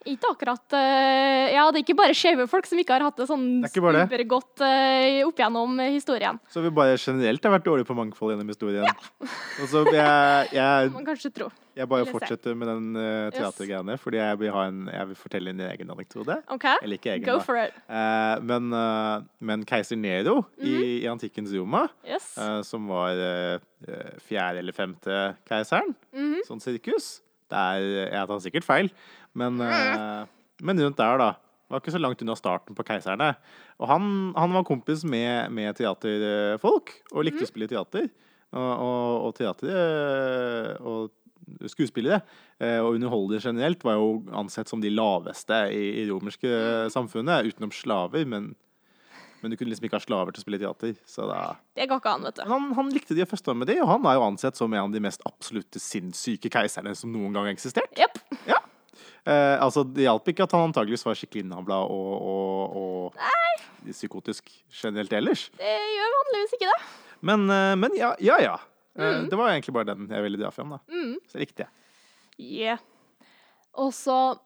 ikke 0.07 0.31
akkurat 0.31 0.75
eh, 0.77 1.53
Ja, 1.55 1.65
det 1.71 1.81
er 1.81 1.83
ikke 1.83 1.97
bare 1.99 2.15
skeive 2.15 2.45
folk 2.51 2.67
som 2.69 2.79
ikke 2.79 2.95
har 2.95 3.03
hatt 3.07 3.17
det 3.19 3.27
sånn 3.27 3.45
Det 3.65 3.69
er 3.69 4.05
supergodt 4.07 4.63
uh, 4.63 5.27
opp 5.27 5.41
gjennom 5.41 5.79
historien. 5.89 6.39
Så 6.51 6.63
vi 6.63 6.71
bare 6.73 6.95
generelt 6.99 7.43
har 7.43 7.55
vært 7.57 7.67
dårlige 7.67 7.89
på 7.89 7.97
mangfold 7.97 8.33
gjennom 8.33 8.51
historien. 8.51 8.87
Og 9.19 9.71
så 9.71 9.83
jeg, 9.91 10.51
jeg, 10.55 10.91
Man 10.95 11.07
kanskje 11.07 11.33
tro. 11.35 11.49
Jeg 11.79 11.89
bare 11.89 12.05
fortsetter 12.09 12.55
med 12.59 12.67
den 12.69 12.87
uh, 12.99 13.29
Yes. 13.29 13.37
teatergreiene, 13.39 13.95
fordi 14.01 14.19
jeg 14.19 14.39
vil, 14.41 14.51
ha 14.53 14.65
en, 14.69 14.81
jeg 14.91 15.07
vil 15.11 15.17
fortelle 15.19 15.53
en 15.53 15.63
egen 15.69 15.89
anekdote. 15.95 16.35
OK? 16.53 16.65
Eller 16.83 16.99
ikke 16.99 17.13
egen, 17.15 17.25
Go 17.25 17.37
da. 17.39 17.45
for 17.47 17.55
it. 17.61 17.73
Uh, 17.87 18.35
men, 18.45 18.69
uh, 18.75 19.23
men 19.39 19.63
keiser 19.69 19.97
Nero 19.99 20.41
i, 20.59 20.75
i 20.99 21.07
antikkens 21.09 21.53
Roma, 21.55 21.85
Yes. 22.07 22.33
som 22.67 22.87
var 22.91 23.15
fjerde 24.27 24.59
eller 24.59 24.75
femte 24.75 25.19
keiseren, 25.47 25.95
Mhm. 26.13 26.41
sånn 26.47 26.59
sirkus 26.61 27.21
det 27.49 27.57
er, 27.57 27.85
Jeg 28.11 28.27
tar 28.27 28.39
sikkert 28.43 28.63
feil, 28.67 28.89
men, 29.33 29.59
eh, 29.61 30.25
men 30.61 30.77
rundt 30.83 30.97
der, 30.97 31.17
da. 31.17 31.29
Var 31.69 31.79
ikke 31.81 31.93
så 31.95 32.01
langt 32.01 32.21
unna 32.21 32.35
starten 32.35 32.75
på 32.75 32.83
keiserne. 32.85 33.35
Og 33.79 33.87
han, 33.87 34.33
han 34.35 34.51
var 34.53 34.63
kompis 34.65 35.03
med, 35.05 35.51
med 35.53 35.75
teaterfolk 35.77 36.91
og 37.13 37.23
likte 37.25 37.45
å 37.45 37.49
spille 37.49 37.67
teater. 37.69 38.09
Og, 38.51 38.71
og, 38.81 39.25
og 39.29 39.35
teater 39.37 40.77
og 40.81 41.11
skuespillere 41.71 42.21
eh, 42.59 42.79
og 42.79 42.95
underholdere 42.97 43.41
generelt 43.43 43.83
var 43.85 43.99
jo 43.99 44.23
ansett 44.35 44.69
som 44.71 44.81
de 44.83 44.91
laveste 44.93 45.59
i, 45.75 46.03
i 46.03 46.07
romerske 46.09 46.51
samfunnet, 46.93 47.49
utenom 47.49 47.71
slaver. 47.75 48.25
Men, 48.29 48.51
men 49.41 49.51
du 49.51 49.57
kunne 49.57 49.71
liksom 49.71 49.87
ikke 49.89 49.99
ha 49.99 50.05
slaver 50.05 50.35
til 50.35 50.43
å 50.43 50.45
spille 50.47 50.61
teater. 50.61 50.95
Så 51.09 51.27
da 51.29 51.41
Det 51.75 51.89
går 51.89 52.01
ikke 52.01 52.15
an, 52.15 52.25
vet 52.29 52.39
du. 52.39 52.45
han, 52.49 52.71
han 52.79 52.93
likte 52.95 53.17
de 53.17 53.27
første 53.29 53.55
med 53.55 53.71
de, 53.71 53.79
og 53.83 53.91
han 53.95 54.07
er 54.09 54.19
jo 54.19 54.25
ansett 54.29 54.59
som 54.59 54.73
en 54.73 54.85
av 54.87 54.95
de 54.95 55.03
mest 55.03 55.23
absolutte 55.29 55.81
sinnssyke 55.83 56.51
keiserne 56.53 56.95
som 56.97 57.11
noen 57.13 57.33
gang 57.35 57.49
har 57.49 57.55
eksistert. 57.55 57.93
Jepp. 57.99 58.19
Eh, 59.27 59.55
altså, 59.61 59.83
Det 59.83 60.05
hjalp 60.07 60.27
ikke 60.31 60.45
at 60.47 60.53
han 60.55 60.69
antageligvis 60.69 61.03
var 61.05 61.17
skikkelig 61.19 61.43
innavla 61.45 61.81
og, 61.85 62.13
og, 62.33 62.79
og 62.79 63.89
psykotisk 63.91 64.49
generelt 64.81 65.13
ellers. 65.15 65.47
Det 65.59 65.75
gjør 65.75 66.15
vanligvis 66.15 66.55
ikke 66.57 66.69
det. 66.71 66.79
Men, 67.29 67.45
eh, 67.51 67.75
men 67.79 67.95
ja, 67.99 68.13
ja. 68.23 68.39
ja. 68.43 68.57
Eh, 68.99 69.23
Det 69.31 69.39
var 69.39 69.53
egentlig 69.53 69.73
bare 69.75 69.89
den 69.93 70.07
jeg 70.11 70.25
ville 70.25 70.39
dra 70.41 70.51
fram. 70.51 70.75
da. 70.75 70.79
Mm. 70.91 71.17
Så 71.31 71.41
likte 71.41 71.65
jeg. 71.65 71.71
Yeah. 72.39 72.79
Og 73.75 73.93
så 73.93 74.37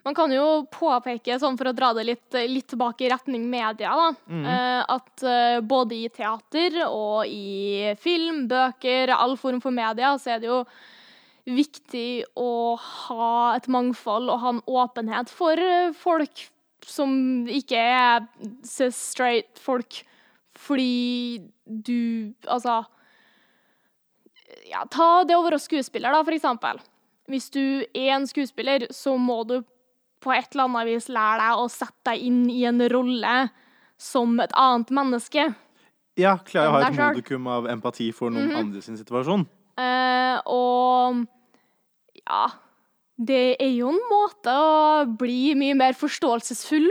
Man 0.00 0.14
kan 0.16 0.32
jo 0.32 0.64
påpeke, 0.72 1.34
sånn 1.36 1.58
for 1.60 1.68
å 1.68 1.74
dra 1.76 1.90
det 1.92 2.06
litt, 2.08 2.36
litt 2.48 2.70
tilbake 2.72 3.04
i 3.04 3.10
retning 3.12 3.42
media, 3.52 3.90
da, 3.92 4.06
mm. 4.32 4.46
at 4.88 5.24
eh, 5.28 5.58
både 5.60 5.92
i 5.92 6.08
teater 6.08 6.78
og 6.86 7.28
i 7.28 7.92
film, 8.00 8.46
bøker, 8.48 9.12
all 9.12 9.36
form 9.36 9.60
for 9.60 9.76
media, 9.76 10.14
så 10.16 10.32
er 10.32 10.40
det 10.40 10.48
jo 10.48 10.62
viktig 11.44 12.24
å 12.38 12.76
ha 12.80 13.56
et 13.58 13.68
mangfold 13.68 14.30
og 14.32 14.40
ha 14.40 14.54
en 14.54 14.62
åpenhet 14.68 15.28
for 15.32 15.60
eh, 15.60 15.92
folk 15.96 16.46
som 16.86 17.44
ikke 17.50 17.76
er 17.76 18.24
straight 18.94 19.60
folk, 19.60 20.02
fordi 20.56 21.42
du 21.64 22.32
Altså 22.48 22.80
ja, 24.70 24.84
Ta 24.90 25.24
det 25.28 25.36
å 25.36 25.44
være 25.46 25.60
skuespiller, 25.62 26.12
da, 26.14 26.22
for 26.26 26.36
eksempel. 26.36 26.80
Hvis 27.30 27.50
du 27.54 27.62
er 27.94 28.14
en 28.16 28.26
skuespiller, 28.26 28.88
så 28.94 29.16
må 29.20 29.42
du 29.48 29.60
på 30.20 30.32
et 30.34 30.52
eller 30.52 30.68
annet 30.68 30.88
vis 30.90 31.08
lære 31.12 31.40
deg 31.40 31.62
å 31.62 31.68
sette 31.72 32.10
deg 32.10 32.24
inn 32.28 32.42
i 32.52 32.62
en 32.68 32.82
rolle 32.92 33.34
som 34.00 34.34
et 34.42 34.52
annet 34.58 34.92
menneske. 34.96 35.46
Ja, 36.20 36.36
klare 36.44 36.68
å 36.68 36.74
ha 36.76 36.88
et 36.88 36.98
modikum 36.98 37.46
av 37.48 37.68
empati 37.70 38.10
for 38.16 38.32
noen 38.34 38.52
andre 38.56 38.82
sin 38.84 38.98
situasjon. 38.98 39.46
Uh, 39.80 40.36
og 40.50 41.22
ja 42.18 42.40
Det 43.16 43.54
er 43.62 43.70
jo 43.70 43.92
en 43.94 44.00
måte 44.10 44.52
å 44.52 45.06
bli 45.20 45.54
mye 45.56 45.76
mer 45.78 45.96
forståelsesfull 45.96 46.90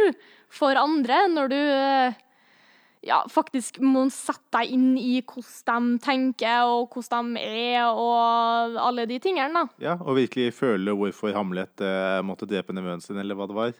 for 0.54 0.78
andre, 0.80 1.20
når 1.30 1.52
du 1.52 1.58
eh, 1.58 2.18
ja, 3.06 3.22
faktisk 3.32 3.78
må 3.80 4.06
sette 4.12 4.58
deg 4.58 4.72
inn 4.76 4.90
i 5.00 5.22
hvordan 5.24 5.94
de 5.94 6.02
tenker, 6.04 6.66
og 6.68 6.90
hvordan 6.94 7.30
de 7.38 7.44
er, 7.44 7.86
og 7.92 8.76
alle 8.84 9.06
de 9.08 9.20
tingene, 9.24 9.54
da. 9.54 9.68
Ja, 9.80 9.94
Og 10.02 10.18
virkelig 10.20 10.54
føle 10.58 10.92
hvorfor 10.98 11.32
Hamlet 11.38 11.80
eh, 11.86 12.20
måtte 12.28 12.48
drepe 12.50 12.76
nevøen 12.76 13.00
sin, 13.02 13.18
eller 13.22 13.36
hva 13.40 13.48
det 13.48 13.56
var. 13.56 13.72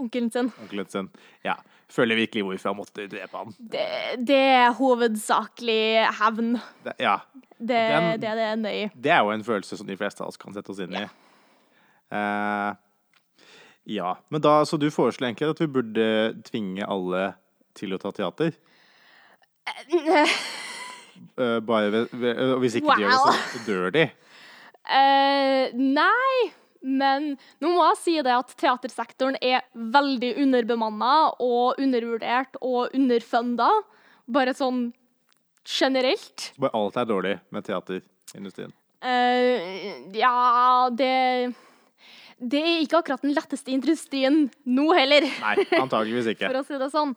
Onkelen 0.00 0.30
sin. 0.32 0.48
Onkelen 0.64 0.88
sin. 0.88 1.10
Ja. 1.44 1.58
Føler 1.92 2.16
virkelig 2.16 2.46
hvorfor 2.46 2.70
han 2.72 2.78
måtte 2.78 3.04
drepe 3.12 3.36
ham. 3.36 3.50
Det, 3.60 3.82
det 4.24 4.38
er 4.56 4.70
hovedsakelig 4.78 6.06
hevn. 6.22 6.54
Det, 6.86 6.94
ja. 7.04 7.18
Det, 7.58 7.76
Den- 7.76 8.20
det 8.22 8.30
er 8.32 8.56
det 8.56 8.72
i. 8.72 8.86
Det 8.96 9.12
er 9.12 9.20
jo 9.20 9.34
en 9.34 9.44
følelse 9.44 9.76
som 9.76 9.86
de 9.86 9.96
fleste 10.00 10.24
av 10.24 10.32
oss 10.32 10.40
kan 10.40 10.56
sette 10.56 10.72
oss 10.72 10.80
inn 10.80 10.96
i. 10.96 11.04
Uh, 12.12 12.72
ja. 13.84 14.14
Men 14.32 14.40
da, 14.44 14.62
så 14.64 14.76
du 14.80 14.88
foreslår 14.92 15.28
egentlig 15.28 15.52
at 15.52 15.60
vi 15.60 15.68
burde 15.76 16.08
tvinge 16.48 16.88
alle 16.88 17.34
til 17.78 17.94
å 17.94 18.00
ta 18.02 18.12
teater? 18.14 18.54
Uh, 21.38 21.60
bare 21.64 21.92
ved, 21.92 22.16
ved, 22.16 22.40
hvis 22.62 22.80
ikke 22.80 22.96
de 22.96 23.04
gjør 23.04 23.14
det, 23.14 23.20
så, 23.20 23.36
så 23.52 23.62
dør 23.68 23.94
de. 23.94 24.08
Uh, 24.82 25.70
nei, 25.78 26.52
men 26.82 27.34
nå 27.62 27.70
må 27.70 27.84
jeg 27.92 28.00
si 28.00 28.16
det 28.26 28.34
at 28.34 28.54
teatersektoren 28.58 29.38
er 29.38 29.62
veldig 29.72 30.34
underbemanna 30.42 31.14
og 31.38 31.78
undervurdert 31.82 32.58
og 32.60 32.94
underfunda. 32.96 33.70
Bare 34.32 34.54
sånn 34.56 34.88
generelt. 35.66 36.50
Bare 36.58 36.74
alt 36.78 36.98
er 36.98 37.10
dårlig 37.10 37.36
med 37.54 37.66
teaterindustrien. 37.68 38.74
Uh, 39.02 40.14
ja, 40.14 40.88
det 40.94 41.54
Det 42.38 42.58
er 42.58 42.82
ikke 42.82 42.98
akkurat 42.98 43.22
den 43.22 43.34
letteste 43.34 43.70
industrien 43.70 44.48
nå 44.66 44.88
heller, 44.94 45.26
Nei, 45.42 45.66
antageligvis 45.78 46.32
ikke. 46.34 46.48
for 46.50 46.58
å 46.58 46.66
si 46.66 46.78
det 46.78 46.90
sånn. 46.90 47.14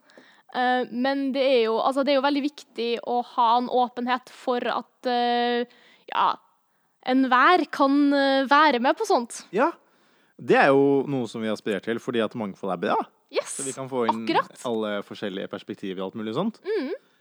Eh, 0.53 0.83
men 0.91 1.29
det 1.35 1.43
er, 1.43 1.61
jo, 1.65 1.79
altså, 1.79 2.03
det 2.05 2.13
er 2.13 2.19
jo 2.19 2.25
veldig 2.25 2.43
viktig 2.45 2.89
å 3.09 3.21
ha 3.35 3.49
en 3.57 3.71
åpenhet 3.71 4.31
for 4.33 4.63
at 4.71 5.09
uh, 5.09 5.65
ja, 6.11 6.27
enhver 7.05 7.65
kan 7.73 7.97
eh, 8.13 8.45
være 8.49 8.81
med 8.83 8.97
på 8.97 9.07
sånt. 9.09 9.43
Ja. 9.55 9.71
Det 10.35 10.57
er 10.59 10.71
jo 10.75 11.05
noe 11.07 11.29
som 11.31 11.39
vi 11.39 11.47
aspirerer 11.47 11.83
til, 11.83 11.99
fordi 12.03 12.19
at 12.19 12.33
mangfold 12.35 12.73
er 12.73 12.79
bra. 12.89 12.95
Yes, 13.31 13.55
Så 13.55 13.63
vi 13.63 13.73
kan 13.75 13.87
få 13.91 14.05
inn 14.09 14.25
akkurat. 14.25 14.57
alle 14.67 14.97
forskjellige 15.07 15.47
perspektiver 15.51 16.01
og 16.01 16.09
alt 16.09 16.17
mulig 16.19 16.35
sånt. 16.35 16.59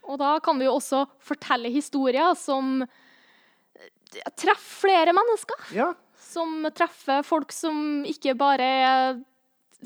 Og 0.05 0.19
da 0.21 0.35
kan 0.45 0.59
vi 0.61 0.67
jo 0.67 0.75
også 0.77 1.05
fortelle 1.23 1.71
historier 1.73 2.35
som 2.39 2.83
eh, 2.85 4.33
treffer 4.35 4.65
flere 4.85 5.15
mennesker. 5.17 5.71
Ja. 5.77 5.93
Som 6.19 6.67
treffer 6.75 7.23
folk 7.27 7.55
som 7.55 8.03
ikke 8.09 8.35
bare 8.39 8.67
er 8.67 9.23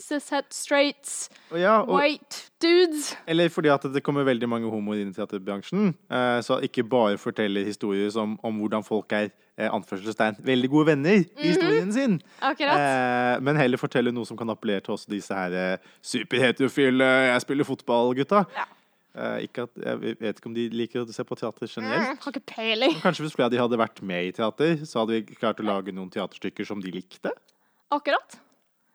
cishet, 0.02 0.54
straight, 0.54 1.28
Og 1.50 1.60
ja, 1.60 1.80
og, 1.80 1.94
white 2.00 2.50
dudes. 2.62 3.16
eller 3.26 3.48
fordi 3.48 3.68
at 3.68 3.82
det 3.94 4.02
kommer 4.02 4.24
veldig 4.24 4.48
mange 4.48 4.70
homoer 4.70 5.02
inn 5.02 5.10
i 5.10 5.16
teaterbransjen. 5.16 5.94
Eh, 6.10 6.38
så 6.42 6.60
ikke 6.62 6.84
bare 6.84 7.18
forteller 7.18 7.64
historier 7.64 8.10
som, 8.10 8.38
om 8.42 8.62
hvordan 8.62 8.84
folk 8.84 9.12
er 9.12 9.28
eh, 9.58 9.68
anførselstegn, 9.68 10.40
veldig 10.44 10.70
gode 10.70 10.86
venner 10.86 11.22
i 11.22 11.50
historien 11.50 11.92
sin. 11.92 12.18
Akkurat. 12.40 12.78
Eh, 12.78 13.36
men 13.42 13.56
heller 13.56 13.80
forteller 13.80 14.14
noe 14.14 14.26
som 14.26 14.38
kan 14.38 14.50
appellere 14.50 14.80
til 14.80 14.96
også 14.96 15.10
disse 15.10 15.34
her 15.34 15.52
eh, 15.52 15.92
superheterofile 16.02 17.04
'jeg 17.04 17.40
spiller 17.46 17.64
fotball'-gutta. 17.64 18.44
Ja. 18.56 18.66
Uh, 19.18 19.40
ikke 19.42 19.64
at, 19.66 19.70
jeg 19.82 20.16
vet 20.20 20.36
ikke 20.36 20.46
om 20.46 20.54
de 20.54 20.68
liker 20.70 21.02
å 21.02 21.10
se 21.10 21.24
på 21.26 21.34
teater 21.38 21.66
generelt. 21.66 22.12
Mm, 22.12 22.18
har 22.22 22.34
ikke 22.34 22.50
peiling. 22.52 22.92
Kanskje 23.02 23.24
hvis 23.24 23.34
flere 23.34 23.48
av 23.48 23.54
de 23.54 23.58
hadde 23.58 23.80
vært 23.80 24.02
med 24.06 24.28
i 24.28 24.34
teater, 24.36 24.76
så 24.86 25.00
hadde 25.02 25.16
vi 25.16 25.38
klart 25.38 25.58
å 25.58 25.66
lage 25.66 25.94
noen 25.96 26.12
teaterstykker 26.12 26.68
som 26.68 26.82
de 26.84 26.92
likte. 26.94 27.32
Akkurat. 27.90 28.38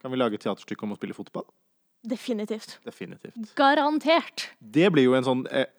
Kan 0.04 0.12
vi 0.12 0.20
lage 0.20 0.36
et 0.36 0.43
teaterstykke 0.43 0.84
om 0.84 0.91
å 0.91 0.97
spille 0.99 1.16
fotball? 1.16 1.45
Definitivt. 2.04 2.76
Definitivt. 2.84 3.38
Garantert. 3.56 4.49
Det 4.60 4.89
blir 4.91 5.08
jo 5.08 5.16
en 5.16 5.24
sånn 5.24 5.45
eh, 5.47 5.70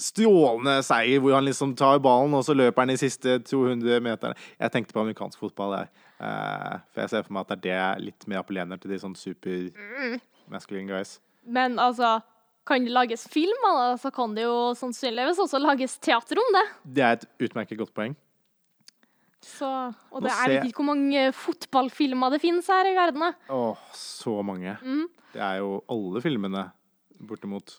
strålende 0.00 0.78
seier, 0.86 1.20
hvor 1.20 1.36
han 1.36 1.44
liksom 1.44 1.74
tar 1.76 2.00
ballen, 2.02 2.32
og 2.32 2.46
så 2.46 2.56
løper 2.56 2.80
han 2.80 2.94
de 2.94 2.96
siste 3.02 3.36
200 3.44 4.00
meterne. 4.04 4.38
Jeg 4.56 4.72
tenkte 4.72 4.96
på 4.96 5.04
amerikansk 5.04 5.42
fotball 5.44 5.76
der. 5.76 5.92
Eh, 6.16 6.78
for 6.94 7.04
jeg 7.04 7.12
ser 7.12 7.26
for 7.26 7.36
meg 7.36 7.44
at 7.44 7.60
det 7.60 7.74
er 7.76 8.00
det 8.00 8.08
litt 8.08 8.26
mer 8.30 8.40
appellerende 8.40 8.80
til 8.80 8.94
de 8.94 9.02
sånn 9.04 9.18
super 9.18 9.68
masculine 10.48 10.88
guys. 10.88 11.18
Men 11.44 11.76
altså, 11.76 12.16
kan 12.64 12.88
det 12.88 12.96
lages 12.96 13.28
film 13.28 13.68
så 14.00 14.08
kan 14.16 14.32
det 14.32 14.46
jo 14.46 14.72
sannsynligvis 14.80 15.44
også 15.44 15.60
lages 15.60 15.98
teater 16.00 16.40
om 16.40 16.56
det. 16.56 16.64
Det 16.96 17.04
er 17.04 17.18
et 17.18 17.28
utmerket 17.44 17.84
godt 17.84 17.92
poeng. 17.92 18.16
Så, 19.44 19.68
og 20.10 20.24
det 20.24 20.32
er 20.32 20.54
ikke 20.64 20.80
hvor 20.80 20.88
mange 20.94 21.26
fotballfilmer 21.36 22.32
det 22.34 22.40
finnes 22.42 22.68
her 22.72 22.88
i 22.90 22.94
verden. 22.96 23.26
Åh, 23.52 23.82
så 23.96 24.38
mange. 24.46 24.76
Mm. 24.82 25.06
Det 25.34 25.42
er 25.42 25.58
jo 25.60 25.78
alle 25.90 26.22
filmene, 26.24 26.68
bortimot. 27.28 27.76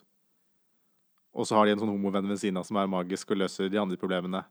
Og 1.35 1.47
så 1.47 1.57
har 1.57 1.67
de 1.67 1.73
en 1.75 1.81
sånn 1.83 1.91
homovenn 1.91 2.29
ved 2.31 2.39
siden 2.39 2.59
av 2.61 2.67
som 2.67 2.77
er 2.79 2.91
magisk 2.91 3.33
og 3.33 3.41
løser 3.41 3.71
de 3.71 3.79
andre 3.81 3.97
problemene. 3.99 4.43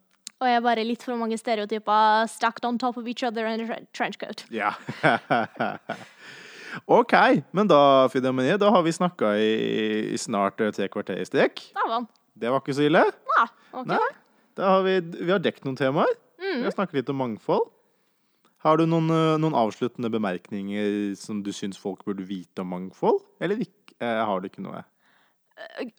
Og 0.42 0.48
jeg 0.50 0.58
er 0.58 0.64
bare 0.64 0.84
litt 0.84 1.04
for 1.06 1.16
mange 1.16 1.38
stereotyper 1.40 2.26
stacked 2.28 2.66
on 2.68 2.76
top 2.80 2.98
of 3.00 3.06
each 3.08 3.22
other 3.24 3.46
in 3.48 3.62
a 3.62 3.68
tre- 3.68 3.86
trenchcoat. 3.96 4.44
Ja. 4.52 4.74
OK, 6.98 7.14
men 7.54 7.70
da, 7.70 7.78
Frida 8.12 8.32
da 8.58 8.70
har 8.74 8.82
vi 8.82 8.92
snakka 8.92 9.36
i, 9.38 9.52
i 10.12 10.18
snart 10.18 10.60
eh, 10.60 10.72
tre 10.74 10.88
kvarter 10.90 11.20
i 11.22 11.24
strekk. 11.28 11.62
Det 12.34 12.50
var 12.50 12.60
ikke 12.60 12.74
så 12.76 12.88
ille. 12.88 13.04
Nei, 13.30 13.46
okay. 13.72 13.94
Nei. 13.94 14.10
Da 14.58 14.68
har 14.74 14.82
vi, 14.86 14.98
vi 15.22 15.30
har 15.30 15.42
dekket 15.42 15.64
noen 15.68 15.78
temaer. 15.78 16.10
Mm. 16.54 16.62
Vi 16.62 16.68
har 16.68 16.76
snakket 16.76 17.00
litt 17.00 17.12
om 17.12 17.20
mangfold. 17.22 17.68
Har 18.64 18.78
du 18.80 18.86
noen, 18.86 19.10
eh, 19.10 19.36
noen 19.42 19.56
avsluttende 19.58 20.08
bemerkninger 20.08 21.14
som 21.20 21.42
du 21.44 21.50
syns 21.52 21.76
folk 21.76 22.04
burde 22.06 22.24
vite 22.24 22.62
om 22.64 22.70
mangfold? 22.72 23.20
Eller 23.40 23.60
ikke? 23.60 23.92
Eh, 24.00 24.24
har 24.24 24.40
du 24.40 24.48
ikke 24.48 24.64
noe? 24.64 24.84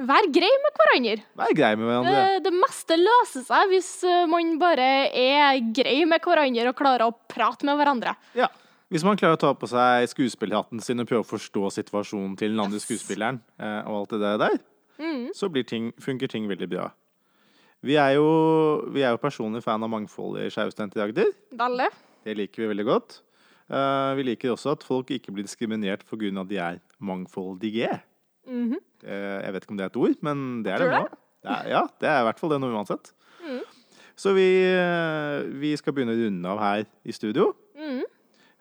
Vær 0.04 0.26
grei 0.36 0.52
med 0.64 0.76
hverandre. 0.76 1.24
Vær 1.40 1.54
grei 1.56 1.72
med 1.80 1.88
hverandre. 1.88 2.44
Det, 2.44 2.52
meste 2.52 2.98
løser 3.00 3.46
seg 3.48 3.70
hvis 3.72 3.90
eh, 4.04 4.26
man 4.28 4.58
bare 4.60 4.88
er 5.16 5.62
grei 5.76 6.02
med 6.10 6.26
hverandre 6.26 6.74
og 6.74 6.76
klarer 6.80 7.06
å 7.08 7.16
prate 7.32 7.68
med 7.68 7.80
hverandre. 7.80 8.16
Ja. 8.36 8.50
Hvis 8.92 9.06
man 9.08 9.18
klarer 9.18 9.38
å 9.38 9.42
ta 9.42 9.54
på 9.58 9.68
seg 9.70 10.10
skuespillerhatten 10.12 10.82
sin 10.84 11.02
og 11.02 11.08
prøve 11.10 11.24
å 11.24 11.30
forstå 11.30 11.72
situasjonen 11.74 12.36
til 12.38 12.54
den 12.54 12.62
andre 12.62 12.82
skuespilleren, 12.84 13.40
eh, 13.60 13.82
og 13.88 14.04
alt 14.04 14.18
det 14.20 14.38
der, 14.44 14.60
Mm. 15.00 15.34
så 15.36 15.50
blir 15.52 15.66
ting, 15.68 15.92
funker 16.00 16.30
ting 16.30 16.48
veldig 16.48 16.70
bra. 16.70 16.92
Vi 17.86 17.98
er 18.02 18.16
jo, 18.18 18.26
vi 18.90 19.04
er 19.06 19.14
jo 19.14 19.22
personlig 19.22 19.62
fan 19.62 19.84
av 19.86 19.92
mangfold 19.94 20.40
i 20.42 20.50
Skeivstudenter 20.50 21.02
i 21.02 21.04
Agder. 21.04 21.30
Dalle. 21.54 21.92
Det 22.26 22.34
liker 22.34 22.64
vi 22.64 22.70
veldig 22.72 22.86
godt. 22.88 23.20
Uh, 23.70 24.14
vi 24.18 24.26
liker 24.32 24.54
også 24.54 24.74
at 24.74 24.86
folk 24.86 25.12
ikke 25.14 25.34
blir 25.34 25.46
diskriminert 25.46 26.06
pga. 26.06 26.32
at 26.42 26.50
de 26.50 26.58
er 26.58 26.80
mangfoldige. 27.00 28.02
Mm 28.48 28.72
-hmm. 28.72 28.82
uh, 29.06 29.44
jeg 29.46 29.54
vet 29.54 29.64
ikke 29.64 29.72
om 29.72 29.78
det 29.78 29.84
er 29.84 29.94
et 29.94 29.98
ord, 29.98 30.16
men 30.22 30.64
det 30.64 30.74
er 30.74 30.78
Tror 30.78 30.90
det 30.90 31.00
nå. 31.00 31.04
det? 31.04 31.18
Det 31.44 31.52
er, 31.52 31.70
ja, 31.70 31.82
det 32.02 32.10
er 32.10 32.20
i 32.20 32.24
hvert 32.24 32.40
fall 32.40 32.50
det 32.50 32.62
nå 32.62 32.68
uansett. 32.74 33.14
Mm. 33.46 33.62
Så 34.16 34.34
vi, 34.34 34.48
eh, 34.64 35.44
vi 35.60 35.76
skal 35.78 35.94
begynne 35.94 36.16
å 36.16 36.20
runde 36.20 36.50
av 36.50 36.60
her 36.60 36.86
i 37.04 37.12
studio. 37.12 37.54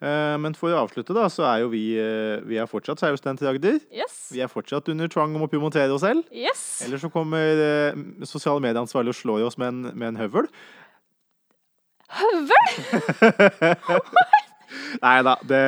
Eh, 0.03 0.37
Men 0.43 0.55
for 0.59 0.75
å 0.75 0.81
avslutte, 0.85 1.15
da, 1.17 1.29
så 1.33 1.45
er 1.49 1.63
jo 1.63 1.69
vi, 1.73 1.85
eh, 2.01 2.41
vi 2.45 2.59
er 2.61 2.67
fortsatt 2.71 2.99
Skeivstudenter 3.01 3.47
i 3.47 3.51
Agder. 3.55 3.79
Yes. 3.95 4.17
Vi 4.35 4.41
er 4.43 4.51
fortsatt 4.51 4.89
under 4.93 5.09
tvang 5.09 5.37
om 5.39 5.47
å 5.47 5.51
promotere 5.51 5.93
oss 5.95 6.03
selv. 6.05 6.25
Yes. 6.35 6.83
Eller 6.85 6.99
så 6.99 7.11
kommer 7.13 7.63
eh, 7.67 8.01
sosiale 8.27 8.61
medieansvarlig 8.65 9.15
og 9.15 9.21
slår 9.21 9.47
oss 9.47 9.59
med 9.61 9.69
en, 9.71 9.83
med 9.95 10.09
en 10.13 10.21
høvel. 10.25 10.51
Høvel? 12.15 12.67
Nei 15.05 15.17
da, 15.27 15.35
det 15.47 15.63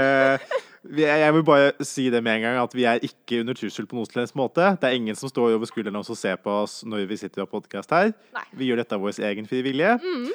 Jeg 0.94 1.34
vil 1.34 1.44
bare 1.46 1.72
si 1.84 2.06
det 2.12 2.20
med 2.24 2.38
en 2.38 2.44
gang, 2.46 2.58
at 2.62 2.74
vi 2.76 2.84
er 2.88 3.02
ikke 3.04 3.40
under 3.42 3.56
trussel 3.58 3.88
på 3.88 3.98
noen 3.98 4.08
slags 4.08 4.34
måte. 4.38 4.68
Det 4.80 4.88
er 4.88 4.96
ingen 4.98 5.16
som 5.18 5.30
står 5.30 5.56
over 5.56 5.68
skulderen 5.68 5.98
og 5.98 6.08
ser 6.18 6.38
på 6.40 6.52
oss 6.62 6.78
når 6.86 7.06
vi 7.10 7.18
sitter 7.20 7.42
og 7.42 7.46
har 7.46 7.52
podkast 7.56 7.94
her. 7.94 8.12
Nei. 8.36 8.44
Vi 8.60 8.70
gjør 8.70 8.82
dette 8.82 8.96
av 8.96 9.04
vår 9.04 9.20
egen 9.30 9.48
frie 9.50 9.66
vilje. 9.66 9.96
Mm. 10.02 10.26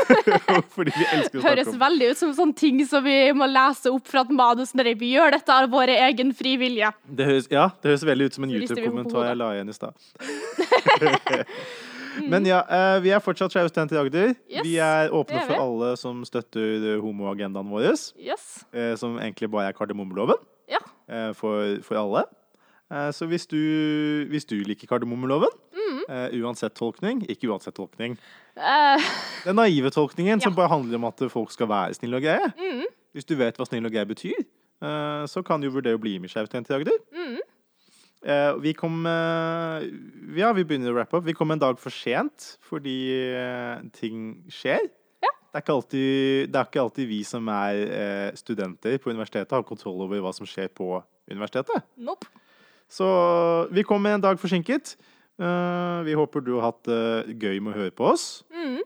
Fordi 0.76 0.94
vi 0.96 1.08
elsker 1.16 1.40
å 1.40 1.44
Høres 1.44 1.68
snakke 1.68 1.76
om 1.76 1.82
veldig 1.84 2.10
ut 2.10 2.22
som 2.22 2.34
sånne 2.40 2.58
ting 2.58 2.82
som 2.88 3.04
vi 3.04 3.16
må 3.36 3.48
lese 3.50 3.92
opp 3.92 4.10
fra 4.10 4.24
et 4.24 4.34
manus 4.34 4.74
når 4.76 4.94
vi 5.00 5.14
gjør 5.14 5.36
dette 5.36 5.58
av 5.60 5.70
vår 5.72 5.94
egen 5.96 6.34
frie 6.36 6.60
vilje. 6.60 6.92
det 7.08 7.30
høres, 7.30 7.50
Ja, 7.52 7.70
det 7.82 7.94
høres 7.94 8.06
veldig 8.08 8.30
ut 8.30 8.38
som 8.38 8.48
en 8.48 8.54
YouTube-kommentar 8.54 9.28
jeg 9.30 9.42
la 9.42 9.50
igjen 9.58 9.74
i 9.74 9.76
stad. 9.76 9.94
Men 12.28 12.44
ja, 12.46 12.60
eh, 12.68 13.00
vi 13.04 13.10
er 13.14 13.20
fortsatt 13.24 13.52
Skeivstudenter 13.54 13.96
i 13.96 14.00
Agder. 14.04 14.34
Yes, 14.50 14.62
vi 14.66 14.76
er 14.82 15.10
åpne 15.14 15.40
er 15.42 15.46
for 15.48 15.60
alle 15.62 15.96
som 16.00 16.22
støtter 16.28 16.94
eh, 16.94 17.00
homoagendaen 17.02 17.68
vår, 17.70 17.90
Yes. 18.20 18.64
eh, 18.72 18.94
som 19.00 19.18
egentlig 19.18 19.50
bare 19.50 19.68
er 19.72 19.76
kardemommeloven. 19.76 20.38
Ja. 20.70 20.80
for, 21.36 21.76
for 21.84 21.98
alle. 22.00 22.22
Så 23.12 23.26
hvis 23.28 23.44
du, 23.46 23.58
hvis 24.30 24.46
du 24.48 24.54
liker 24.64 24.86
kardemommeloven, 24.88 25.52
Mm. 25.84 26.00
uansett 26.44 26.74
tolkning 26.76 27.22
Ikke 27.28 27.48
uansett 27.48 27.74
tolkning. 27.76 28.16
Uh. 28.56 29.00
Den 29.44 29.56
naive 29.56 29.90
tolkningen 29.90 30.40
som 30.40 30.54
bare 30.54 30.68
handler 30.68 30.96
om 30.96 31.04
at 31.08 31.20
folk 31.32 31.50
skal 31.52 31.68
være 31.68 31.94
snille 31.94 32.16
og 32.16 32.22
greie. 32.22 32.52
mm, 32.56 32.84
Hvis 33.14 33.24
du 33.28 33.34
vet 33.36 33.56
hva 33.56 33.66
snill 33.68 33.84
og 33.86 33.92
grei 33.92 34.04
betyr, 34.04 34.44
så 35.28 35.42
kan 35.44 35.60
du 35.60 35.70
vurdere 35.70 35.96
å 35.96 36.00
bli 36.00 36.18
med 36.18 36.28
i 36.30 36.32
Skeivt 36.32 36.54
i 36.54 36.74
Agder. 36.74 36.98
mm. 37.14 37.38
Eh, 38.24 38.56
Vi 38.56 38.72
kom 38.72 39.06
eh, 39.06 39.84
Ja, 40.38 40.52
vi 40.56 40.64
begynner 40.64 40.94
å 40.94 40.98
rappe 40.98 41.18
opp. 41.18 41.26
Vi 41.26 41.36
kom 41.36 41.52
en 41.52 41.60
dag 41.60 41.80
for 41.80 41.92
sent 41.92 42.54
fordi 42.64 42.96
eh, 43.36 43.82
ting 43.96 44.46
skjer. 44.52 44.86
Ja. 45.24 45.32
Det 45.52 45.60
er, 45.60 45.64
ikke 45.64 45.76
alltid, 45.76 46.52
det 46.52 46.60
er 46.60 46.70
ikke 46.70 46.84
alltid 46.84 47.10
vi 47.10 47.20
som 47.28 47.48
er 47.52 48.32
studenter 48.36 48.96
på 48.98 49.12
universitetet, 49.12 49.52
har 49.54 49.66
kontroll 49.66 50.02
over 50.06 50.22
hva 50.24 50.32
som 50.34 50.48
skjer 50.48 50.72
på 50.72 50.96
universitetet. 51.30 51.84
Nope. 51.96 52.26
Så 52.90 53.06
vi 53.72 53.84
kommer 53.86 54.16
en 54.16 54.24
dag 54.24 54.40
forsinket. 54.40 54.96
Vi 55.38 56.16
håper 56.18 56.42
du 56.44 56.56
har 56.56 56.68
hatt 56.68 56.82
det 56.90 57.36
gøy 57.38 57.62
med 57.62 57.72
å 57.72 57.78
høre 57.78 57.94
på 57.94 58.10
oss. 58.10 58.42
Mm. 58.52 58.82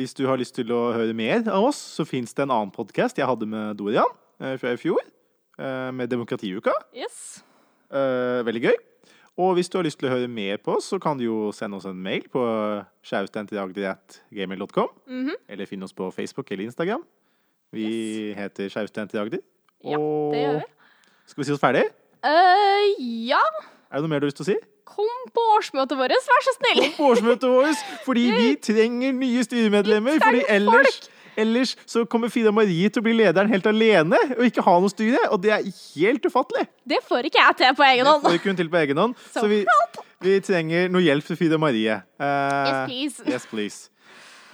Hvis 0.00 0.16
du 0.16 0.24
har 0.28 0.40
lyst 0.40 0.56
til 0.56 0.72
å 0.74 0.88
høre 0.96 1.14
mer 1.16 1.44
av 1.44 1.68
oss, 1.68 1.78
så 1.78 2.08
fins 2.08 2.34
det 2.34 2.46
en 2.46 2.56
annen 2.56 2.72
podkast 2.74 3.20
jeg 3.20 3.28
hadde 3.28 3.46
med 3.48 3.78
Dorian 3.78 4.10
fra 4.40 4.72
i 4.74 4.80
fjor, 4.80 5.04
med 5.92 6.10
Demokratiuka. 6.10 6.74
Yes. 6.96 7.44
Eh, 7.92 8.46
veldig 8.46 8.62
gøy. 8.68 8.78
Og 9.38 9.54
hvis 9.54 9.68
du 9.70 9.78
har 9.78 9.86
lyst 9.86 10.00
til 10.00 10.08
å 10.08 10.12
høre 10.16 10.28
mer 10.28 10.58
på 10.58 10.74
oss, 10.76 10.88
så 10.90 10.98
kan 10.98 11.18
du 11.18 11.24
jo 11.24 11.36
sende 11.54 11.78
oss 11.78 11.86
en 11.86 11.98
mail 12.02 12.24
på 12.32 12.42
sjaustentidagdi.gmail.com. 13.06 14.88
Mm 15.06 15.26
-hmm. 15.26 15.36
Eller 15.48 15.66
finne 15.66 15.84
oss 15.84 15.92
på 15.92 16.10
Facebook 16.10 16.50
eller 16.52 16.64
Instagram. 16.64 17.04
Vi 17.72 18.34
heter 18.36 18.68
Sjaustentidagder. 18.68 19.38
Ja, 19.84 19.98
det 20.32 20.40
gjør 20.42 20.52
vi. 20.52 20.64
Skal 21.26 21.40
vi 21.40 21.44
si 21.44 21.52
oss 21.52 21.60
ferdig? 21.60 21.84
Uh, 22.24 23.26
ja, 23.28 23.44
Er 23.90 23.94
det 23.94 24.02
noe 24.02 24.08
mer 24.08 24.18
du 24.18 24.24
har 24.24 24.30
lyst 24.30 24.36
til 24.36 24.42
å 24.42 24.52
si? 24.52 24.56
kom 24.98 25.30
på 25.34 25.44
årsmøtet 25.56 25.98
vårt, 25.98 26.14
vær 26.30 26.44
så 26.46 26.54
snill. 26.56 26.80
Kom 26.82 26.96
På 26.96 27.10
årsmøtet 27.12 27.50
vårt, 27.50 27.84
fordi 28.06 28.24
vi 28.38 28.48
trenger 28.62 29.14
nye 29.16 29.44
styremedlemmer. 29.46 30.18
Fordi 30.24 30.42
ellers, 30.48 31.00
ellers 31.38 31.74
så 31.88 32.04
kommer 32.10 32.32
Fida 32.32 32.52
Marie 32.54 32.90
til 32.92 33.02
å 33.02 33.06
bli 33.06 33.16
lederen 33.18 33.50
helt 33.52 33.66
alene 33.70 34.18
og 34.36 34.44
ikke 34.48 34.64
ha 34.66 34.78
noe 34.82 34.92
styre. 34.92 35.28
Og 35.32 35.42
det 35.44 35.54
er 35.56 35.68
helt 35.68 36.26
ufattelig. 36.28 36.66
Det 36.88 37.02
får 37.08 37.30
ikke 37.30 37.42
jeg 37.44 37.60
til 37.62 37.76
på 37.78 37.86
egen 37.90 38.08
hånd. 38.10 38.24
Det 38.24 38.32
får 38.32 38.40
ikke 38.40 38.52
hun 38.52 38.62
til 38.62 38.72
på 38.72 38.82
egen 38.82 39.02
hånd. 39.04 39.14
Så 39.34 39.46
vi, 39.50 39.62
vi 40.24 40.40
trenger 40.44 40.90
noe 40.92 41.04
hjelp 41.04 41.30
til 41.30 41.40
Fida 41.40 41.60
Marie. 41.60 42.00
Uh, 42.20 42.26
Yes, 42.28 42.82
please. 42.88 43.30
Yes, 43.30 43.46
please. 43.52 43.78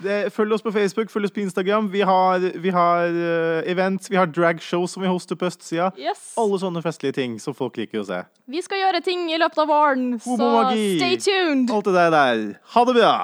Det, 0.03 0.33
følg 0.35 0.53
oss 0.57 0.63
på 0.63 0.73
Facebook, 0.75 1.11
følg 1.11 1.29
oss 1.29 1.35
på 1.35 1.41
Instagram. 1.45 1.87
Vi 1.93 2.01
har, 2.03 2.43
vi 2.61 2.73
har 2.75 3.15
uh, 3.15 3.71
events, 3.71 4.11
vi 4.11 4.19
har 4.19 4.27
dragshow 4.27 4.87
som 4.91 5.05
vi 5.05 5.09
hoster 5.09 5.39
på 5.39 5.47
østsida. 5.47 5.93
Yes. 5.99 6.33
Alle 6.41 6.59
sånne 6.59 6.83
festlige 6.83 7.15
ting 7.21 7.39
som 7.43 7.55
folk 7.55 7.79
liker 7.79 8.03
å 8.03 8.09
se. 8.09 8.19
Vi 8.51 8.63
skal 8.65 8.83
gjøre 8.83 9.05
ting 9.07 9.29
i 9.31 9.39
løpet 9.39 9.63
av 9.63 9.71
våren, 9.71 10.11
så 10.19 10.37
stay 10.75 11.17
tuned. 11.23 11.71
Alt 11.71 11.87
det 11.87 11.95
der 11.95 12.11
der. 12.17 12.45
Ha 12.75 12.85
det 12.91 12.99
bra! 12.99 13.15